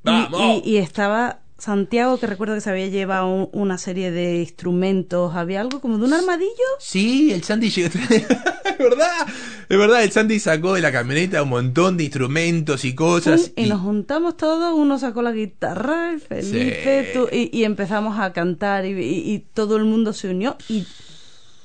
Y- 0.02 0.08
¡Vamos! 0.10 0.62
Y, 0.64 0.70
y 0.70 0.76
estaba 0.78 1.40
Santiago, 1.58 2.18
que 2.18 2.26
recuerdo 2.26 2.54
que 2.54 2.60
se 2.62 2.70
había 2.70 2.86
llevado 2.86 3.26
un- 3.28 3.48
una 3.52 3.76
serie 3.78 4.10
de 4.12 4.36
instrumentos, 4.38 5.34
había 5.34 5.60
algo 5.60 5.80
como 5.80 5.98
de 5.98 6.04
un 6.04 6.14
armadillo. 6.14 6.68
Sí, 6.78 7.32
el 7.32 7.42
Sandy 7.42 7.68
llegó. 7.68 7.88
es 8.08 8.78
verdad, 8.78 9.26
es 9.68 9.78
verdad, 9.78 10.02
el 10.04 10.10
Sandy 10.12 10.38
sacó 10.38 10.72
de 10.74 10.80
la 10.80 10.90
camioneta 10.92 11.42
un 11.42 11.48
montón 11.50 11.96
de 11.98 12.04
instrumentos 12.04 12.84
y 12.86 12.94
cosas. 12.94 13.50
Y, 13.56 13.66
nos 13.66 13.80
juntamos 13.82 14.36
todos, 14.38 14.72
uno 14.74 14.98
sacó 14.98 15.20
la 15.20 15.32
guitarra, 15.32 16.14
y 16.14 16.20
Felipe, 16.20 17.10
Sí. 17.12 17.18
tú- 17.18 17.28
y, 17.30 17.50
y 17.52 17.64
empezamos 17.64 18.18
a 18.20 18.32
cantar 18.32 18.86
y 18.86 19.44
todo 19.52 19.76
el 19.76 19.84
mundo 19.84 20.12
se 20.14 20.28
unió 20.30 20.56
y, 20.68 20.86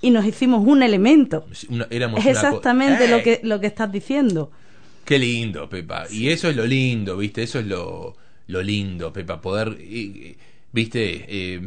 y 0.03 0.11
nos 0.11 0.25
hicimos 0.25 0.67
un 0.67 0.83
elemento. 0.83 1.45
una- 1.69 1.87
éramos 1.89 2.19
Es 2.19 2.25
una 2.25 2.31
exactamente 2.33 3.07
lo 3.07 3.23
que, 3.23 3.39
lo 3.43 3.59
que 3.59 3.67
estás 3.67 3.91
diciendo. 3.91 4.51
Qué 5.05 5.17
lindo, 5.17 5.67
Pepa. 5.69 6.05
Y 6.11 6.29
eso 6.29 6.49
es 6.49 6.55
lo 6.55 6.65
lindo, 6.65 7.17
¿viste? 7.17 7.41
Eso 7.43 7.59
es 7.59 7.65
lo, 7.65 8.15
lo 8.47 8.61
lindo, 8.61 9.11
Pepa. 9.11 9.41
Poder, 9.41 9.69
eh, 9.79 9.81
eh, 9.81 10.37
¿viste? 10.71 11.25
Eh, 11.27 11.61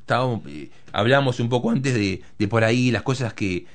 estábamos, 0.00 0.42
eh, 0.48 0.70
hablamos 0.92 1.40
un 1.40 1.48
poco 1.48 1.70
antes 1.70 1.92
de, 1.94 2.22
de 2.38 2.48
por 2.48 2.64
ahí 2.64 2.90
las 2.90 3.02
cosas 3.02 3.34
que 3.34 3.66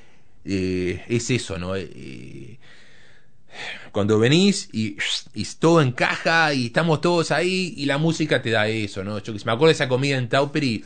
eh, 0.44 1.04
es 1.08 1.30
eso, 1.30 1.58
¿no? 1.58 1.76
Eh, 1.76 1.90
eh, 1.94 2.58
cuando 3.92 4.18
venís 4.18 4.68
y, 4.72 4.96
y 5.34 5.44
todo 5.58 5.80
encaja 5.80 6.52
y 6.52 6.66
estamos 6.66 7.00
todos 7.00 7.30
ahí 7.30 7.74
y 7.76 7.86
la 7.86 7.98
música 7.98 8.42
te 8.42 8.50
da 8.50 8.68
eso, 8.68 9.02
¿no? 9.04 9.18
Yo 9.18 9.32
me 9.32 9.38
acuerdo 9.52 9.66
de 9.66 9.72
esa 9.72 9.88
comida 9.88 10.18
en 10.18 10.28
Tauperi, 10.28 10.84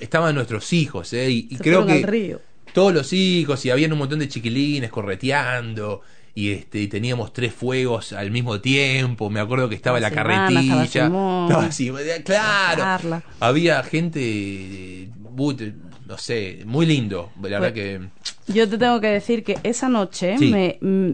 estaban 0.00 0.34
nuestros 0.34 0.72
hijos, 0.72 1.12
¿eh? 1.12 1.30
Y, 1.30 1.56
creo 1.56 1.84
que 1.86 1.92
al 1.92 2.02
río. 2.02 2.40
Todos 2.76 2.92
los 2.92 3.10
hijos 3.14 3.64
y 3.64 3.70
habían 3.70 3.90
un 3.94 3.98
montón 4.00 4.18
de 4.18 4.28
chiquilines 4.28 4.90
correteando 4.90 6.02
y 6.34 6.50
este 6.52 6.78
y 6.82 6.88
teníamos 6.88 7.32
tres 7.32 7.54
fuegos 7.54 8.12
al 8.12 8.30
mismo 8.30 8.60
tiempo 8.60 9.30
me 9.30 9.40
acuerdo 9.40 9.66
que 9.70 9.74
estaba 9.76 9.98
la 9.98 10.10
Silvana, 10.10 10.28
carretilla 10.46 10.84
estaba 10.84 11.64
así, 11.64 11.90
claro 12.22 12.82
Carla. 12.82 13.22
había 13.40 13.82
gente 13.82 14.20
eh, 14.22 15.08
but- 15.16 15.62
no 16.06 16.18
sé 16.18 16.64
muy 16.66 16.84
lindo 16.84 17.30
la 17.42 17.58
verdad 17.60 17.72
que 17.72 18.00
Yo 18.48 18.68
te 18.68 18.76
tengo 18.76 19.00
que 19.00 19.08
decir 19.08 19.42
que 19.42 19.58
esa 19.62 19.88
noche 19.88 20.36
Sí. 20.38 20.50
me 20.50 20.78
mm, 20.82 21.12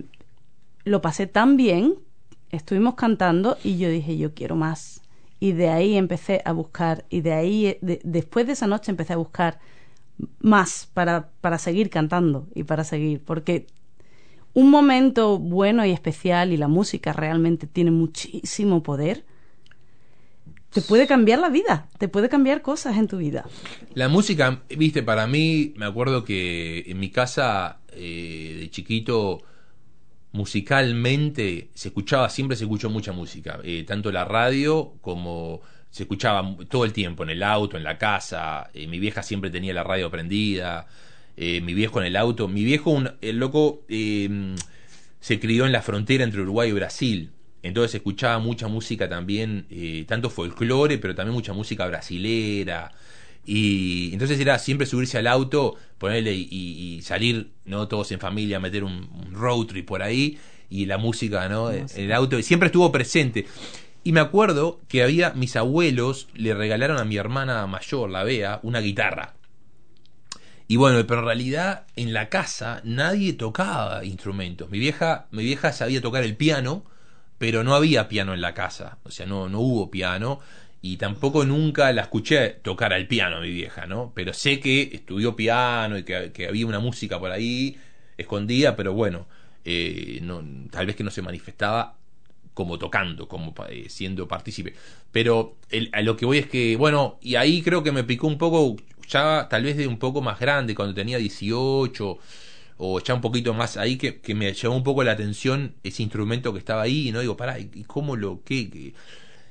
lo 0.84 1.00
pasé 1.00 1.28
tan 1.28 1.56
bien, 1.56 1.94
estuvimos 2.50 2.94
cantando 2.96 3.56
y 3.62 3.78
yo 3.78 3.88
dije, 3.88 4.18
yo 4.18 4.34
quiero 4.34 4.56
más. 4.56 5.00
Y 5.38 5.52
de 5.52 5.68
ahí 5.70 5.96
empecé 5.96 6.42
a 6.44 6.50
buscar, 6.52 7.04
y 7.08 7.20
de 7.20 7.32
ahí, 7.32 7.66
eh, 7.66 7.78
de- 7.82 8.00
después 8.04 8.46
de 8.48 8.52
esa 8.54 8.66
noche 8.66 8.90
empecé 8.90 9.12
a 9.12 9.16
buscar 9.16 9.60
más 10.40 10.88
para, 10.92 11.30
para 11.40 11.58
seguir 11.58 11.90
cantando 11.90 12.48
y 12.54 12.64
para 12.64 12.84
seguir, 12.84 13.22
porque 13.24 13.66
un 14.54 14.70
momento 14.70 15.38
bueno 15.38 15.84
y 15.86 15.90
especial 15.90 16.52
y 16.52 16.56
la 16.56 16.68
música 16.68 17.12
realmente 17.12 17.66
tiene 17.66 17.90
muchísimo 17.90 18.82
poder, 18.82 19.24
te 20.70 20.80
puede 20.80 21.06
cambiar 21.06 21.38
la 21.38 21.50
vida, 21.50 21.88
te 21.98 22.08
puede 22.08 22.28
cambiar 22.28 22.62
cosas 22.62 22.96
en 22.96 23.06
tu 23.06 23.18
vida. 23.18 23.44
La 23.94 24.08
música, 24.08 24.62
viste, 24.76 25.02
para 25.02 25.26
mí, 25.26 25.74
me 25.76 25.84
acuerdo 25.84 26.24
que 26.24 26.84
en 26.86 26.98
mi 26.98 27.10
casa 27.10 27.80
eh, 27.92 28.56
de 28.60 28.70
chiquito, 28.70 29.42
musicalmente, 30.32 31.70
se 31.74 31.88
escuchaba, 31.88 32.30
siempre 32.30 32.56
se 32.56 32.64
escuchó 32.64 32.88
mucha 32.88 33.12
música, 33.12 33.60
eh, 33.64 33.84
tanto 33.86 34.10
la 34.10 34.24
radio 34.24 34.94
como 35.02 35.60
se 35.92 36.02
escuchaba 36.04 36.56
todo 36.68 36.84
el 36.84 36.92
tiempo, 36.92 37.22
en 37.22 37.30
el 37.30 37.42
auto, 37.44 37.76
en 37.76 37.84
la 37.84 37.98
casa, 37.98 38.70
eh, 38.74 38.88
mi 38.88 38.98
vieja 38.98 39.22
siempre 39.22 39.50
tenía 39.50 39.72
la 39.74 39.84
radio 39.84 40.10
prendida, 40.10 40.88
eh, 41.36 41.60
mi 41.60 41.74
viejo 41.74 42.00
en 42.00 42.06
el 42.06 42.16
auto, 42.16 42.48
mi 42.48 42.64
viejo, 42.64 42.90
un- 42.90 43.12
el 43.20 43.36
loco, 43.38 43.82
eh, 43.88 44.28
se 45.20 45.38
crió 45.38 45.66
en 45.66 45.72
la 45.72 45.82
frontera 45.82 46.24
entre 46.24 46.40
Uruguay 46.40 46.70
y 46.70 46.72
Brasil. 46.72 47.30
Entonces 47.62 47.94
escuchaba 47.94 48.40
mucha 48.40 48.66
música 48.66 49.08
también, 49.08 49.66
eh, 49.70 50.04
tanto 50.08 50.30
folclore, 50.30 50.98
pero 50.98 51.14
también 51.14 51.34
mucha 51.34 51.52
música 51.52 51.86
brasilera. 51.86 52.90
Y 53.44 54.10
entonces 54.12 54.38
era 54.40 54.58
siempre 54.58 54.86
subirse 54.86 55.18
al 55.18 55.26
auto, 55.26 55.76
ponerle 55.98 56.34
y, 56.34 56.48
y- 56.50 56.94
y 56.96 57.02
salir, 57.02 57.50
¿no? 57.64 57.86
Todos 57.88 58.10
en 58.12 58.18
familia, 58.20 58.58
meter 58.60 58.82
un, 58.84 59.08
un 59.12 59.32
road 59.34 59.66
trip 59.66 59.86
por 59.86 60.02
ahí 60.02 60.38
y 60.70 60.86
la 60.86 60.96
música, 60.98 61.48
¿no? 61.48 61.70
En 61.96 62.04
el 62.04 62.12
auto, 62.12 62.40
siempre 62.42 62.66
estuvo 62.66 62.90
presente. 62.90 63.46
Y 64.04 64.12
me 64.12 64.20
acuerdo 64.20 64.80
que 64.88 65.02
había, 65.02 65.30
mis 65.30 65.54
abuelos 65.54 66.28
le 66.34 66.54
regalaron 66.54 66.98
a 66.98 67.04
mi 67.04 67.16
hermana 67.16 67.66
mayor, 67.66 68.10
la 68.10 68.24
Bea, 68.24 68.58
una 68.62 68.80
guitarra. 68.80 69.34
Y 70.66 70.76
bueno, 70.76 71.06
pero 71.06 71.20
en 71.20 71.26
realidad 71.26 71.86
en 71.96 72.12
la 72.12 72.28
casa 72.28 72.80
nadie 72.84 73.32
tocaba 73.34 74.04
instrumentos. 74.04 74.70
Mi 74.70 74.78
vieja, 74.78 75.26
mi 75.30 75.44
vieja 75.44 75.72
sabía 75.72 76.00
tocar 76.00 76.24
el 76.24 76.36
piano, 76.36 76.84
pero 77.38 77.62
no 77.62 77.74
había 77.74 78.08
piano 78.08 78.34
en 78.34 78.40
la 78.40 78.54
casa. 78.54 78.98
O 79.04 79.10
sea, 79.10 79.26
no, 79.26 79.48
no 79.48 79.60
hubo 79.60 79.90
piano. 79.90 80.40
Y 80.80 80.96
tampoco 80.96 81.44
nunca 81.44 81.92
la 81.92 82.02
escuché 82.02 82.50
tocar 82.50 82.92
al 82.92 83.06
piano, 83.06 83.40
mi 83.40 83.50
vieja, 83.50 83.86
¿no? 83.86 84.12
Pero 84.16 84.32
sé 84.32 84.58
que 84.58 84.90
estudió 84.94 85.36
piano 85.36 85.96
y 85.96 86.02
que, 86.02 86.32
que 86.32 86.48
había 86.48 86.66
una 86.66 86.80
música 86.80 87.20
por 87.20 87.30
ahí 87.30 87.76
escondida, 88.16 88.74
pero 88.74 88.92
bueno, 88.92 89.26
eh, 89.64 90.18
no, 90.22 90.42
tal 90.70 90.86
vez 90.86 90.96
que 90.96 91.04
no 91.04 91.10
se 91.10 91.22
manifestaba 91.22 91.98
como 92.54 92.78
tocando, 92.78 93.28
como 93.28 93.54
eh, 93.68 93.86
siendo 93.88 94.28
partícipe. 94.28 94.74
Pero 95.12 95.56
el- 95.70 95.90
a 95.92 96.02
lo 96.02 96.16
que 96.16 96.26
voy 96.26 96.38
es 96.38 96.46
que, 96.46 96.76
bueno, 96.76 97.18
y 97.22 97.34
ahí 97.36 97.62
creo 97.62 97.82
que 97.82 97.92
me 97.92 98.04
picó 98.04 98.26
un 98.26 98.38
poco, 98.38 98.76
ya 99.08 99.48
tal 99.50 99.64
vez 99.64 99.76
de 99.76 99.86
un 99.86 99.98
poco 99.98 100.20
más 100.22 100.38
grande, 100.40 100.74
cuando 100.74 100.94
tenía 100.94 101.18
18 101.18 102.18
o 102.78 103.00
ya 103.00 103.14
un 103.14 103.20
poquito 103.20 103.54
más 103.54 103.76
ahí, 103.76 103.96
que, 103.96 104.20
que 104.20 104.34
me 104.34 104.52
llamó 104.54 104.76
un 104.76 104.84
poco 104.84 105.04
la 105.04 105.12
atención 105.12 105.74
ese 105.84 106.02
instrumento 106.02 106.52
que 106.52 106.58
estaba 106.58 106.82
ahí, 106.82 107.08
y 107.08 107.12
no 107.12 107.20
digo, 107.20 107.36
pará, 107.36 107.58
¿y 107.58 107.84
cómo 107.86 108.16
lo 108.16 108.42
qué? 108.44 108.68
qué? 108.70 108.94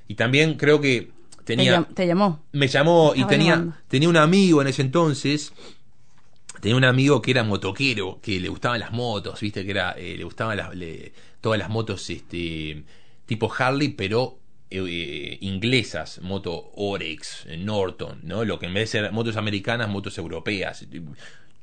Y 0.08 0.16
también 0.16 0.56
creo 0.56 0.82
que 0.82 1.12
Te, 1.56 1.66
tenía 1.66 1.88
te 1.94 2.06
llamó. 2.08 2.40
me 2.54 2.68
llamó 2.68 3.14
y 3.16 3.26
tenía, 3.26 3.70
tenía 3.88 4.10
un 4.10 4.18
amigo 4.18 4.62
en 4.62 4.68
ese 4.68 4.82
entonces 4.82 5.54
tenía 6.62 6.76
un 6.78 6.86
amigo 6.86 7.22
que 7.22 7.32
era 7.32 7.44
motoquero 7.44 8.20
que 8.22 8.40
le 8.40 8.48
gustaban 8.48 8.80
las 8.80 8.92
motos 8.92 9.40
viste 9.42 9.66
que 9.66 9.72
era 9.72 9.92
eh, 9.98 10.16
le 10.18 10.24
gustaban 10.24 10.56
las, 10.58 10.74
le- 10.76 11.12
todas 11.42 11.60
las 11.60 11.70
motos 11.70 12.10
este 12.10 12.84
tipo 13.26 13.52
Harley 13.58 13.90
pero 13.90 14.38
eh, 14.70 14.80
eh, 14.88 15.38
inglesas 15.42 16.22
moto 16.22 16.72
Orex 16.76 17.48
Norton 17.58 18.20
no 18.24 18.46
lo 18.46 18.58
que 18.60 18.68
en 18.68 18.74
vez 18.76 18.92
de 18.92 19.00
ser 19.02 19.12
motos 19.12 19.36
americanas 19.36 19.90
motos 19.90 20.18
europeas 20.18 20.86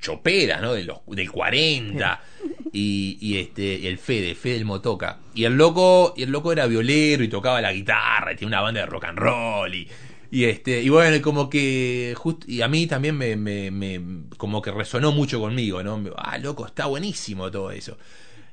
choperas 0.00 0.60
no 0.62 0.74
de 0.74 0.84
los, 0.84 0.98
del 1.06 1.30
40 1.30 2.20
y, 2.72 3.18
y 3.20 3.38
este 3.38 3.88
el 3.88 3.98
Fede 3.98 4.34
Fede 4.34 4.56
el 4.56 4.64
motoca. 4.64 5.18
Y 5.34 5.44
el 5.44 5.54
loco 5.56 6.14
y 6.16 6.22
el 6.22 6.30
loco 6.30 6.52
era 6.52 6.66
violero 6.66 7.24
y 7.24 7.28
tocaba 7.28 7.60
la 7.60 7.72
guitarra 7.72 8.32
y 8.32 8.36
tenía 8.36 8.48
una 8.48 8.60
banda 8.60 8.80
de 8.80 8.86
rock 8.86 9.04
and 9.06 9.18
roll 9.18 9.74
y 9.74 9.88
Y 10.30 10.44
este, 10.44 10.82
y 10.82 10.90
bueno, 10.90 11.22
como 11.22 11.48
que 11.48 12.14
just- 12.16 12.46
y 12.48 12.60
a 12.62 12.68
mí 12.68 12.86
también 12.86 13.16
me, 13.16 13.34
me, 13.36 13.70
me- 13.70 14.00
como 14.36 14.60
que 14.60 14.70
resonó 14.70 15.10
mucho 15.12 15.40
conmigo, 15.40 15.82
¿no? 15.82 16.02
Ah, 16.16 16.36
loco, 16.38 16.66
está 16.66 16.86
buenísimo 16.86 17.50
todo 17.50 17.70
eso. 17.70 17.96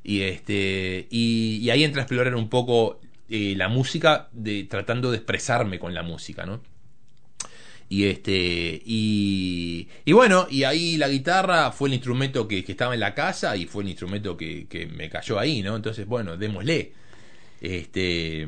Y 0.03 0.21
este, 0.21 1.07
y, 1.11 1.57
y 1.63 1.69
ahí 1.71 1.83
entra 1.83 2.01
a 2.01 2.05
explorar 2.05 2.35
un 2.35 2.49
poco 2.49 3.01
eh, 3.29 3.55
la 3.57 3.69
música, 3.69 4.29
de, 4.33 4.65
tratando 4.65 5.11
de 5.11 5.17
expresarme 5.17 5.79
con 5.79 5.93
la 5.93 6.03
música, 6.03 6.45
¿no? 6.45 6.61
Y 7.87 8.05
este, 8.05 8.81
y, 8.85 9.87
y 10.05 10.11
bueno, 10.13 10.47
y 10.49 10.63
ahí 10.63 10.97
la 10.97 11.07
guitarra 11.07 11.71
fue 11.71 11.89
el 11.89 11.93
instrumento 11.95 12.47
que, 12.47 12.63
que 12.63 12.71
estaba 12.71 12.95
en 12.95 12.99
la 12.99 13.13
casa 13.13 13.55
y 13.55 13.65
fue 13.67 13.83
el 13.83 13.89
instrumento 13.89 14.35
que, 14.37 14.67
que 14.67 14.87
me 14.87 15.09
cayó 15.09 15.37
ahí, 15.39 15.61
¿no? 15.61 15.75
Entonces, 15.75 16.07
bueno, 16.07 16.35
démosle. 16.37 16.93
Este, 17.61 18.47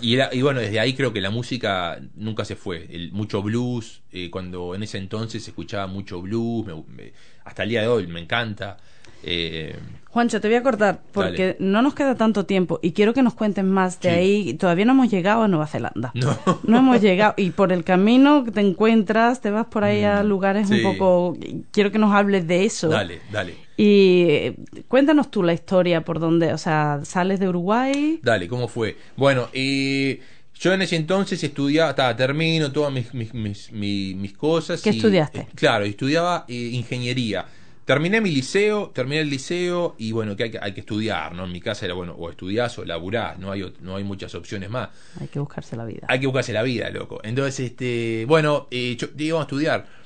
y, 0.00 0.14
era- 0.14 0.30
y 0.32 0.42
bueno, 0.42 0.60
desde 0.60 0.80
ahí 0.80 0.94
creo 0.94 1.12
que 1.12 1.20
la 1.20 1.30
música 1.30 1.98
nunca 2.14 2.44
se 2.44 2.56
fue. 2.56 2.86
El, 2.90 3.12
mucho 3.12 3.42
blues, 3.42 4.02
eh, 4.12 4.30
cuando 4.30 4.74
en 4.74 4.82
ese 4.82 4.98
entonces 4.98 5.42
se 5.44 5.50
escuchaba 5.50 5.86
mucho 5.86 6.20
blues, 6.22 6.66
me- 6.66 6.74
me- 6.94 7.12
hasta 7.44 7.62
el 7.64 7.68
día 7.70 7.82
de 7.82 7.88
hoy 7.88 8.06
me 8.06 8.20
encanta. 8.20 8.76
Eh, 9.22 9.76
Juancho, 10.08 10.40
te 10.40 10.48
voy 10.48 10.56
a 10.56 10.62
cortar 10.62 11.02
porque 11.12 11.46
Dale. 11.48 11.56
no 11.60 11.82
nos 11.82 11.94
queda 11.94 12.14
tanto 12.16 12.46
tiempo 12.46 12.80
y 12.82 12.92
quiero 12.92 13.12
que 13.12 13.22
nos 13.22 13.34
cuentes 13.34 13.64
más 13.64 14.00
de 14.00 14.08
Sí. 14.10 14.16
ahí. 14.16 14.54
Todavía 14.54 14.84
no 14.86 14.92
hemos 14.92 15.10
llegado 15.10 15.42
a 15.42 15.48
Nueva 15.48 15.66
Zelanda. 15.66 16.10
no. 16.14 16.36
No 16.64 16.78
hemos 16.78 17.00
llegado 17.02 17.34
y 17.36 17.50
por 17.50 17.70
el 17.72 17.84
camino 17.84 18.44
que 18.44 18.50
te 18.50 18.60
encuentras, 18.60 19.40
te 19.40 19.50
vas 19.50 19.66
por 19.66 19.84
ahí 19.84 20.02
a 20.04 20.22
Mm, 20.22 20.26
lugares 20.26 20.68
sí. 20.68 20.74
un 20.74 20.82
poco... 20.82 21.36
Quiero 21.70 21.92
que 21.92 21.98
nos 21.98 22.12
hables 22.12 22.46
de 22.48 22.64
eso. 22.64 22.88
Dale, 22.88 23.20
dale. 23.30 23.54
Y 23.82 24.24
eh, 24.28 24.56
cuéntanos 24.88 25.30
tú 25.30 25.42
la 25.42 25.54
historia 25.54 26.02
por 26.02 26.20
donde, 26.20 26.52
o 26.52 26.58
sea, 26.58 27.00
sales 27.04 27.40
de 27.40 27.48
Uruguay. 27.48 28.20
Dale, 28.22 28.46
¿cómo 28.46 28.68
fue? 28.68 28.94
Bueno, 29.16 29.48
eh, 29.54 30.20
yo 30.54 30.74
en 30.74 30.82
ese 30.82 30.96
entonces 30.96 31.42
estudiaba, 31.42 31.88
estaba, 31.90 32.14
termino 32.14 32.70
todas 32.70 32.92
mis, 32.92 33.14
mis, 33.14 33.32
mis, 33.32 33.72
mi- 33.72 34.14
mis 34.14 34.34
cosas. 34.34 34.82
¿Qué 34.82 34.90
y, 34.90 34.96
estudiaste? 34.96 35.38
eh, 35.40 35.46
claro, 35.54 35.86
estudiaba 35.86 36.44
eh, 36.46 36.52
ingeniería. 36.74 37.46
Terminé 37.86 38.20
mi 38.20 38.30
liceo, 38.30 38.90
terminé 38.94 39.22
el 39.22 39.30
liceo 39.30 39.94
y 39.96 40.12
bueno, 40.12 40.36
que 40.36 40.44
hay, 40.44 40.50
que 40.50 40.58
hay 40.60 40.72
que 40.74 40.80
estudiar, 40.80 41.34
¿no? 41.34 41.46
En 41.46 41.50
mi 41.52 41.60
casa 41.62 41.86
era, 41.86 41.94
bueno, 41.94 42.12
o 42.18 42.28
estudiás 42.28 42.78
o 42.78 42.84
laburás, 42.84 43.38
no 43.38 43.50
hay, 43.50 43.72
no 43.80 43.96
hay 43.96 44.04
muchas 44.04 44.34
opciones 44.34 44.68
más. 44.68 44.90
Hay 45.18 45.28
que 45.28 45.40
buscarse 45.40 45.74
la 45.74 45.86
vida. 45.86 46.06
Hay 46.06 46.20
que 46.20 46.26
buscarse 46.26 46.52
la 46.52 46.62
vida, 46.62 46.90
loco. 46.90 47.18
Entonces, 47.24 47.58
este, 47.70 48.26
bueno, 48.28 48.68
eh, 48.70 48.94
yo 48.98 49.08
íbamos 49.16 49.44
a 49.44 49.46
estudiar. 49.46 49.99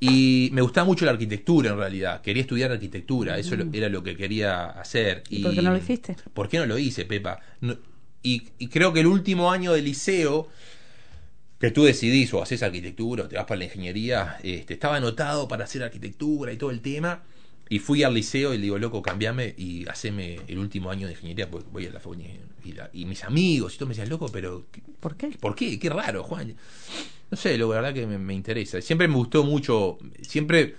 Y 0.00 0.50
me 0.52 0.62
gustaba 0.62 0.84
mucho 0.86 1.04
la 1.04 1.10
arquitectura 1.12 1.70
en 1.70 1.76
realidad. 1.76 2.20
Quería 2.22 2.42
estudiar 2.42 2.70
arquitectura, 2.70 3.36
eso 3.38 3.56
era 3.72 3.88
lo 3.88 4.02
que 4.02 4.16
quería 4.16 4.66
hacer. 4.66 5.24
¿Y 5.28 5.42
por 5.42 5.54
qué 5.54 5.62
no 5.62 5.70
lo 5.72 5.76
hiciste? 5.78 6.16
¿Por 6.34 6.48
qué 6.48 6.58
no 6.58 6.66
lo 6.66 6.78
hice, 6.78 7.04
Pepa? 7.04 7.40
No- 7.60 7.76
y, 8.22 8.48
y 8.58 8.68
creo 8.68 8.92
que 8.92 9.00
el 9.00 9.06
último 9.06 9.50
año 9.50 9.72
de 9.72 9.82
liceo, 9.82 10.48
que 11.60 11.70
tú 11.72 11.84
decidís 11.84 12.32
o 12.34 12.42
haces 12.42 12.62
arquitectura 12.62 13.24
o 13.24 13.28
te 13.28 13.36
vas 13.36 13.44
para 13.46 13.58
la 13.58 13.64
ingeniería, 13.64 14.38
este, 14.42 14.74
estaba 14.74 14.96
anotado 14.96 15.48
para 15.48 15.64
hacer 15.64 15.82
arquitectura 15.82 16.52
y 16.52 16.56
todo 16.56 16.70
el 16.70 16.80
tema. 16.80 17.22
Y 17.70 17.80
fui 17.80 18.02
al 18.02 18.14
liceo 18.14 18.54
y 18.54 18.56
le 18.58 18.62
digo, 18.62 18.78
loco, 18.78 19.02
cambiame 19.02 19.54
y 19.58 19.86
haceme 19.88 20.40
el 20.48 20.58
último 20.58 20.90
año 20.90 21.06
de 21.06 21.12
ingeniería, 21.12 21.50
porque 21.50 21.68
voy 21.70 21.86
a 21.86 21.90
la 21.90 22.00
facultad. 22.00 22.24
Y, 22.64 22.72
la- 22.72 22.88
y 22.92 23.04
mis 23.04 23.24
amigos 23.24 23.74
y 23.74 23.78
todo 23.78 23.88
me 23.88 23.94
decían, 23.94 24.08
loco, 24.08 24.28
pero 24.32 24.66
¿qué- 24.70 24.80
¿Por 25.00 25.16
qué? 25.16 25.28
¿Por 25.40 25.54
qué? 25.54 25.78
Qué 25.78 25.90
raro, 25.90 26.22
Juan. 26.22 26.54
No 27.30 27.36
sé, 27.36 27.58
lo 27.58 27.68
verdad 27.68 27.92
que 27.92 28.06
me, 28.06 28.18
me 28.18 28.34
interesa. 28.34 28.80
Siempre 28.80 29.06
me 29.08 29.14
gustó 29.16 29.44
mucho, 29.44 29.98
siempre 30.22 30.76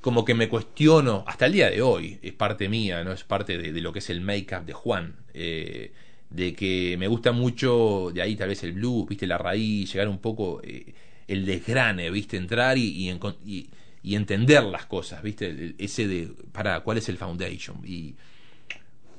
como 0.00 0.24
que 0.24 0.34
me 0.34 0.48
cuestiono, 0.48 1.22
hasta 1.26 1.46
el 1.46 1.52
día 1.52 1.70
de 1.70 1.80
hoy, 1.80 2.18
es 2.22 2.32
parte 2.32 2.68
mía, 2.68 3.04
no 3.04 3.12
es 3.12 3.22
parte 3.24 3.56
de, 3.56 3.72
lo 3.80 3.92
que 3.92 4.00
es 4.00 4.10
el 4.10 4.20
make-up 4.20 4.64
de 4.64 4.72
Juan. 4.72 5.14
eh, 5.34 5.92
de 6.30 6.54
que 6.54 6.96
me 6.98 7.08
gusta 7.08 7.30
mucho, 7.32 8.10
de 8.14 8.22
ahí 8.22 8.36
tal 8.36 8.48
vez 8.48 8.62
el 8.64 8.72
blues, 8.72 9.06
viste, 9.06 9.26
la 9.26 9.36
raíz, 9.36 9.92
llegar 9.92 10.08
un 10.08 10.18
poco 10.18 10.60
eh, 10.64 10.94
el 11.28 11.44
desgrane, 11.44 12.10
viste, 12.10 12.38
entrar 12.38 12.78
y, 12.78 13.10
y, 13.10 13.68
y- 14.02 14.14
entender 14.16 14.62
las 14.64 14.86
cosas, 14.86 15.22
viste, 15.22 15.74
ese 15.78 16.08
de, 16.08 16.28
para, 16.52 16.80
¿cuál 16.80 16.96
es 16.98 17.08
el 17.10 17.18
foundation? 17.18 17.82
Y 17.84 18.14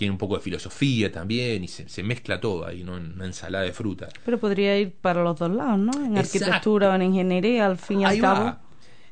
tiene 0.04 0.12
un 0.12 0.18
poco 0.18 0.36
de 0.36 0.42
filosofía 0.42 1.12
también 1.12 1.64
y 1.64 1.68
se, 1.68 1.88
se 1.88 2.04
mezcla 2.04 2.40
todo 2.40 2.66
ahí, 2.66 2.84
¿no? 2.84 2.98
En 2.98 3.14
una 3.14 3.26
ensalada 3.26 3.64
de 3.64 3.72
fruta. 3.74 4.10
Pero 4.26 4.38
podría 4.40 4.78
ir 4.78 4.92
para 4.92 5.24
los 5.24 5.38
dos 5.40 5.52
lados, 5.52 5.80
¿no? 5.80 5.94
En 5.94 6.18
Exacto. 6.18 6.20
arquitectura 6.20 6.90
o 6.90 6.96
en 6.96 7.02
ingeniería, 7.04 7.66
al 7.66 7.78
fin 7.78 8.02
y 8.02 8.06
al 8.06 8.20
cabo. 8.20 8.40
va. 8.46 8.62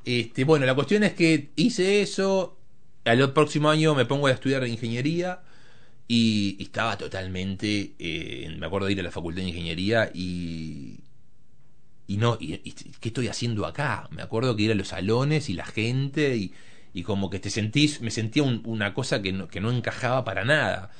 Este, 0.06 0.44
bueno, 0.44 0.66
la 0.66 0.76
cuestión 0.76 1.04
es 1.04 1.14
que 1.14 1.50
hice 1.56 2.02
eso. 2.02 2.58
Al 3.06 3.34
próximo 3.34 3.70
año 3.70 3.96
me 3.96 4.06
pongo 4.06 4.28
a 4.28 4.32
estudiar 4.32 4.68
ingeniería 4.68 5.42
y, 6.08 6.56
y 6.60 6.64
estaba 6.64 6.98
totalmente. 6.98 7.94
eh, 8.00 8.56
me 8.60 8.66
acuerdo 8.68 8.88
de 8.88 8.94
ir 8.94 9.00
a 9.00 9.04
la 9.04 9.12
facultad 9.12 9.42
de 9.44 9.50
ingeniería 9.50 10.12
y. 10.14 11.00
Y 12.08 12.18
no, 12.18 12.38
y, 12.40 12.56
y- 12.64 12.72
¿qué 13.00 13.10
estoy 13.10 13.28
haciendo 13.28 13.66
acá? 13.66 14.08
Me 14.12 14.22
acuerdo 14.22 14.56
que 14.56 14.64
ir 14.64 14.72
a 14.72 14.76
los 14.76 14.90
salones 14.90 15.50
y 15.50 15.54
la 15.54 15.66
gente 15.66 16.36
y, 16.36 16.54
y 16.94 17.04
como 17.04 17.30
que 17.30 17.40
te 17.40 17.50
sentís, 17.50 18.02
me 18.02 18.12
sentía 18.12 18.44
un- 18.44 18.62
una 18.66 18.94
cosa 18.94 19.22
que 19.22 19.32
no, 19.32 19.48
que 19.48 19.62
no 19.62 19.72
encajaba 19.72 20.24
para 20.26 20.44
nada. 20.46 20.92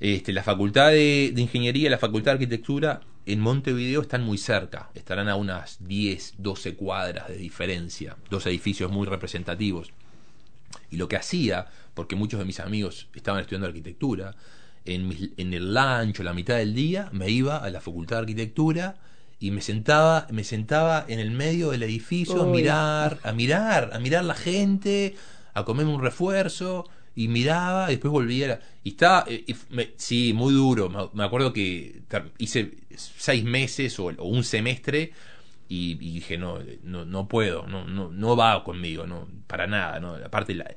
Este, 0.00 0.32
la 0.32 0.42
facultad 0.42 0.90
de, 0.90 1.32
de 1.34 1.42
ingeniería 1.42 1.86
y 1.86 1.90
la 1.90 1.98
facultad 1.98 2.32
de 2.32 2.36
arquitectura 2.44 3.00
en 3.24 3.38
Montevideo 3.40 4.00
están 4.02 4.24
muy 4.24 4.36
cerca, 4.38 4.90
estarán 4.94 5.28
a 5.28 5.36
unas 5.36 5.76
10, 5.86 6.34
12 6.38 6.74
cuadras 6.74 7.28
de 7.28 7.36
diferencia, 7.36 8.16
dos 8.30 8.46
edificios 8.46 8.90
muy 8.90 9.06
representativos. 9.06 9.90
Y 10.90 10.96
lo 10.96 11.08
que 11.08 11.16
hacía, 11.16 11.66
porque 11.94 12.16
muchos 12.16 12.40
de 12.40 12.46
mis 12.46 12.60
amigos 12.60 13.08
estaban 13.14 13.40
estudiando 13.40 13.66
arquitectura, 13.68 14.34
en, 14.84 15.06
mis- 15.08 15.30
en 15.36 15.54
el 15.54 15.72
lunch 15.74 16.18
o 16.20 16.22
la 16.24 16.34
mitad 16.34 16.56
del 16.56 16.74
día 16.74 17.08
me 17.12 17.30
iba 17.30 17.58
a 17.58 17.70
la 17.70 17.80
facultad 17.80 18.16
de 18.16 18.20
arquitectura 18.22 18.96
y 19.42 19.50
me 19.50 19.60
sentaba, 19.60 20.26
me 20.30 20.44
sentaba 20.44 21.04
en 21.08 21.18
el 21.18 21.30
medio 21.32 21.70
del 21.72 21.82
edificio 21.82 22.42
a 22.42 22.46
mirar, 22.46 23.18
a 23.24 23.32
mirar, 23.32 23.90
a 23.92 23.98
mirar 23.98 24.24
la 24.24 24.34
gente, 24.34 25.16
a 25.54 25.64
comerme 25.64 25.92
un 25.92 26.00
refuerzo 26.02 26.88
y 27.14 27.28
miraba 27.28 27.88
y 27.90 27.96
después 27.96 28.10
volvía 28.12 28.60
y 28.84 28.90
estaba 28.90 29.24
eh, 29.28 29.44
y 29.46 29.54
me- 29.70 29.90
sí 29.98 30.32
muy 30.32 30.54
duro 30.54 30.88
me, 30.88 30.98
me 31.12 31.24
acuerdo 31.24 31.52
que 31.52 32.02
hice 32.38 32.72
seis 32.96 33.44
meses 33.44 33.98
o, 33.98 34.06
o 34.06 34.24
un 34.24 34.44
semestre 34.44 35.12
y, 35.68 35.92
y 35.92 36.14
dije 36.14 36.38
no 36.38 36.58
no 36.84 37.04
no 37.04 37.28
puedo 37.28 37.66
no 37.66 37.86
no 37.86 38.10
no 38.10 38.36
va 38.36 38.64
conmigo 38.64 39.06
no 39.06 39.28
para 39.46 39.66
nada 39.66 40.00
no 40.00 40.14
aparte 40.14 40.54
la 40.54 40.74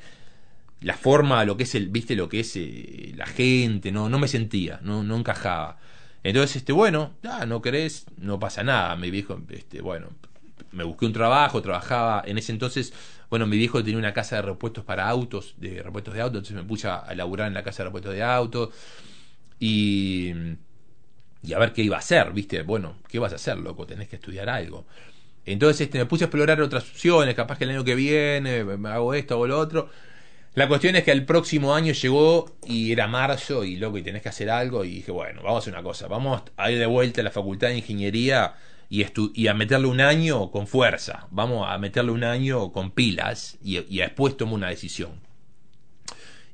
la 0.82 0.96
forma 0.96 1.46
lo 1.46 1.58
que 1.58 1.64
es 1.64 1.76
el 1.76 1.90
viste 1.90 2.16
lo 2.16 2.30
que 2.30 2.42
es 2.42 2.56
eh, 2.58 3.14
la 3.16 3.26
gente 3.26 3.92
no 3.92 4.10
no 4.10 4.20
me 4.20 4.28
sentía 4.28 4.80
no 4.84 5.04
no 5.04 5.16
encajaba 5.18 5.78
entonces 6.30 6.58
este 6.58 6.74
bueno 6.74 7.14
no 7.48 7.62
querés 7.62 8.06
no 8.18 8.40
pasa 8.40 8.64
nada 8.64 8.96
mi 8.96 9.12
viejo 9.12 9.40
este 9.50 9.82
bueno 9.82 10.10
me 10.72 10.84
busqué 10.84 11.06
un 11.06 11.14
trabajo 11.14 11.62
trabajaba 11.62 12.24
en 12.26 12.38
ese 12.38 12.52
entonces 12.52 12.94
bueno 13.30 13.48
mi 13.48 13.58
viejo 13.58 13.84
tenía 13.84 14.00
una 14.00 14.14
casa 14.14 14.38
de 14.38 14.42
repuestos 14.44 14.84
para 14.84 15.08
autos 15.08 15.56
de 15.58 15.82
repuestos 15.84 16.14
de 16.14 16.22
autos 16.22 16.38
entonces 16.40 16.58
me 16.58 16.68
puse 16.68 16.88
a, 16.88 16.98
a 16.98 17.16
laburar 17.16 17.48
en 17.48 17.54
la 17.54 17.64
casa 17.64 17.84
de 17.84 17.90
repuestos 17.90 18.14
de 18.14 18.24
autos 18.24 18.70
y 19.60 20.34
y 21.44 21.54
a 21.54 21.60
ver 21.60 21.74
qué 21.74 21.84
iba 21.84 21.96
a 21.98 22.00
hacer, 22.00 22.34
¿viste? 22.34 22.64
Bueno, 22.64 22.98
¿qué 23.08 23.20
vas 23.20 23.32
a 23.34 23.36
hacer, 23.36 23.58
loco? 23.58 23.86
Tenés 23.86 24.08
que 24.08 24.16
estudiar 24.16 24.50
algo. 24.50 24.86
Entonces 25.46 25.82
este, 25.82 26.00
me 26.00 26.06
puse 26.06 26.26
a 26.26 26.28
explorar 26.28 26.62
otras 26.62 26.84
opciones, 26.90 27.36
capaz 27.36 27.58
que 27.58 27.66
el 27.66 27.72
año 27.72 27.84
que 27.84 27.96
viene 27.96 28.64
me 28.64 28.90
hago 28.90 29.14
esto, 29.14 29.36
hago 29.36 29.48
lo 29.48 29.60
otro. 29.60 29.90
La 30.56 30.68
cuestión 30.70 30.96
es 30.96 31.04
que 31.04 31.12
el 31.12 31.26
próximo 31.26 31.76
año 31.76 31.92
llegó 31.94 32.56
y 32.66 32.92
era 32.92 33.08
marzo 33.08 33.66
y 33.66 33.76
loco, 33.76 33.98
y 33.98 34.04
tenés 34.04 34.22
que 34.22 34.30
hacer 34.30 34.50
algo. 34.50 34.86
Y 34.86 34.90
dije, 34.96 35.12
bueno, 35.12 35.42
vamos 35.44 35.58
a 35.58 35.60
hacer 35.60 35.74
una 35.74 35.84
cosa, 35.84 36.08
vamos 36.08 36.42
a 36.56 36.72
ir 36.72 36.80
de 36.80 36.86
vuelta 36.86 37.22
a 37.22 37.26
la 37.26 37.32
facultad 37.32 37.68
de 37.68 37.78
ingeniería 37.78 38.54
y, 38.90 39.04
estu- 39.04 39.32
y 39.36 39.48
a 39.48 39.54
meterle 39.54 39.88
un 39.88 40.00
año 40.00 40.52
con 40.52 40.66
fuerza. 40.68 41.28
Vamos 41.32 41.68
a 41.70 41.78
meterle 41.78 42.12
un 42.12 42.24
año 42.24 42.72
con 42.72 42.92
pilas 42.92 43.58
y, 43.62 43.80
y 43.94 43.98
después 43.98 44.38
tomo 44.38 44.56
una 44.56 44.70
decisión. 44.70 45.12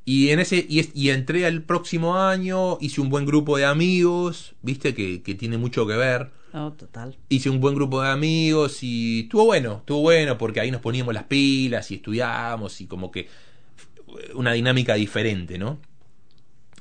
Y 0.04 0.30
en 0.30 0.40
ese 0.40 0.66
y, 0.68 0.80
es- 0.80 0.90
y 0.96 1.12
entré 1.12 1.46
al 1.46 1.62
próximo 1.62 2.18
año, 2.18 2.80
hice 2.82 3.02
un 3.02 3.10
buen 3.10 3.26
grupo 3.28 3.58
de 3.58 3.66
amigos, 3.66 4.56
viste 4.64 4.96
que, 4.96 5.22
que 5.22 5.36
tiene 5.36 5.60
mucho 5.60 5.86
que 5.86 5.94
ver. 5.96 6.32
No, 6.54 6.74
total. 6.74 7.16
Hice 7.30 7.50
un 7.52 7.60
buen 7.62 7.76
grupo 7.76 8.02
de 8.02 8.10
amigos 8.10 8.82
y 8.82 9.22
estuvo 9.22 9.46
bueno, 9.46 9.78
estuvo 9.78 10.02
bueno 10.02 10.38
porque 10.40 10.60
ahí 10.60 10.72
nos 10.72 10.82
poníamos 10.82 11.14
las 11.14 11.26
pilas 11.26 11.92
y 11.92 11.96
estudiábamos 11.96 12.82
y 12.82 12.88
como 12.88 13.12
que 13.12 13.28
una 14.36 14.54
dinámica 14.54 14.96
diferente, 14.96 15.58
¿no? 15.58 15.80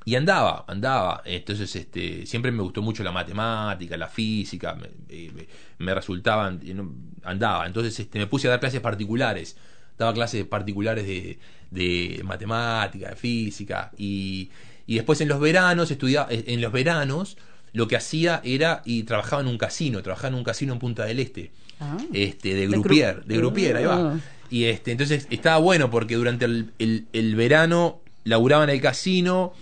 Y 0.05 0.15
andaba, 0.15 0.65
andaba. 0.67 1.23
Entonces, 1.27 1.75
este, 1.77 2.25
siempre 2.27 2.51
me 2.53 2.63
gustó 2.63 2.81
mucho 2.83 3.05
la 3.05 3.13
matemática, 3.13 3.97
la 3.97 4.09
física, 4.09 4.75
me, 4.75 4.89
me- 5.33 5.47
me 5.79 5.95
resultaban, 5.95 6.61
eh, 6.65 6.75
andaba. 7.23 7.67
Entonces, 7.67 7.99
este, 8.01 8.19
me 8.19 8.27
puse 8.27 8.47
a 8.49 8.51
dar 8.51 8.61
clases 8.61 8.81
particulares. 8.81 9.57
Daba 9.99 10.15
clases 10.15 10.45
particulares 10.47 11.07
de, 11.07 11.39
de 11.71 12.23
matemática, 12.25 13.11
de 13.11 13.17
física. 13.17 13.93
Y, 13.99 14.51
y 14.87 14.95
después 14.95 15.21
en 15.21 15.29
los 15.29 15.39
veranos, 15.39 15.91
estudiaba, 15.91 16.29
eh, 16.33 16.45
en 16.47 16.63
los 16.63 16.73
veranos, 16.73 17.37
lo 17.75 17.87
que 17.87 17.97
hacía 17.97 18.41
era, 18.43 18.81
y 18.87 19.03
trabajaba 19.03 19.43
en 19.43 19.49
un 19.49 19.59
casino, 19.59 20.03
trabajaba 20.03 20.29
en 20.29 20.35
un 20.37 20.45
casino 20.45 20.73
en 20.73 20.79
Punta 20.79 21.05
del 21.05 21.21
Este 21.21 21.53
Ah. 21.83 21.97
este, 22.13 22.55
de 22.55 22.67
Grupier, 22.67 23.21
gru- 23.21 23.25
de 23.25 23.37
Grupier, 23.37 23.77
ahí 23.77 23.85
va. 23.85 24.19
Y 24.51 24.65
este, 24.65 24.91
entonces 24.93 25.27
estaba 25.31 25.59
bueno 25.59 25.91
porque 25.91 26.17
durante 26.17 26.45
el, 26.45 26.73
el- 26.79 27.07
el 27.13 27.37
verano 27.37 28.01
laburaba 28.25 28.65
en 28.65 28.71
el 28.71 28.81
casino, 28.81 29.53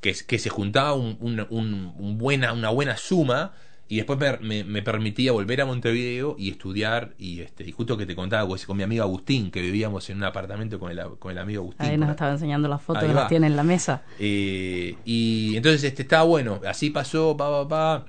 que, 0.00 0.14
que 0.26 0.38
se 0.38 0.48
juntaba 0.48 0.94
un- 0.94 1.16
un- 1.20 1.46
un- 1.50 1.92
un 1.98 2.18
buena, 2.18 2.52
una 2.54 2.70
buena 2.70 2.96
suma, 2.96 3.52
y 3.86 3.96
después 3.96 4.18
me, 4.18 4.36
me- 4.38 4.64
me 4.64 4.82
permitía 4.82 5.32
volver 5.32 5.60
a 5.60 5.66
Montevideo 5.66 6.36
y 6.38 6.48
estudiar 6.50 7.12
y 7.18 7.40
este 7.40 7.64
y 7.68 7.72
justo 7.72 7.96
que 7.98 8.06
te 8.06 8.14
contaba 8.14 8.46
pues, 8.48 8.64
con 8.64 8.76
mi 8.76 8.84
amigo 8.84 9.02
Agustín 9.02 9.50
que 9.50 9.60
vivíamos 9.60 10.08
en 10.10 10.18
un 10.18 10.24
apartamento 10.24 10.78
con 10.78 10.92
el, 10.92 11.00
con 11.18 11.32
el 11.32 11.38
amigo 11.38 11.62
Agustín. 11.62 11.86
Ahí 11.86 11.98
nos 11.98 12.10
estaba 12.10 12.30
enseñando 12.32 12.68
las 12.68 12.80
fotos, 12.80 13.02
que 13.02 13.12
las 13.12 13.28
tiene 13.28 13.48
en 13.48 13.56
la 13.56 13.64
mesa. 13.64 14.02
Eh, 14.20 14.94
y 15.04 15.56
entonces 15.56 15.82
este 15.84 16.02
estaba 16.02 16.22
bueno. 16.24 16.60
Así 16.66 16.90
pasó 16.90 17.36
pa 17.36 17.50
pa 17.50 17.68
pa 17.68 18.06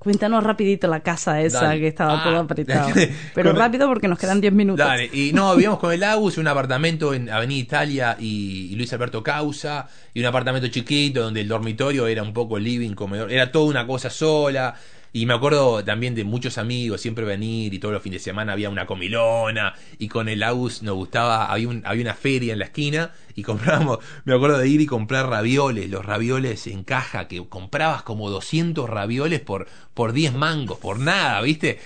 Cuéntanos 0.00 0.42
rapidito 0.42 0.88
la 0.88 1.00
casa 1.00 1.40
esa 1.42 1.60
Dale. 1.64 1.80
que 1.80 1.86
estaba 1.88 2.20
Ah. 2.20 2.24
todo 2.24 2.38
apretado. 2.38 2.88
Pero 3.34 3.52
rápido 3.52 3.86
porque 3.86 4.08
nos 4.08 4.18
quedan 4.18 4.40
10 4.40 4.52
minutos. 4.52 4.84
Dale, 4.84 5.08
y 5.12 5.32
no, 5.32 5.52
vivíamos 5.54 5.78
con 5.78 5.92
el 5.92 6.02
Agus 6.02 6.38
un 6.38 6.48
apartamento 6.48 7.12
en 7.14 7.28
Avenida 7.30 7.60
Italia 7.60 8.16
y, 8.18 8.68
y 8.72 8.76
Luis 8.76 8.90
Alberto 8.94 9.22
Causa, 9.22 9.86
y 10.14 10.20
un 10.20 10.26
apartamento 10.26 10.66
chiquito 10.68 11.20
donde 11.22 11.42
el 11.42 11.48
dormitorio 11.48 12.06
era 12.06 12.22
un 12.22 12.32
poco 12.32 12.58
living, 12.58 12.94
comedor, 12.94 13.30
era 13.30 13.52
toda 13.52 13.66
una 13.66 13.86
cosa 13.86 14.08
sola. 14.10 14.74
Y 15.12 15.26
me 15.26 15.34
acuerdo 15.34 15.84
también 15.84 16.14
de 16.14 16.24
muchos 16.24 16.56
amigos 16.56 17.00
siempre 17.00 17.24
venir 17.24 17.74
y 17.74 17.78
todos 17.80 17.92
los 17.92 18.02
fines 18.02 18.20
de 18.20 18.24
semana 18.24 18.52
había 18.52 18.70
una 18.70 18.86
comilona 18.86 19.74
y 19.98 20.08
con 20.08 20.28
el 20.28 20.42
Agus 20.42 20.82
nos 20.82 20.94
gustaba, 20.94 21.46
había, 21.52 21.68
un- 21.68 21.82
había 21.84 22.02
una 22.02 22.14
feria 22.14 22.52
en 22.52 22.60
la 22.60 22.66
esquina 22.66 23.12
y 23.34 23.42
comprábamos, 23.44 23.98
me 24.24 24.34
acuerdo 24.34 24.58
de 24.58 24.68
ir 24.68 24.80
y 24.80 24.86
comprar 24.86 25.28
ravioles, 25.28 25.90
los 25.90 26.04
ravioles 26.04 26.66
en 26.68 26.84
caja, 26.84 27.26
que 27.28 27.44
comprabas 27.48 28.02
como 28.02 28.30
200 28.30 28.88
ravioles 28.88 29.40
por, 29.40 29.66
por 29.94 30.12
10 30.12 30.32
mangos, 30.34 30.78
por 30.78 30.98
nada, 31.00 31.40
¿viste? 31.40 31.80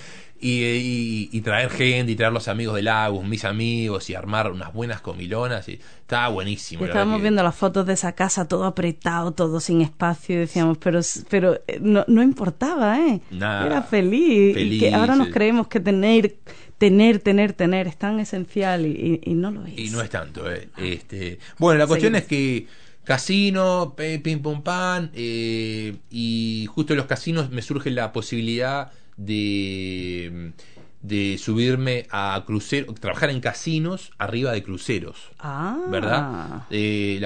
Y, 0.47 0.63
y- 0.63 1.29
y 1.33 1.41
traer 1.41 1.71
gente 1.71 2.13
y 2.13 2.17
traer 2.17 2.33
los 2.33 2.49
amigos 2.49 2.75
del 2.77 2.89
Agus, 2.89 3.25
mis 3.25 3.45
amigos 3.47 4.11
y 4.11 4.15
armar 4.15 4.53
unas 4.53 4.75
buenas 4.75 5.01
comilonas 5.01 5.67
y 5.71 5.81
estaba 6.01 6.29
buenísimo. 6.29 6.81
Y 6.81 6.83
la 6.83 6.87
verdad 6.89 7.01
estábamos 7.01 7.19
que- 7.19 7.23
viendo 7.23 7.43
las 7.43 7.55
fotos 7.55 7.87
de 7.87 7.95
esa 7.95 8.13
casa, 8.13 8.47
todo 8.47 8.65
apretado, 8.65 9.33
todo 9.33 9.59
sin 9.61 9.81
espacio, 9.81 10.37
y 10.37 10.39
decíamos, 10.41 10.77
pero, 10.79 11.01
pero 11.31 11.55
eh, 11.67 11.79
no, 11.81 12.05
no 12.09 12.23
importaba, 12.23 12.99
¿eh? 13.01 13.21
Nada. 13.31 13.65
Era 13.67 13.83
feliz. 13.83 14.55
y 14.57 14.79
que 14.79 14.95
ahora 14.95 15.17
nos 15.17 15.29
creemos 15.29 15.67
que 15.69 15.81
tener, 15.81 16.37
tener, 16.77 17.21
tener, 17.21 17.55
tener 17.55 17.87
es 17.87 17.97
tan 17.97 18.21
esencial 18.21 18.85
y, 18.85 19.21
y- 19.25 19.33
no 19.35 19.51
lo 19.51 19.65
es. 19.65 19.79
Y 19.79 19.89
no 19.91 20.03
es 20.03 20.11
tanto, 20.11 20.51
eh. 20.53 20.69
Este, 20.77 21.39
bueno, 21.59 21.79
la 21.79 21.87
cuestión 21.87 22.13
Seguimos. 22.13 22.23
es 22.23 22.29
que 22.29 22.67
casino, 23.05 23.95
pim 23.97 24.43
pum 24.43 24.63
pan, 24.63 25.11
eh, 25.15 25.95
y 26.11 26.67
justo 26.69 26.93
en 26.93 26.99
los 26.99 27.07
casinos 27.07 27.49
me 27.51 27.63
surge 27.63 27.91
la 27.91 28.13
posibilidad 28.13 28.93
de, 29.17 30.53
de 31.03 31.39
subirme 31.39 32.07
a 32.11 32.43
crucero, 32.47 32.93
trabajar 32.95 33.31
en 33.31 33.41
casinos 33.41 34.11
arriba 34.19 34.53
de 34.53 34.63
cruceros, 34.63 35.31
Ah. 35.39 35.79
¿verdad? 35.91 36.63
Eh, 36.71 37.21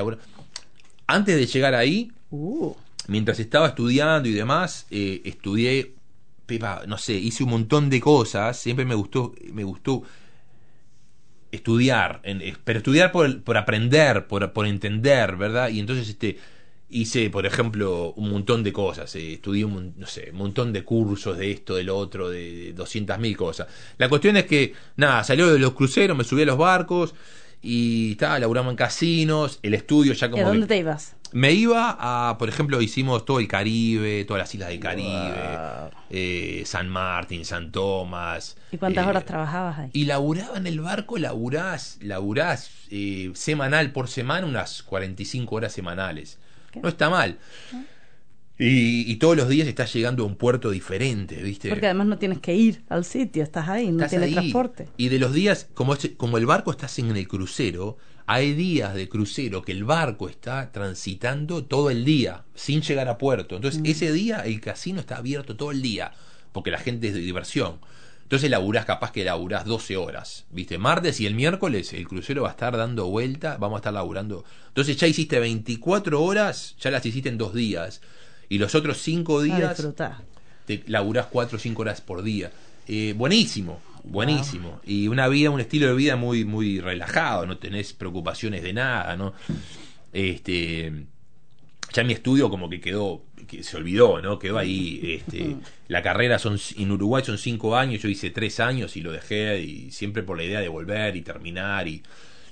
Antes 1.06 1.36
de 1.36 1.46
llegar 1.46 1.74
ahí, 1.74 2.12
Uh, 2.30 2.74
mientras 3.06 3.40
estaba 3.40 3.68
estudiando 3.68 4.28
y 4.28 4.32
demás, 4.32 4.86
eh, 4.90 5.22
estudié, 5.24 5.94
Pepa, 6.44 6.82
no 6.86 6.98
sé, 6.98 7.14
hice 7.14 7.42
un 7.44 7.48
montón 7.50 7.88
de 7.88 8.00
cosas, 8.00 8.58
siempre 8.58 8.84
me 8.84 8.94
gustó, 8.94 9.34
me 9.52 9.64
gustó 9.64 10.02
estudiar, 11.50 12.20
en- 12.24 12.42
eh, 12.42 12.54
pero 12.64 12.78
estudiar 12.80 13.10
por, 13.12 13.42
por 13.42 13.56
aprender, 13.56 14.26
por, 14.26 14.52
por 14.52 14.66
entender, 14.66 15.36
¿verdad? 15.36 15.70
Y 15.70 15.80
entonces 15.80 16.08
este 16.08 16.38
hice, 16.90 17.28
por 17.30 17.44
ejemplo, 17.46 18.12
un 18.16 18.30
montón 18.30 18.62
de 18.62 18.72
cosas, 18.72 19.14
eh, 19.16 19.34
estudié 19.34 19.64
un, 19.64 19.94
no 19.96 20.06
sé, 20.06 20.30
un 20.32 20.38
montón 20.38 20.72
de 20.72 20.84
cursos 20.84 21.36
de 21.36 21.50
esto, 21.50 21.74
de 21.76 21.84
lo 21.84 21.96
otro, 21.96 22.30
de 22.30 22.72
200 22.72 23.18
mil 23.18 23.36
cosas. 23.36 23.66
La 23.98 24.08
cuestión 24.08 24.36
es 24.36 24.46
que, 24.46 24.72
nada, 24.96 25.22
salió 25.24 25.52
de 25.52 25.58
los 25.58 25.72
cruceros, 25.72 26.16
me 26.16 26.24
subí 26.24 26.42
a 26.42 26.46
los 26.46 26.58
barcos 26.58 27.14
y 27.60 28.12
estaba, 28.12 28.38
laburamos 28.38 28.70
en 28.70 28.76
casinos, 28.76 29.58
el 29.62 29.74
estudio 29.74 30.12
ya 30.14 30.26
¿Y 30.28 30.30
como... 30.30 30.42
a 30.44 30.46
dónde 30.48 30.62
que- 30.66 30.68
te 30.68 30.78
ibas? 30.78 31.14
me 31.30 31.52
iba 31.52 31.94
a, 32.00 32.38
por 32.38 32.48
ejemplo, 32.48 32.80
hicimos 32.80 33.26
todo 33.26 33.38
el 33.38 33.46
Caribe, 33.48 34.24
todas 34.24 34.40
las 34.40 34.54
islas 34.54 34.70
del 34.70 34.80
Caribe, 34.80 35.34
eh, 36.08 36.62
San 36.64 36.88
Martín, 36.88 37.44
San 37.44 37.70
Tomás. 37.70 38.56
¿Y 38.72 38.78
cuántas 38.78 39.04
eh, 39.04 39.08
horas 39.10 39.26
trabajabas 39.26 39.78
ahí? 39.78 39.90
Y 39.92 40.06
laburaba 40.06 40.56
en 40.56 40.66
el 40.66 40.80
barco, 40.80 41.18
laburás, 41.18 41.98
laburás 42.00 42.70
eh, 42.90 43.30
semanal 43.34 43.92
por 43.92 44.08
semana, 44.08 44.46
unas 44.46 44.82
45 44.82 45.54
horas 45.54 45.72
semanales. 45.74 46.38
¿Qué? 46.70 46.80
No 46.80 46.88
está 46.88 47.08
mal. 47.10 47.38
Y, 48.60 49.10
y 49.10 49.16
todos 49.16 49.36
los 49.36 49.48
días 49.48 49.68
estás 49.68 49.92
llegando 49.94 50.24
a 50.24 50.26
un 50.26 50.34
puerto 50.34 50.70
diferente, 50.70 51.36
¿viste? 51.42 51.68
Porque 51.68 51.86
además 51.86 52.08
no 52.08 52.18
tienes 52.18 52.40
que 52.40 52.56
ir 52.56 52.82
al 52.88 53.04
sitio, 53.04 53.44
estás 53.44 53.68
ahí, 53.68 53.86
no 53.86 53.98
Estás 53.98 54.10
tienes 54.10 54.28
ahí. 54.30 54.34
transporte. 54.34 54.88
Y 54.96 55.10
de 55.10 55.20
los 55.20 55.32
días, 55.32 55.68
como, 55.74 55.94
es- 55.94 56.10
como 56.16 56.38
el 56.38 56.46
barco 56.46 56.72
estás 56.72 56.98
en 56.98 57.16
el 57.16 57.28
crucero, 57.28 57.98
hay 58.26 58.54
días 58.54 58.94
de 58.96 59.08
crucero 59.08 59.62
que 59.62 59.70
el 59.70 59.84
barco 59.84 60.28
está 60.28 60.72
transitando 60.72 61.64
todo 61.66 61.88
el 61.90 62.04
día, 62.04 62.44
sin 62.56 62.82
llegar 62.82 63.06
a 63.08 63.16
puerto. 63.16 63.54
Entonces, 63.54 63.80
ese 63.84 64.10
día 64.12 64.40
el 64.40 64.60
casino 64.60 64.98
está 64.98 65.18
abierto 65.18 65.56
todo 65.56 65.70
el 65.70 65.80
día, 65.80 66.10
porque 66.52 66.72
la 66.72 66.78
gente 66.78 67.06
es 67.08 67.14
de 67.14 67.20
diversión. 67.20 67.78
Entonces 68.28 68.50
laburás, 68.50 68.84
capaz 68.84 69.10
que 69.10 69.24
laburás 69.24 69.64
12 69.64 69.96
horas, 69.96 70.44
¿viste? 70.50 70.76
Martes 70.76 71.18
y 71.18 71.24
el 71.24 71.34
miércoles 71.34 71.94
el 71.94 72.06
crucero 72.06 72.42
va 72.42 72.48
a 72.48 72.50
estar 72.50 72.76
dando 72.76 73.06
vuelta, 73.06 73.56
vamos 73.56 73.76
a 73.76 73.78
estar 73.78 73.94
laburando. 73.94 74.44
Entonces 74.66 74.98
ya 74.98 75.06
hiciste 75.06 75.40
24 75.40 76.22
horas, 76.22 76.76
ya 76.78 76.90
las 76.90 77.06
hiciste 77.06 77.30
en 77.30 77.38
dos 77.38 77.54
días. 77.54 78.02
Y 78.50 78.58
los 78.58 78.74
otros 78.74 78.98
5 78.98 79.38
A 79.38 79.42
días 79.44 79.94
te 80.66 80.84
laburás 80.88 81.28
4 81.32 81.56
o 81.56 81.58
5 81.58 81.80
horas 81.80 82.02
por 82.02 82.22
día. 82.22 82.52
Eh, 82.86 83.14
buenísimo, 83.16 83.80
buenísimo. 84.04 84.82
Y 84.84 85.08
una 85.08 85.26
vida, 85.28 85.48
un 85.48 85.60
estilo 85.60 85.86
de 85.86 85.94
vida 85.94 86.16
muy, 86.16 86.44
muy 86.44 86.80
relajado, 86.80 87.46
no 87.46 87.56
tenés 87.56 87.94
preocupaciones 87.94 88.62
de 88.62 88.74
nada, 88.74 89.16
¿no? 89.16 89.32
Este, 90.12 91.06
ya 91.94 92.04
mi 92.04 92.12
estudio 92.12 92.50
como 92.50 92.68
que 92.68 92.78
quedó, 92.78 93.22
que 93.48 93.64
se 93.64 93.76
olvidó, 93.76 94.22
¿no? 94.22 94.38
Quedó 94.38 94.58
ahí, 94.58 95.00
este, 95.18 95.56
la 95.88 96.02
carrera 96.02 96.38
son, 96.38 96.58
en 96.76 96.92
Uruguay 96.92 97.24
son 97.24 97.38
5 97.38 97.74
años, 97.76 98.02
yo 98.02 98.08
hice 98.08 98.30
3 98.30 98.60
años 98.60 98.96
y 98.96 99.00
lo 99.00 99.10
dejé, 99.10 99.60
y 99.60 99.90
siempre 99.90 100.22
por 100.22 100.36
la 100.36 100.44
idea 100.44 100.60
de 100.60 100.68
volver 100.68 101.16
y 101.16 101.22
terminar 101.22 101.88
y, 101.88 102.02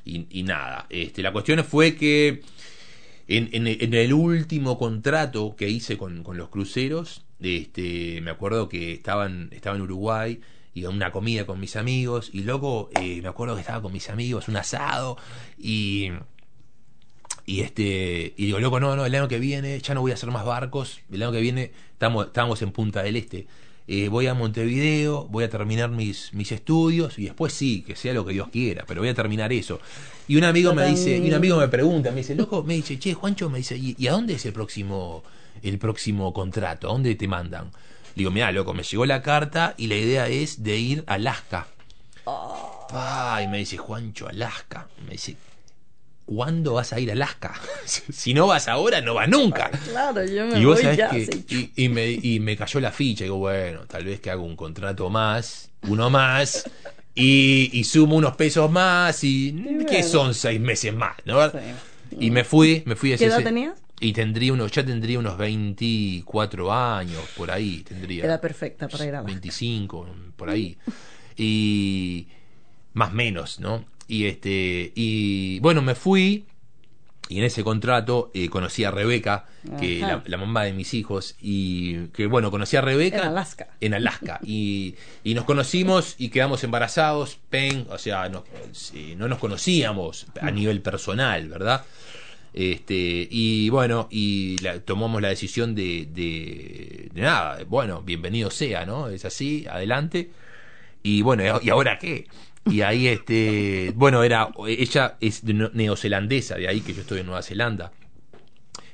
y, 0.05 0.27
y 0.31 0.43
nada. 0.43 0.87
Este, 0.91 1.23
la 1.23 1.33
cuestión 1.33 1.63
fue 1.65 1.95
que 1.95 2.43
en, 3.29 3.49
en, 3.53 3.67
en 3.67 3.95
el 3.95 4.13
último 4.13 4.79
contrato 4.79 5.55
que 5.57 5.69
hice 5.69 5.97
con, 5.97 6.23
con 6.25 6.37
los 6.37 6.49
cruceros, 6.49 7.25
este, 7.41 8.21
me 8.23 8.31
acuerdo 8.31 8.69
que 8.69 8.93
estaban, 8.93 9.51
estaba 9.53 9.77
en 9.77 9.83
Uruguay, 9.83 10.41
iba 10.75 10.91
a 10.91 10.93
una 10.93 11.11
comida 11.11 11.47
con 11.47 11.61
mis 11.61 11.77
amigos, 11.77 12.31
y 12.33 12.43
luego 12.43 12.91
eh, 13.01 13.21
me 13.23 13.29
acuerdo 13.29 13.55
que 13.55 13.61
estaba 13.61 13.83
con 13.83 13.93
mis 13.93 14.11
amigos, 14.11 14.49
un 14.49 14.57
asado, 14.57 15.17
y, 15.59 16.11
y 17.47 17.61
este, 17.61 18.35
y 18.37 18.47
digo, 18.47 18.59
loco, 18.61 18.81
no, 18.81 18.97
no, 18.97 19.07
el 19.07 19.15
año 19.15 19.29
que 19.29 19.39
viene 19.39 19.79
ya 19.81 19.95
no 19.95 20.01
voy 20.03 20.11
a 20.11 20.15
hacer 20.15 20.31
más 20.31 20.45
barcos, 20.45 21.01
el 21.13 21.23
año 21.23 21.33
que 21.33 21.41
viene 21.41 21.71
estamos, 21.93 22.27
estamos 22.27 22.61
en 22.63 22.73
Punta 22.73 23.03
del 23.03 23.17
Este. 23.17 23.47
eh, 23.89 24.09
voy 24.09 24.27
a 24.27 24.35
Montevideo, 24.35 25.29
voy 25.29 25.45
a 25.45 25.49
terminar 25.51 25.91
mis, 25.91 26.33
mis 26.35 26.51
estudios 26.51 27.19
y 27.19 27.25
después 27.25 27.53
sí, 27.53 27.83
que 27.87 27.95
sea 27.95 28.13
lo 28.15 28.25
que 28.27 28.33
Dios 28.33 28.49
quiera, 28.49 28.85
pero 28.87 29.01
voy 29.01 29.09
a 29.11 29.15
terminar 29.15 29.53
eso. 29.53 29.81
Y 30.27 30.37
un 30.37 30.43
amigo 30.45 30.75
me 30.75 30.85
dice, 30.87 31.17
y 31.17 31.29
un 31.29 31.35
amigo 31.35 31.57
me 31.59 31.69
pregunta, 31.69 32.11
me 32.11 32.17
dice, 32.19 32.35
loco, 32.35 32.65
me 32.65 32.75
dice, 32.75 32.99
che, 32.99 33.15
Juancho, 33.15 33.49
me 33.49 33.59
dice, 33.59 33.77
¿y, 33.77 33.95
y 33.97 34.09
a 34.09 34.13
dónde 34.13 34.35
es 34.35 34.45
el 34.45 34.53
próximo, 34.53 35.23
el 35.63 35.79
próximo 35.79 36.33
contrato? 36.33 36.89
¿A 36.89 36.93
dónde 36.93 37.15
te 37.15 37.29
mandan? 37.29 37.67
Le 38.17 38.23
digo, 38.23 38.33
mira, 38.33 38.51
loco, 38.51 38.75
me 38.75 38.83
llegó 38.83 39.07
la 39.07 39.23
carta 39.23 39.75
y 39.77 39.87
la 39.87 39.95
idea 39.95 40.27
es 40.27 40.65
de 40.65 40.77
ir 40.79 41.05
a 41.07 41.15
Alaska. 41.15 41.69
Ay, 42.91 43.47
me 43.49 43.59
dice, 43.59 43.77
Juancho, 43.77 44.27
Alaska. 44.29 44.89
Me 45.05 45.13
dice, 45.13 45.37
¿cuándo 46.27 46.75
vas 46.75 46.93
a 46.93 47.01
ir 47.01 47.09
a 47.11 47.13
Alaska? 47.15 47.55
si 47.87 48.35
no 48.35 48.47
vas 48.49 48.69
ahora, 48.69 49.01
no 49.01 49.15
vas 49.15 49.29
nunca. 49.29 49.71
Claro, 49.89 50.25
yo 50.25 50.47
me 50.47 50.59
Y 50.61 50.65
vos 50.65 50.75
voy 50.75 50.83
sabés 50.83 50.99
ya. 50.99 51.09
que. 51.09 51.25
sí. 51.25 51.73
Y, 51.77 51.85
y 51.85 51.89
me, 51.89 52.11
y 52.11 52.41
me 52.41 52.57
cayó 52.57 52.81
la 52.81 52.93
ficha. 52.93 53.25
Digo, 53.25 53.37
bueno, 53.39 53.87
tal 53.87 54.05
vez 54.05 54.21
que 54.21 54.31
hago 54.31 54.43
un 54.45 54.57
contrato 54.57 55.09
más, 55.09 55.71
uno 55.89 56.11
más, 56.11 56.69
y, 57.15 57.71
y 57.73 57.85
sumo 57.85 58.17
unos 58.17 58.37
pesos 58.37 58.71
más, 58.71 59.25
y. 59.25 59.53
bueno. 59.53 59.87
que 59.87 60.03
son 60.03 60.35
seis 60.35 60.61
meses 60.61 60.93
más, 60.93 61.17
¿no? 61.25 61.49
Sí. 61.51 61.59
Y 62.21 62.31
me 62.31 62.45
fui, 62.45 62.83
me 62.87 62.97
fui 62.97 63.13
a 63.13 63.17
¿Qué 63.17 63.27
edad 63.27 63.43
tenías? 63.43 63.83
Y 63.99 64.13
tendría 64.13 64.53
unos, 64.53 64.71
ya 64.73 64.85
tendría 64.85 65.19
unos 65.19 65.39
24 65.39 66.73
años, 66.73 67.23
por 67.37 67.51
ahí, 67.51 67.83
tendría. 67.83 68.25
Era 68.25 68.41
perfecta 68.41 68.89
para 68.89 69.05
ir 69.07 69.15
a 69.15 69.19
Alaska. 69.21 69.33
25, 69.33 70.07
por 70.37 70.51
ahí. 70.51 70.77
Y 71.37 72.29
más 72.93 73.13
menos, 73.13 73.59
¿no? 73.61 73.85
Y 74.09 74.27
este 74.27 74.93
y 74.95 75.59
bueno, 75.61 75.83
me 75.83 75.95
fui 75.95 76.45
y 77.29 77.39
en 77.39 77.45
ese 77.45 77.65
contrato 77.65 78.31
eh, 78.35 78.49
conocí 78.49 78.85
a 78.85 78.93
Rebeca, 78.93 79.47
que 79.81 79.99
la, 80.01 80.23
la 80.27 80.37
mamá 80.37 80.63
de 80.63 80.73
mis 80.73 80.95
hijos 80.95 81.35
y 81.41 82.07
que 82.09 82.27
bueno, 82.27 82.53
conocí 82.53 82.77
a 82.77 82.83
Rebeca 82.83 83.17
En 83.19 83.25
Alaska. 83.25 83.67
en 83.81 83.95
Alaska 83.95 84.39
y, 84.45 84.95
y 85.25 85.35
nos 85.35 85.45
conocimos 85.45 86.15
y 86.19 86.29
quedamos 86.29 86.63
embarazados, 86.63 87.39
pen, 87.51 87.87
o 87.91 87.99
sea, 87.99 88.29
no, 88.29 88.45
no 89.17 89.27
nos 89.27 89.39
conocíamos 89.41 90.27
a 90.41 90.51
nivel 90.53 90.83
personal, 90.83 91.49
¿verdad? 91.49 91.85
Este, 92.55 93.27
y 93.31 93.69
bueno, 93.71 94.07
y 94.11 94.57
la- 94.63 94.81
tomamos 94.81 95.21
la 95.21 95.29
decisión 95.29 95.75
de, 95.75 96.07
de, 96.11 97.11
de 97.13 97.21
nada, 97.23 97.59
bueno, 97.69 98.03
bienvenido 98.03 98.51
sea, 98.51 98.87
¿no? 98.87 99.09
Es 99.09 99.25
así, 99.25 99.67
adelante. 99.69 100.31
Y 101.03 101.23
bueno, 101.23 101.43
¿y 101.63 101.69
ahora 101.71 101.99
qué? 101.99 102.27
Y 102.67 102.81
ahí, 102.83 103.07
este, 103.09 103.93
bueno, 103.95 104.23
era, 104.25 104.49
ella 104.67 105.17
es 105.21 105.45
neozelandesa, 105.45 106.57
de 106.57 106.69
ahí 106.69 106.81
que 106.81 106.93
yo 106.95 107.03
estoy 107.03 107.21
en 107.21 107.27
Nueva 107.27 107.43
Zelanda. 107.43 107.93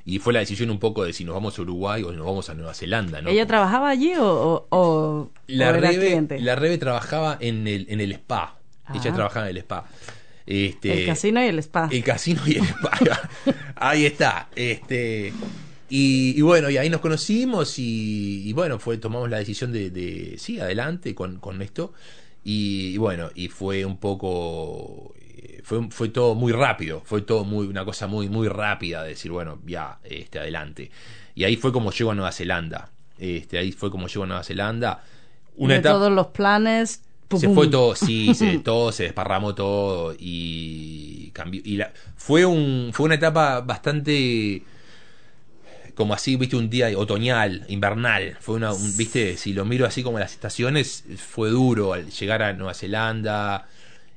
y 0.05 0.19
fue 0.19 0.33
la 0.33 0.39
decisión 0.39 0.69
un 0.69 0.79
poco 0.79 1.05
de 1.05 1.13
si 1.13 1.23
nos 1.23 1.33
vamos 1.33 1.57
a 1.57 1.61
Uruguay 1.61 2.03
o 2.03 2.11
nos 2.11 2.25
vamos 2.25 2.49
a 2.49 2.53
Nueva 2.53 2.73
Zelanda, 2.73 3.21
¿no? 3.21 3.29
¿Ella 3.29 3.45
trabajaba 3.47 3.89
allí 3.89 4.13
o, 4.19 4.67
o, 4.69 5.31
la 5.47 5.69
o 5.69 5.73
Rebe, 5.73 6.39
la 6.39 6.55
Rebe 6.55 6.77
trabajaba 6.77 7.37
en 7.39 7.67
el, 7.67 7.85
en 7.89 8.01
el 8.01 8.11
spa. 8.13 8.57
Ella 8.93 9.11
Ah. 9.11 9.15
trabajaba 9.15 9.45
en 9.45 9.51
el 9.51 9.57
spa. 9.59 9.85
Este, 10.45 11.01
El 11.01 11.05
casino 11.07 11.41
y 11.41 11.47
el 11.47 11.59
spa. 11.59 11.87
el 11.89 12.03
casino 12.03 12.41
y 12.45 12.57
el 12.57 12.63
spa. 12.65 12.91
ahí 13.77 14.05
está. 14.05 14.49
Este, 14.55 15.31
y, 15.89 16.37
y 16.37 16.41
bueno, 16.41 16.69
y 16.69 16.77
ahí 16.77 16.89
nos 16.89 16.99
conocimos 16.99 17.79
y, 17.79 18.41
y 18.45 18.51
bueno, 18.51 18.77
fue 18.79 18.97
tomamos 18.97 19.29
la 19.29 19.37
decisión 19.37 19.71
de, 19.71 19.89
de 19.89 20.35
sí, 20.37 20.59
adelante 20.59 21.15
con, 21.15 21.37
con 21.39 21.61
esto. 21.61 21.93
Y, 22.43 22.93
y 22.93 22.97
bueno, 22.97 23.29
y 23.35 23.47
fue 23.47 23.85
un 23.85 23.97
poco 23.97 25.13
eh, 25.17 25.61
fue, 25.63 25.89
fue 25.89 26.09
todo 26.09 26.35
muy 26.35 26.51
rápido, 26.51 27.01
fue 27.05 27.21
todo 27.21 27.45
muy 27.45 27.67
una 27.67 27.85
cosa 27.85 28.07
muy 28.07 28.29
muy 28.29 28.47
rápida 28.47 29.03
de 29.03 29.09
decir, 29.09 29.31
bueno, 29.31 29.59
ya 29.65 29.99
este 30.03 30.39
adelante. 30.39 30.91
Y 31.35 31.43
ahí 31.45 31.55
fue 31.55 31.71
como 31.71 31.91
llego 31.91 32.11
a 32.11 32.15
Nueva 32.15 32.31
Zelanda. 32.31 32.89
Este, 33.17 33.57
ahí 33.57 33.71
fue 33.71 33.89
como 33.89 34.07
llego 34.07 34.23
a 34.23 34.27
Nueva 34.27 34.43
Zelanda. 34.43 35.03
Una 35.55 35.75
de 35.75 35.79
etapa 35.79 35.95
todos 35.95 36.11
los 36.11 36.27
planes. 36.27 37.01
pum, 37.27 37.39
se 37.39 37.49
fue 37.49 37.67
todo, 37.67 37.95
sí, 37.95 38.33
se, 38.35 38.59
todo 38.59 38.91
se 38.91 39.03
desparramó 39.03 39.55
todo 39.55 40.15
y 40.17 41.31
cambió. 41.33 41.61
Y 41.63 41.77
la, 41.77 41.91
fue 42.15 42.45
un 42.45 42.91
fue 42.93 43.05
una 43.05 43.15
etapa 43.15 43.61
bastante 43.61 44.63
como 45.95 46.13
así, 46.13 46.35
viste, 46.35 46.55
un 46.55 46.69
día 46.69 46.89
otoñal, 46.97 47.65
invernal. 47.69 48.37
Fue 48.39 48.55
una, 48.55 48.73
un- 48.73 48.97
viste, 48.97 49.37
si 49.37 49.53
lo 49.53 49.65
miro 49.65 49.85
así 49.85 50.03
como 50.03 50.19
las 50.19 50.31
estaciones, 50.33 51.03
fue 51.17 51.49
duro 51.49 51.93
al 51.93 52.09
llegar 52.09 52.41
a 52.41 52.53
Nueva 52.53 52.73
Zelanda, 52.73 53.67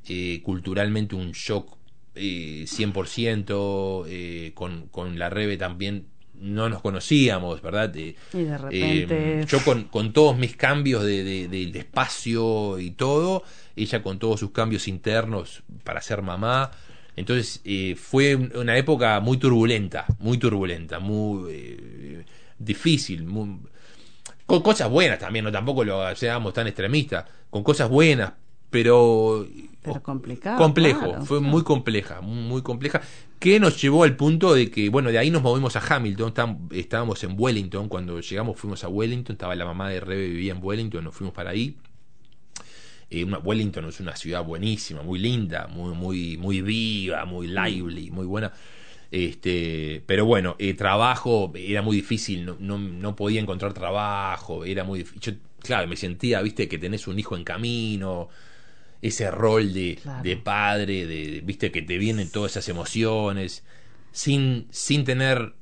eh, 0.09 0.41
culturalmente 0.43 1.15
un 1.15 1.33
shock 1.33 1.77
eh, 2.15 2.65
100%, 2.67 4.05
eh, 4.09 4.53
con, 4.55 4.87
con 4.89 5.19
la 5.19 5.29
Rebe 5.31 5.57
también 5.57 6.07
no 6.39 6.69
nos 6.69 6.83
conocíamos, 6.83 7.63
¿verdad? 7.63 7.95
Eh, 7.97 8.15
Y 8.35 8.45
de 8.45 8.59
repente- 8.59 9.41
eh, 9.43 9.45
yo 9.49 9.63
con, 9.65 9.85
con 9.85 10.13
todos 10.13 10.37
mis 10.37 10.55
cambios 10.57 11.03
de, 11.05 11.25
de- 11.25 11.49
de- 11.49 11.67
de 11.67 11.79
espacio 11.79 12.79
y 12.79 12.91
todo, 12.91 13.43
ella 13.75 14.03
con 14.03 14.19
todos 14.19 14.41
sus 14.41 14.51
cambios 14.51 14.87
internos 14.89 15.63
para 15.85 16.01
ser 16.03 16.23
mamá. 16.23 16.71
Entonces 17.17 17.61
eh, 17.65 17.97
fue 17.97 18.37
un- 18.37 18.53
una 18.57 18.77
época 18.77 19.21
muy 19.21 19.39
turbulenta, 19.39 20.07
muy 20.19 20.39
turbulenta, 20.39 20.99
muy 21.01 21.47
eh, 21.53 22.25
difícil, 22.59 23.25
muy- 23.25 23.59
con 24.47 24.63
cosas 24.63 24.91
buenas 24.91 25.19
también, 25.19 25.45
no 25.45 25.53
tampoco 25.53 25.85
lo 25.85 26.15
seamos 26.17 26.53
tan 26.55 26.67
extremistas, 26.67 27.25
con 27.51 27.63
cosas 27.65 27.89
buenas, 27.91 28.33
pero 28.71 29.47
Pero 29.83 30.03
complicado, 30.03 30.59
complejo, 30.59 31.01
claro. 31.01 31.27
fue 31.27 31.41
muy 31.41 31.63
compleja, 31.65 32.21
muy, 32.21 32.63
compleja, 32.63 33.01
que 33.39 33.61
nos 33.61 33.81
llevó 33.81 34.05
al 34.05 34.17
punto 34.17 34.55
de 34.55 34.71
que, 34.71 34.89
bueno, 34.89 35.11
de 35.11 35.19
ahí 35.19 35.31
nos 35.31 35.43
movimos 35.43 35.77
a 35.77 35.81
Hamilton, 35.97 36.69
estábamos 36.73 37.23
en 37.25 37.35
Wellington, 37.39 37.89
cuando 37.89 38.21
llegamos 38.21 38.59
fuimos 38.59 38.85
a 38.85 38.89
Wellington, 38.89 39.35
estaba 39.35 39.55
la 39.57 39.65
mamá 39.65 39.89
de 39.91 40.01
Rebe, 40.01 40.29
vivía 40.29 40.53
en 40.53 40.61
Wellington, 40.63 41.05
nos 41.05 41.15
fuimos 41.15 41.35
para 41.35 41.51
ahí. 41.51 41.77
Eh, 43.11 43.25
una- 43.25 43.39
Wellington 43.39 43.85
es 43.87 44.01
una 44.01 44.17
ciudad 44.17 44.45
buenísima, 44.45 45.03
muy 45.03 45.19
linda, 45.19 45.69
muy, 45.69 45.95
muy, 45.95 46.37
muy 46.37 46.61
viva, 46.61 47.25
muy 47.25 47.47
lively, 47.47 48.11
muy 48.11 48.27
buena. 48.27 48.53
Este, 49.11 50.03
pero 50.07 50.25
bueno, 50.27 50.57
eh, 50.59 50.75
trabajo 50.75 51.53
era 51.55 51.83
muy 51.83 51.97
difícil, 51.97 52.45
no, 52.45 52.57
no, 52.59 52.79
no 52.79 53.15
podía 53.17 53.41
encontrar 53.41 53.73
trabajo, 53.73 54.65
era 54.65 54.83
muy 54.85 55.01
difícil. 55.01 55.21
Yo, 55.21 55.33
claro, 55.63 55.87
me 55.87 55.97
sentía, 55.97 56.43
viste, 56.43 56.69
que 56.69 56.79
tenés 56.79 57.07
un 57.07 57.19
hijo 57.19 57.37
en 57.37 57.45
camino, 57.45 58.29
ese 59.03 59.31
rol 59.31 59.73
de, 59.73 59.99
Claro. 60.03 60.23
de 60.25 60.37
padre, 60.37 61.07
de, 61.07 61.27
de- 61.29 61.41
viste, 61.43 61.71
que 61.71 61.83
te 61.83 61.99
vienen 61.99 62.31
todas 62.31 62.53
esas 62.53 62.69
emociones, 62.69 63.65
sin, 64.13 64.67
sin 64.71 65.05
tener 65.05 65.55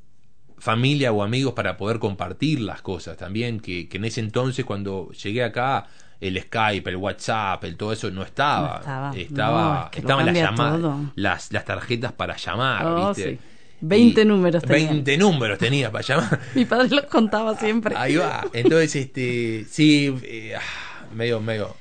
familia 0.58 1.12
o 1.12 1.22
amigos 1.22 1.52
para 1.54 1.76
poder 1.76 1.98
compartir 1.98 2.60
las 2.60 2.80
cosas 2.80 3.16
también, 3.18 3.60
que, 3.60 3.88
que 3.88 3.98
en 3.98 4.04
ese 4.06 4.20
entonces 4.20 4.64
cuando 4.64 5.10
llegué 5.12 5.42
acá, 5.42 5.86
el 6.28 6.40
Skype, 6.42 6.88
el 6.90 6.96
WhatsApp, 6.96 7.62
el 7.64 7.76
todo 7.76 7.92
eso 7.92 8.10
no 8.10 8.22
estaba. 8.22 8.68
No 8.74 8.78
estaba. 8.80 9.12
Estaba- 9.16 9.62
No, 9.74 9.84
es 9.84 9.90
que 9.90 10.00
lo 10.00 10.08
estaban 10.08 10.26
las 10.26 10.34
llamadas, 10.36 11.00
las, 11.16 11.52
las 11.52 11.64
tarjetas 11.64 12.12
para 12.12 12.36
llamar, 12.36 12.86
Oh, 12.86 13.08
¿viste? 13.14 13.30
sí. 13.32 13.38
20 13.80 14.22
Y- 14.22 14.24
números 14.24 14.62
tenía. 14.62 14.90
20 14.90 15.18
números 15.18 15.58
tenía 15.58 15.92
para 15.92 16.04
llamar. 16.04 16.40
Mi 16.54 16.64
padre 16.64 16.88
los 16.90 17.04
contaba 17.04 17.54
siempre. 17.56 17.94
Ahí 17.96 18.16
va. 18.16 18.44
Entonces, 18.52 18.94
este, 18.96 19.66
sí, 19.68 20.14
eh, 20.22 20.54
ah, 20.56 21.04
medio, 21.14 21.40
medio. 21.40 21.76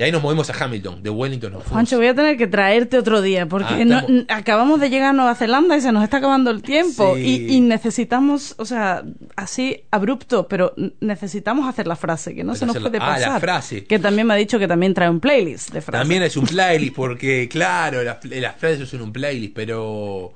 Y 0.00 0.02
ahí 0.02 0.12
nos 0.12 0.22
movimos 0.22 0.48
a 0.48 0.64
Hamilton, 0.64 1.02
de 1.02 1.10
Wellington 1.10 1.50
fuimos. 1.52 1.68
Juancho, 1.68 1.98
voy 1.98 2.06
a 2.06 2.14
tener 2.14 2.38
que 2.38 2.46
traerte 2.46 2.96
otro 2.96 3.20
día 3.20 3.44
porque 3.46 3.74
Ah, 3.74 3.84
no- 3.84 3.98
estamos- 3.98 4.24
acabamos 4.30 4.80
de 4.80 4.88
llegar 4.88 5.10
a 5.10 5.12
Nueva 5.12 5.34
Zelanda 5.34 5.76
y 5.76 5.82
se 5.82 5.92
nos 5.92 6.02
está 6.02 6.16
acabando 6.16 6.50
el 6.50 6.62
tiempo 6.62 7.16
Sí. 7.16 7.46
y, 7.50 7.56
y 7.56 7.60
necesitamos, 7.60 8.54
o 8.56 8.64
sea, 8.64 9.02
así 9.36 9.82
abrupto, 9.90 10.48
pero 10.48 10.74
necesitamos 11.00 11.68
hacer 11.68 11.86
la 11.86 11.96
frase, 11.96 12.34
que 12.34 12.42
no 12.44 12.54
se 12.54 12.64
nos 12.64 12.76
Hacerla- 12.76 12.88
puede 12.90 13.02
ah, 13.04 13.08
la 13.18 13.26
pasar. 13.26 13.40
frase. 13.42 13.84
Que 13.84 13.98
también 13.98 14.26
me 14.26 14.32
ha 14.32 14.36
dicho 14.38 14.58
que 14.58 14.66
también 14.66 14.94
trae 14.94 15.10
un 15.10 15.20
playlist 15.20 15.70
de 15.70 15.82
frases. 15.82 16.00
También 16.00 16.22
es 16.22 16.34
un 16.38 16.44
playlist, 16.46 16.94
porque 16.94 17.46
claro, 17.50 18.02
las, 18.02 18.24
las 18.24 18.56
frases 18.56 18.88
son 18.88 19.02
un 19.02 19.12
playlist, 19.12 19.52
pero 19.54 20.32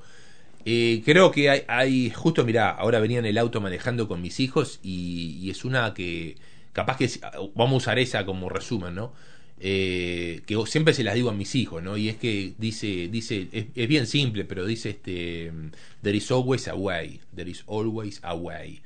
eh, 0.63 1.01
creo 1.03 1.31
que 1.31 1.49
hay, 1.49 1.61
hay 1.67 2.09
justo, 2.11 2.45
mirá, 2.45 2.69
ahora 2.69 2.99
venía 2.99 3.17
en 3.17 3.25
el 3.25 3.37
auto 3.39 3.61
manejando 3.61 4.07
con 4.07 4.21
mis 4.21 4.39
hijos 4.39 4.79
y, 4.83 5.39
y 5.41 5.49
es 5.49 5.65
una 5.65 5.93
que 5.95 6.35
capaz 6.71 6.97
que 6.97 7.09
vamos 7.55 7.73
a 7.73 7.77
usar 7.77 7.97
esa 7.97 8.25
como 8.27 8.47
resumen, 8.49 8.93
¿no? 8.93 9.13
Eh, 9.59 10.41
que 10.45 10.57
siempre 10.67 10.93
se 10.93 11.03
las 11.03 11.15
digo 11.15 11.29
a 11.29 11.33
mis 11.33 11.55
hijos, 11.55 11.81
¿no? 11.81 11.95
Y 11.95 12.09
es 12.09 12.17
que 12.17 12.53
dice, 12.57 13.07
dice, 13.09 13.47
es, 13.53 13.65
es 13.73 13.87
bien 13.87 14.05
simple, 14.05 14.43
pero 14.43 14.65
dice 14.65 14.89
este, 14.89 15.51
there 16.01 16.15
is 16.17 16.29
always 16.29 16.67
a 16.67 16.75
way, 16.75 17.21
there 17.35 17.49
is 17.49 17.63
always 17.67 18.19
a 18.23 18.33
way. 18.35 18.81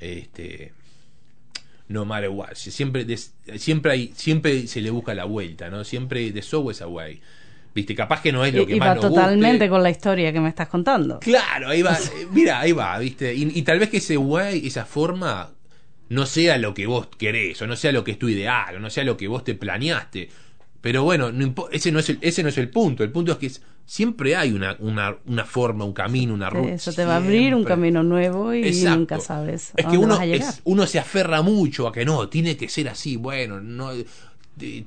Este, 0.00 0.72
no 1.88 2.04
matter 2.04 2.28
what. 2.28 2.54
Si- 2.54 2.70
Siempre, 2.70 3.04
des- 3.04 3.32
siempre, 3.56 3.92
hay, 3.92 4.12
siempre 4.14 4.66
se 4.66 4.80
le 4.82 4.90
busca 4.90 5.14
la 5.14 5.24
vuelta, 5.24 5.70
¿no? 5.70 5.84
Siempre 5.84 6.30
de 6.32 6.44
always 6.52 6.82
away. 6.82 7.20
Viste, 7.74 7.94
capaz 7.94 8.20
que 8.22 8.30
no 8.30 8.44
es 8.44 8.54
lo 8.54 8.66
que 8.66 8.76
y 8.76 8.78
más 8.78 8.90
va 8.90 8.94
nos 8.96 9.06
totalmente 9.08 9.64
guste. 9.64 9.68
con 9.70 9.82
la 9.82 9.90
historia 9.90 10.32
que 10.32 10.38
me 10.40 10.48
estás 10.48 10.68
contando. 10.68 11.18
Claro, 11.18 11.68
ahí 11.70 11.82
va. 11.82 11.94
eh, 12.20 12.26
Mira, 12.30 12.60
ahí 12.60 12.72
va, 12.72 12.96
¿viste? 12.98 13.34
Y, 13.34 13.50
y 13.52 13.62
tal 13.62 13.78
vez 13.80 13.88
que 13.88 13.96
ese 13.96 14.16
way, 14.16 14.64
esa 14.66 14.84
forma, 14.84 15.50
no 16.14 16.26
sea 16.26 16.56
lo 16.58 16.72
que 16.74 16.86
vos 16.86 17.08
querés, 17.18 17.60
o 17.62 17.66
no 17.66 17.76
sea 17.76 17.92
lo 17.92 18.04
que 18.04 18.12
es 18.12 18.18
tu 18.18 18.28
ideal, 18.28 18.76
o 18.76 18.80
no 18.80 18.88
sea 18.90 19.04
lo 19.04 19.16
que 19.16 19.28
vos 19.28 19.44
te 19.44 19.54
planeaste. 19.54 20.28
Pero 20.80 21.02
bueno, 21.02 21.32
no 21.32 21.54
ese, 21.72 21.90
no 21.92 21.98
es 21.98 22.10
el, 22.10 22.18
ese 22.20 22.42
no 22.42 22.48
es 22.50 22.58
el 22.58 22.68
punto. 22.68 23.02
El 23.04 23.10
punto 23.10 23.32
es 23.32 23.38
que 23.38 23.46
es- 23.46 23.62
siempre 23.86 24.36
hay 24.36 24.52
una, 24.52 24.76
una, 24.80 25.16
una 25.26 25.44
forma, 25.44 25.84
un 25.84 25.92
camino, 25.94 26.32
una 26.34 26.50
ruta. 26.50 26.72
Eso 26.74 26.92
te 26.92 27.04
va 27.04 27.14
a 27.14 27.16
abrir 27.16 27.54
un 27.54 27.64
camino 27.64 28.02
nuevo 28.02 28.52
y 28.54 28.66
Exacto. 28.66 28.98
nunca 28.98 29.18
sabes 29.20 29.72
Es 29.76 29.86
que 29.86 29.96
uno, 29.98 30.20
es- 30.22 30.60
uno 30.64 30.86
se 30.86 30.98
aferra 30.98 31.42
mucho 31.42 31.88
a 31.88 31.92
que 31.92 32.04
no, 32.04 32.28
tiene 32.28 32.56
que 32.56 32.68
ser 32.68 32.88
así. 32.88 33.16
Bueno, 33.16 33.60
no 33.60 33.92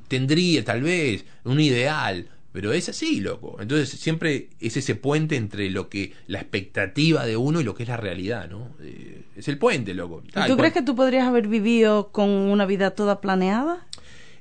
tendría 0.07 0.63
tal 0.63 0.81
vez 0.81 1.25
un 1.43 1.59
ideal, 1.59 2.27
pero 2.57 2.73
es 2.73 2.89
así, 2.89 3.19
loco. 3.19 3.57
Entonces 3.59 3.87
siempre 3.87 4.49
es 4.59 4.75
ese 4.77 4.95
puente 4.95 5.35
entre 5.35 5.69
lo 5.69 5.89
que 5.89 6.13
la 6.25 6.39
expectativa 6.39 7.23
de 7.23 7.37
uno 7.37 7.61
y 7.61 7.63
lo 7.63 7.75
que 7.75 7.83
es 7.83 7.89
la 7.89 7.97
realidad, 7.97 8.49
¿no? 8.49 8.71
Eh, 8.81 9.21
es 9.35 9.47
el 9.47 9.59
puente, 9.59 9.93
loco. 9.93 10.23
¿Y 10.27 10.31
Tal 10.31 10.47
¿Tú 10.47 10.57
crees 10.57 10.73
que 10.73 10.81
tú 10.81 10.95
podrías 10.95 11.27
haber 11.27 11.47
vivido 11.47 12.11
con 12.11 12.27
una 12.27 12.65
vida 12.65 12.95
toda 12.95 13.21
planeada? 13.21 13.85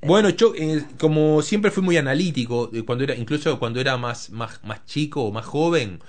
Bueno, 0.01 0.31
yo 0.31 0.55
eh, 0.57 0.83
como 0.99 1.43
siempre 1.43 1.71
fui 1.71 1.83
muy 1.83 1.99
analítico, 1.99 2.71
eh, 2.73 2.85
cuando 2.85 3.05
era 3.05 3.15
incluso 3.15 3.59
cuando 3.59 3.83
era 3.83 3.99
más 3.99 4.31
más 4.31 4.65
más 4.65 4.87
chico 4.87 5.25
o 5.25 5.31
más 5.31 5.45
joven, 5.45 6.01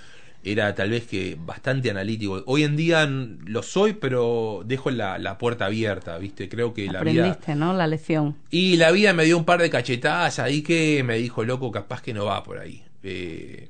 era 0.52 0.74
tal 0.76 0.90
vez 0.92 1.06
que 1.08 1.38
bastante 1.40 1.90
analítico. 1.90 2.44
Hoy 2.46 2.64
en 2.64 2.76
día 2.76 3.06
lo 3.08 3.64
soy, 3.64 3.94
pero 3.94 4.64
dejo 4.66 4.92
la, 4.92 5.18
la 5.20 5.38
puerta 5.38 5.66
abierta, 5.66 6.18
¿viste? 6.18 6.50
Creo 6.50 6.74
que 6.74 6.90
la 6.90 7.02
vida 7.02 7.30
Aprendiste, 7.30 7.56
¿no? 7.56 7.74
La 7.74 7.88
lección. 7.88 8.36
y 8.50 8.78
la 8.78 8.92
vida 8.92 9.14
me 9.14 9.26
dio 9.26 9.38
un 9.38 9.46
par 9.46 9.62
de 9.62 9.70
cachetadas 9.70 10.40
ahí 10.40 10.62
que 10.62 11.04
me 11.04 11.18
dijo, 11.18 11.44
loco, 11.44 11.72
capaz 11.72 12.02
que 12.02 12.14
no 12.14 12.26
va 12.26 12.44
por 12.44 12.60
ahí. 12.60 12.84
Eh, 13.04 13.70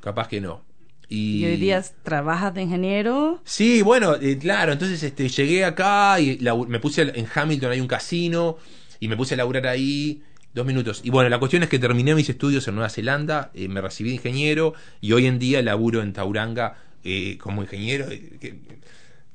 capaz 0.00 0.28
que 0.28 0.40
no. 0.40 0.62
Y, 1.08 1.44
Y 1.44 1.44
hoy 1.46 1.56
día 1.58 1.82
trabajas 2.02 2.54
de 2.54 2.62
ingeniero. 2.62 3.40
Sí, 3.44 3.82
bueno, 3.82 4.14
eh, 4.16 4.38
claro, 4.38 4.72
entonces 4.72 5.02
este, 5.02 5.28
llegué 5.28 5.64
acá 5.64 6.18
y 6.20 6.38
me 6.68 6.80
puse 6.80 7.02
en 7.02 7.26
Hamilton, 7.32 7.72
hay 7.72 7.80
un 7.80 7.86
casino, 7.88 8.56
y 9.00 9.08
me 9.08 9.16
puse 9.16 9.34
a 9.34 9.36
laburar 9.36 9.66
ahí 9.66 10.22
dos 10.54 10.64
minutos. 10.66 11.00
Y 11.04 11.10
bueno, 11.10 11.28
la 11.28 11.38
cuestión 11.38 11.62
es 11.64 11.68
que 11.68 11.78
terminé 11.78 12.14
mis 12.14 12.28
estudios 12.28 12.66
en 12.68 12.74
Nueva 12.76 12.88
Zelanda, 12.88 13.50
eh, 13.54 13.68
me 13.68 13.80
recibí 13.80 14.10
de 14.10 14.16
ingeniero 14.16 14.74
y 15.00 15.12
hoy 15.12 15.26
en 15.26 15.38
día 15.38 15.60
laburo 15.62 16.00
en 16.02 16.12
Tauranga 16.12 16.76
eh, 17.04 17.36
como 17.38 17.62
ingeniero. 17.62 18.06
eh, 18.10 18.32
que 18.40 18.54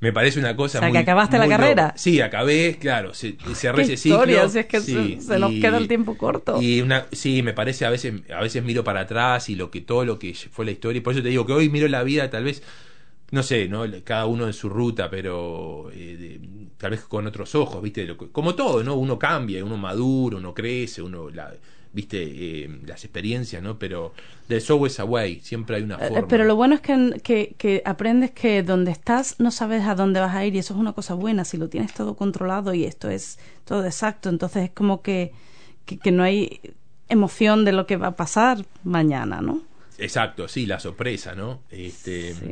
me 0.01 0.13
parece 0.13 0.39
una 0.39 0.55
cosa 0.55 0.78
O 0.78 0.82
sea, 0.82 0.88
que 0.88 0.93
muy- 0.93 0.97
acabaste 1.01 1.38
la 1.38 1.47
carrera. 1.49 1.93
Sí, 1.97 2.22
acabé, 2.22 2.78
claro, 2.80 3.13
se- 3.13 3.36
cerré 3.53 3.84
ese 3.84 3.97
ciclo. 3.97 4.20
historia, 4.20 4.47
si 4.47 4.59
es 4.59 4.65
que 4.65 4.80
sí, 4.80 5.17
se- 5.20 5.22
se 5.22 5.39
nos 5.39 5.51
queda 5.51 5.78
el 5.78 5.89
tiempo 5.89 6.17
corto. 6.17 6.61
Y 6.61 6.80
una, 6.80 7.05
sí, 7.11 7.43
me 7.43 7.51
parece 7.51 7.86
a 7.86 7.89
veces, 7.89 8.13
a 8.34 8.39
veces 8.41 8.63
miro 8.63 8.86
para 8.86 9.01
atrás 9.01 9.49
y 9.49 9.55
lo 9.55 9.70
que 9.70 9.82
todo 9.82 10.05
lo 10.05 10.17
que 10.17 10.34
fue 10.34 10.63
la 10.63 10.72
historia. 10.72 10.99
y 10.99 11.01
Por 11.01 11.13
eso 11.13 11.22
te 11.22 11.28
digo 11.28 11.45
que 11.45 11.51
hoy 11.51 11.67
miro 11.67 11.86
la 11.89 12.01
vida 12.03 12.30
tal 12.30 12.45
vez, 12.45 12.63
no 13.32 13.43
sé, 13.43 13.67
no, 13.67 13.84
cada 14.03 14.25
uno 14.25 14.47
en 14.47 14.53
su 14.53 14.69
ruta, 14.69 15.09
pero 15.09 15.89
eh, 15.93 16.17
de- 16.17 16.39
tal 16.77 16.91
vez 16.91 17.01
con 17.01 17.27
otros 17.27 17.53
ojos, 17.55 17.82
viste, 17.82 18.05
Lo 18.05 18.17
que- 18.17 18.30
como 18.30 18.55
todo, 18.55 18.84
¿no? 18.84 18.95
Uno 18.95 19.19
cambia, 19.19 19.63
uno 19.63 19.77
madura, 19.77 20.38
uno 20.38 20.53
crece, 20.53 21.01
uno 21.01 21.30
la- 21.30 21.53
viste, 21.91 22.21
eh, 22.21 22.80
las 22.86 23.03
experiencias, 23.03 23.61
¿no? 23.63 23.77
Pero 23.80 24.13
del 24.47 24.61
show 24.61 24.86
is 24.86 24.99
away, 24.99 25.39
siempre 25.41 25.75
hay 25.77 25.84
una 25.84 25.95
Eh, 25.95 26.07
forma. 26.09 26.27
Pero 26.27 26.43
lo 26.45 26.55
bueno 26.55 26.75
es 26.75 26.82
que, 26.82 27.19
que, 27.23 27.55
que 27.57 27.82
aprendes 27.86 28.32
que 28.32 28.63
donde 28.63 28.91
estás 28.91 29.39
no 29.39 29.51
sabes 29.51 29.84
a 29.84 29.95
dónde 29.95 30.19
vas 30.19 30.34
a 30.36 30.45
ir 30.45 30.55
y 30.55 30.59
eso 30.59 30.73
es 30.73 30.80
una 30.80 30.93
cosa 30.93 31.15
buena. 31.15 31.45
Si 31.45 31.57
lo 31.57 31.67
tienes 31.67 31.93
todo 31.93 32.15
controlado 32.15 32.73
y 32.73 32.86
esto 32.86 33.09
es 33.09 33.39
todo 33.65 33.84
exacto, 33.86 34.30
entonces 34.30 34.65
es 34.65 34.69
como 34.71 35.01
que, 35.01 35.32
que, 35.86 35.97
que 35.97 36.11
no 36.11 36.23
hay 36.23 36.61
emoción 37.09 37.65
de 37.65 37.71
lo 37.73 37.86
que 37.88 37.97
va 37.97 38.07
a 38.07 38.15
pasar 38.15 38.65
mañana, 38.84 39.41
¿no? 39.41 39.61
Exacto, 39.97 40.47
sí, 40.47 40.65
la 40.67 40.80
sorpresa, 40.80 41.36
¿no? 41.36 41.61
Este, 41.71 42.34
Sí. 42.36 42.51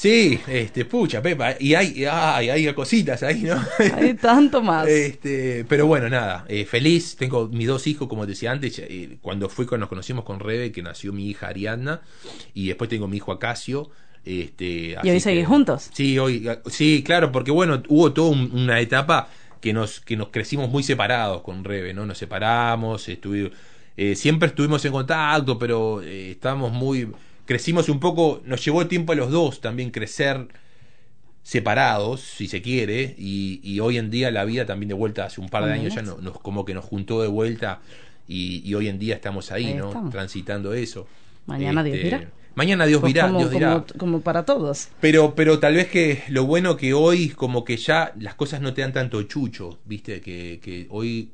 Sí, 0.00 0.38
este, 0.46 0.84
pucha, 0.84 1.20
Pepa, 1.20 1.56
y 1.58 1.74
hay, 1.74 2.04
ay, 2.04 2.50
hay 2.50 2.72
cositas 2.74 3.22
ahí, 3.24 3.42
¿no? 3.42 3.60
Hay 3.94 4.14
tanto 4.14 4.62
más. 4.62 4.86
Este, 5.08 5.64
pero 5.68 5.86
bueno, 5.86 6.08
nada, 6.08 6.44
eh, 6.48 6.64
feliz. 6.64 7.16
Tengo 7.16 7.48
mis 7.48 7.66
dos 7.66 7.86
hijos, 7.86 8.06
como 8.08 8.26
decía 8.26 8.52
antes, 8.52 8.78
eh, 8.78 9.18
cuando 9.20 9.48
fui 9.48 9.66
con, 9.66 9.80
nos 9.80 9.88
conocimos 9.88 10.24
con 10.24 10.38
Rebe, 10.38 10.70
que 10.70 10.82
nació 10.82 11.12
mi 11.12 11.28
hija 11.28 11.48
Ariadna, 11.48 12.02
y 12.54 12.68
después 12.68 12.88
tengo 12.88 13.08
mi 13.08 13.16
hijo 13.16 13.32
Acacio. 13.32 13.90
Este, 14.24 14.96
así 14.96 15.10
hoy 15.10 15.20
seguís 15.20 15.46
juntos? 15.46 15.90
Sí, 15.92 16.18
hoy, 16.18 16.46
sí, 16.66 17.02
claro, 17.04 17.32
porque 17.32 17.50
bueno, 17.50 17.82
hubo 17.88 18.12
toda 18.12 18.30
un- 18.30 18.50
una 18.52 18.78
etapa 18.80 19.28
que 19.60 19.72
nos, 19.72 20.00
que 20.00 20.16
nos 20.16 20.28
crecimos 20.28 20.68
muy 20.70 20.82
separados 20.82 21.42
con 21.42 21.64
Rebe, 21.64 21.92
¿no? 21.94 22.04
Nos 22.06 22.18
separamos, 22.18 23.08
estuvi- 23.08 23.50
eh, 23.96 24.14
siempre 24.14 24.48
estuvimos 24.48 24.84
en 24.84 24.92
contacto, 24.92 25.58
pero 25.58 26.02
eh, 26.02 26.30
estábamos 26.32 26.72
muy, 26.72 27.08
crecimos 27.48 27.88
un 27.88 27.98
poco, 27.98 28.42
nos 28.44 28.62
llevó 28.64 28.86
tiempo 28.86 29.14
a 29.14 29.16
los 29.16 29.30
dos 29.32 29.60
también 29.60 29.90
crecer 29.90 30.48
separados, 31.42 32.20
si 32.20 32.46
se 32.46 32.60
quiere, 32.60 33.14
y, 33.18 33.60
y 33.62 33.80
hoy 33.80 33.96
en 33.96 34.10
día 34.10 34.30
la 34.30 34.44
vida 34.44 34.66
también 34.66 34.88
de 34.88 34.94
vuelta, 34.94 35.24
hace 35.24 35.40
un 35.40 35.48
par 35.48 35.64
de 35.64 35.72
años 35.72 35.94
ya 35.94 36.02
no- 36.02 36.18
nos, 36.18 36.38
como 36.40 36.64
que 36.64 36.74
nos 36.74 36.84
juntó 36.84 37.22
de 37.22 37.28
vuelta 37.28 37.80
y, 38.28 38.62
y 38.68 38.74
hoy 38.74 38.88
en 38.88 38.98
día 38.98 39.14
estamos 39.14 39.50
ahí, 39.50 39.66
Ahí 39.66 39.74
¿no? 39.74 39.86
estamos. 39.86 40.10
Transitando 40.12 40.74
eso. 40.74 41.06
Mañana 41.46 41.82
Dios 41.82 41.96
dirá. 42.02 42.22
Mañana 42.54 42.84
Dios 42.86 43.00
Pues 43.00 43.14
dirá, 43.14 43.26
como, 43.28 43.38
Dios 43.38 43.50
dirá. 43.50 43.70
como, 43.70 43.98
como 43.98 44.20
para 44.20 44.44
todos. 44.44 44.88
Pero, 45.00 45.34
pero 45.34 45.58
tal 45.58 45.74
vez 45.74 45.86
que 45.88 46.22
lo 46.28 46.44
bueno 46.44 46.76
que 46.76 46.92
hoy, 46.92 47.30
como 47.30 47.64
que 47.64 47.76
ya 47.78 48.12
las 48.18 48.34
cosas 48.34 48.60
no 48.60 48.74
te 48.74 48.82
dan 48.82 48.92
tanto 48.92 49.22
chucho, 49.22 49.78
viste, 49.86 50.20
que, 50.20 50.60
que 50.62 50.86
hoy, 50.90 51.30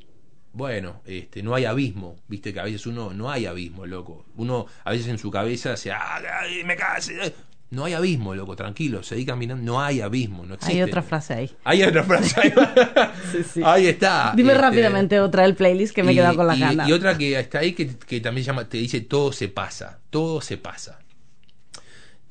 bueno, 0.54 1.02
este, 1.04 1.42
no 1.42 1.54
hay 1.54 1.64
abismo, 1.66 2.16
viste, 2.28 2.52
que 2.54 2.60
a 2.60 2.64
veces 2.64 2.86
uno, 2.86 3.12
no 3.12 3.30
hay 3.30 3.44
abismo, 3.46 3.84
loco. 3.86 4.24
Uno 4.36 4.66
a 4.84 4.90
veces 4.92 5.08
en 5.08 5.18
su 5.18 5.30
cabeza 5.30 5.76
se, 5.76 5.92
ah, 5.92 6.20
me 6.64 6.76
case. 6.76 7.26
eh". 7.26 7.34
No 7.70 7.86
hay 7.86 7.94
abismo, 7.94 8.36
loco, 8.36 8.54
tranquilo, 8.54 9.02
seguí 9.02 9.26
caminando, 9.26 9.64
no 9.64 9.80
hay 9.82 10.00
abismo, 10.00 10.46
no 10.46 10.54
existe. 10.54 10.74
Hay 10.76 10.82
otra 10.82 11.02
frase 11.02 11.34
ahí. 11.34 11.50
Hay 11.64 11.82
otra 11.82 12.04
frase. 12.04 12.40
Ahí, 12.40 12.52
Sí, 13.32 13.42
sí. 13.52 13.60
Ahí 13.64 13.86
está. 13.88 14.32
Dime 14.36 14.52
este, 14.52 14.62
rápidamente 14.62 15.18
otra 15.20 15.42
del 15.42 15.56
playlist 15.56 15.92
que 15.92 16.04
me 16.04 16.12
he 16.12 16.14
quedado 16.14 16.36
con 16.36 16.46
las 16.46 16.56
y- 16.56 16.60
ganas. 16.60 16.88
Y 16.88 16.92
otra 16.92 17.18
que 17.18 17.36
está 17.38 17.58
ahí 17.58 17.72
que, 17.72 17.96
que 17.96 18.20
también 18.20 18.46
llama, 18.46 18.68
te 18.68 18.76
dice 18.78 19.00
todo 19.00 19.32
se 19.32 19.48
pasa, 19.48 19.98
todo 20.10 20.40
se 20.40 20.56
pasa. 20.56 21.00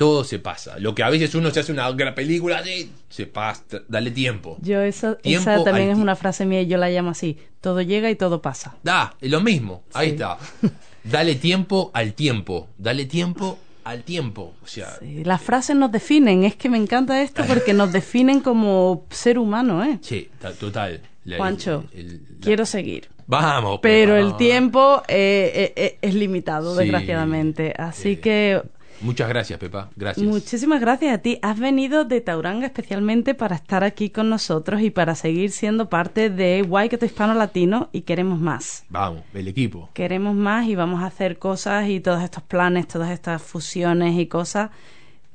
Todo 0.03 0.23
se 0.23 0.39
pasa. 0.39 0.77
Lo 0.79 0.93
que 0.93 1.03
a 1.03 1.09
veces 1.09 1.33
uno 1.35 1.49
se 1.51 1.59
hace 1.61 1.71
una 1.71 1.89
gran 1.91 2.13
película 2.13 2.57
así, 2.57 2.91
se 3.09 3.25
pasa, 3.25 3.63
dale 3.87 4.11
tiempo. 4.11 4.57
Yo 4.61 4.81
esa, 4.81 5.15
Tiempo 5.15 5.49
esa 5.49 5.63
también 5.63 5.89
es 5.91 5.97
una 5.97 6.15
frase 6.15 6.45
mía 6.45 6.61
y 6.61 6.67
yo 6.67 6.77
la 6.77 6.89
llamo 6.89 7.11
así. 7.11 7.37
Todo 7.61 7.81
llega 7.81 8.09
y 8.09 8.15
todo 8.15 8.41
pasa. 8.41 8.75
Da, 8.83 9.15
es 9.21 9.31
lo 9.31 9.39
mismo. 9.41 9.83
Ahí 9.93 10.07
Sí. 10.09 10.13
está. 10.13 10.37
Dale 11.03 11.35
tiempo 11.35 11.91
al 11.93 12.13
tiempo. 12.13 12.67
Dale 12.77 13.05
tiempo 13.05 13.59
al 13.83 14.03
tiempo. 14.03 14.53
O 14.63 14.67
sea, 14.67 14.97
Sí, 14.99 15.23
Las 15.23 15.41
frases 15.41 15.75
nos 15.75 15.91
definen. 15.91 16.43
Es 16.45 16.55
que 16.55 16.69
me 16.69 16.77
encanta 16.77 17.21
esto 17.21 17.43
porque 17.47 17.73
nos 17.73 17.91
definen 17.91 18.39
como 18.41 19.05
ser 19.09 19.37
humano, 19.39 19.83
¿eh? 19.83 19.99
ta- 20.39 20.53
total. 20.53 21.01
La- 21.25 21.37
Juancho, 21.37 21.85
el- 21.93 21.99
el- 21.99 22.13
la- 22.39 22.39
quiero 22.41 22.65
seguir. 22.65 23.09
Vamos. 23.25 23.79
Pero 23.81 24.15
Pepa, 24.15 24.27
el 24.27 24.35
tiempo 24.35 25.01
eh, 25.07 25.51
eh, 25.55 25.73
eh, 25.77 25.97
es 26.01 26.13
limitado, 26.13 26.73
Sí, 26.73 26.79
desgraciadamente. 26.79 27.73
Así 27.77 28.17
que 28.17 28.61
Muchas 29.01 29.27
gracias, 29.27 29.59
Pepa. 29.59 29.89
Gracias. 29.95 30.25
muchísimas 30.25 30.79
gracias 30.79 31.13
a 31.13 31.17
ti. 31.17 31.37
Has 31.41 31.59
venido 31.59 32.05
de 32.05 32.21
Tauranga 32.21 32.65
especialmente 32.65 33.33
para 33.35 33.55
estar 33.55 33.83
aquí 33.83 34.09
con 34.09 34.29
nosotros 34.29 34.81
y 34.81 34.91
para 34.91 35.15
seguir 35.15 35.51
siendo 35.51 35.89
parte 35.89 36.29
de 36.29 36.61
Waikato 36.67 37.05
Hispano 37.05 37.33
Latino 37.33 37.89
y 37.91 38.01
queremos 38.01 38.39
más. 38.39 38.85
Vamos, 38.89 39.23
el 39.33 39.47
equipo. 39.47 39.89
Queremos 39.93 40.35
más 40.35 40.67
y 40.67 40.75
vamos 40.75 41.01
a 41.03 41.07
hacer 41.07 41.37
cosas 41.37 41.89
y 41.89 41.99
todos 41.99 42.23
estos 42.23 42.43
planes, 42.43 42.87
todas 42.87 43.11
estas 43.11 43.41
fusiones 43.41 44.17
y 44.17 44.27
cosas. 44.27 44.69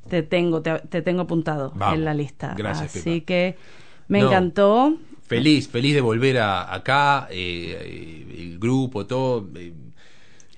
Te 0.09 0.23
tengo, 0.23 0.63
te, 0.63 0.79
te 0.79 1.03
tengo 1.03 1.23
apuntado 1.23 1.73
Vamos. 1.75 1.95
en 1.97 2.05
la 2.05 2.15
lista. 2.15 2.55
Gracias, 2.57 2.97
Así 2.97 3.21
Pepa. 3.21 3.27
que 3.27 3.57
me 4.09 4.21
No. 4.21 4.29
encantó. 4.29 4.97
Feliz, 5.27 5.69
feliz 5.69 5.95
de 5.95 6.01
volver 6.01 6.39
a, 6.39 6.73
acá, 6.75 7.29
eh, 7.31 7.77
eh, 7.79 8.37
el 8.53 8.59
grupo, 8.59 9.05
todo. 9.07 9.47
eh, 9.57 9.75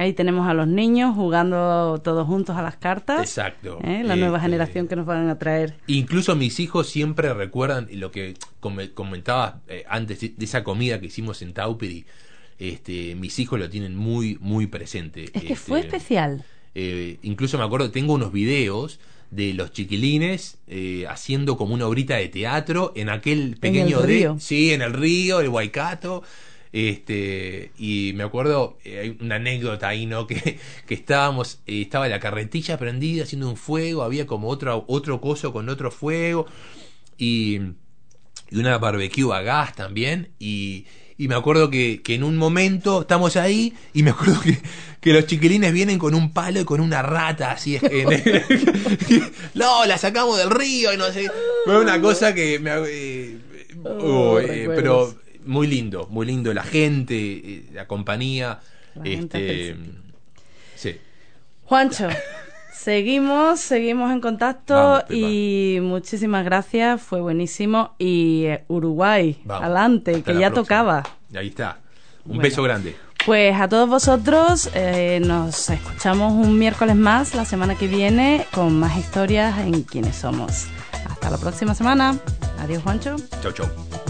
Ahí 0.01 0.15
tenemos 0.15 0.49
a 0.49 0.55
los 0.55 0.67
niños 0.67 1.15
jugando 1.15 2.01
todos 2.03 2.27
juntos 2.27 2.57
a 2.57 2.63
las 2.63 2.77
cartas. 2.77 3.21
Exacto. 3.21 3.79
¿eh? 3.85 4.03
La 4.03 4.17
nueva 4.17 4.39
Este, 4.39 4.47
generación 4.49 4.89
que 4.89 4.97
nos 4.97 5.05
van 5.05 5.29
a 5.29 5.39
traer. 5.39 5.75
Incluso 5.89 6.35
mis 6.37 6.59
hijos 6.59 6.89
siempre 6.89 7.35
recuerdan 7.35 7.87
lo 7.93 8.11
que 8.11 8.35
com- 8.61 8.79
comentabas 8.95 9.57
eh, 9.69 9.85
antes 9.89 10.21
de, 10.21 10.31
de 10.37 10.45
esa 10.47 10.65
comida 10.65 10.99
que 11.01 11.07
hicimos 11.07 11.43
en 11.43 11.53
Taupiri. 11.53 12.07
Este, 12.59 13.15
mis 13.15 13.39
hijos 13.39 13.59
lo 13.59 13.69
tienen 13.69 13.95
muy, 13.95 14.39
muy 14.41 14.67
presente. 14.67 15.25
Es 15.25 15.31
que 15.33 15.39
Este, 15.39 15.57
fue 15.57 15.81
especial. 15.81 16.45
eh, 16.75 17.19
incluso 17.23 17.59
me 17.59 17.65
acuerdo, 17.65 17.91
tengo 17.91 18.15
unos 18.15 18.33
videos 18.33 19.01
de 19.31 19.53
los 19.55 19.71
chiquilines 19.73 20.59
eh, 20.67 21.05
haciendo 21.09 21.57
como 21.57 21.75
una 21.75 21.87
obrita 21.87 22.17
de 22.17 22.29
teatro 22.29 22.93
en 22.97 23.11
aquel 23.11 23.57
pequeño 23.61 24.01
el 24.01 24.07
de- 24.07 24.13
río. 24.15 24.37
sí, 24.41 24.73
en 24.73 24.81
el 24.83 24.93
río, 24.95 25.41
el 25.41 25.51
Waikato. 25.51 26.23
Este, 26.73 27.73
y 27.79 28.13
me 28.15 28.23
acuerdo, 28.23 28.79
eh, 28.85 29.01
hay 29.01 29.17
una 29.21 29.37
anécdota 29.37 29.89
ahí, 29.89 30.07
¿no? 30.07 30.27
Que, 30.29 30.59
que 30.87 30.95
estábamos, 30.95 31.61
eh, 31.67 31.83
estaba 31.83 32.09
la 32.09 32.21
carretilla 32.21 32.79
prendida 32.79 33.25
haciendo 33.25 33.49
un 33.49 33.57
fuego, 33.57 34.03
había 34.03 34.27
como 34.27 34.49
otro, 34.49 34.85
otro 34.89 35.21
coso 35.21 35.53
con 35.53 35.69
otro 35.69 35.91
fuego, 35.91 36.47
y, 37.19 37.57
y 38.51 38.59
una 38.59 38.79
barbecue 38.79 39.35
a 39.35 39.43
gas 39.43 39.75
también, 39.75 40.29
y, 40.39 40.87
y 41.19 41.27
me 41.29 41.35
acuerdo 41.35 41.71
que, 41.71 42.03
que 42.03 42.15
en 42.15 42.23
un 42.25 42.37
momento 42.37 43.01
estamos 43.03 43.37
ahí, 43.37 43.75
y 43.93 44.03
me 44.05 44.11
acuerdo 44.11 44.41
que, 44.41 44.59
que 45.01 45.13
los 45.13 45.27
chiquilines 45.27 45.73
vienen 45.73 45.99
con 45.99 46.15
un 46.15 46.33
palo 46.33 46.61
y 46.61 46.65
con 46.65 46.81
una 46.81 47.03
rata 47.03 47.51
así. 47.53 47.79
en- 47.83 48.09
no, 49.55 49.85
la 49.87 49.99
sacamos 49.99 50.39
del 50.39 50.51
río 50.51 50.93
y 50.95 50.97
no 50.97 51.07
sé. 51.13 51.29
Fue 51.65 51.81
una 51.81 52.01
cosa 52.01 52.35
que 52.35 52.59
me... 52.59 52.71
eh, 52.87 53.39
Oh, 53.83 54.39
eh, 54.39 54.69
pero 54.77 55.15
muy 55.47 55.67
lindo, 55.67 56.07
muy 56.11 56.27
lindo. 56.27 56.53
La 56.55 56.63
gente, 56.63 57.15
eh, 57.17 57.65
la 57.73 57.87
compañía. 57.87 58.61
La 58.95 59.09
este, 59.09 59.77
sí. 60.75 60.97
Juancho, 61.65 62.09
seguimos, 62.75 63.61
seguimos 63.61 64.11
en 64.13 64.21
contacto 64.21 64.75
Vamos, 64.75 65.03
Pepa. 65.05 65.15
y 65.15 65.79
muchísimas 65.83 66.45
gracias, 66.45 67.01
fue 67.01 67.21
buenísimo. 67.21 67.95
Y 67.99 68.45
eh, 68.47 68.65
Uruguay, 68.69 69.41
Vamos. 69.45 69.65
adelante, 69.65 70.23
que 70.23 70.35
ya 70.35 70.51
próxima. 70.51 70.55
tocaba. 70.55 71.03
Ahí 71.35 71.49
está. 71.49 71.79
Un 72.25 72.37
Bueno. 72.37 72.43
beso 72.43 72.63
grande. 72.63 72.97
Pues 73.27 73.55
a 73.61 73.69
todos 73.69 73.87
vosotros 73.89 74.71
eh, 74.75 75.21
nos 75.23 75.69
escuchamos 75.69 76.33
un 76.33 76.59
miércoles 76.59 76.97
más 76.97 77.35
la 77.35 77.45
semana 77.45 77.75
que 77.77 77.87
viene 77.87 78.47
con 78.51 78.79
más 78.81 78.97
historias 78.97 79.59
en 79.61 79.83
quiénes 79.83 80.17
somos. 80.17 80.67
Hasta 81.07 81.29
la 81.31 81.37
próxima 81.37 81.75
semana. 81.75 82.19
Adiós, 82.59 82.83
Juancho. 82.83 83.17
Chau, 83.43 83.53
chau. 83.53 84.10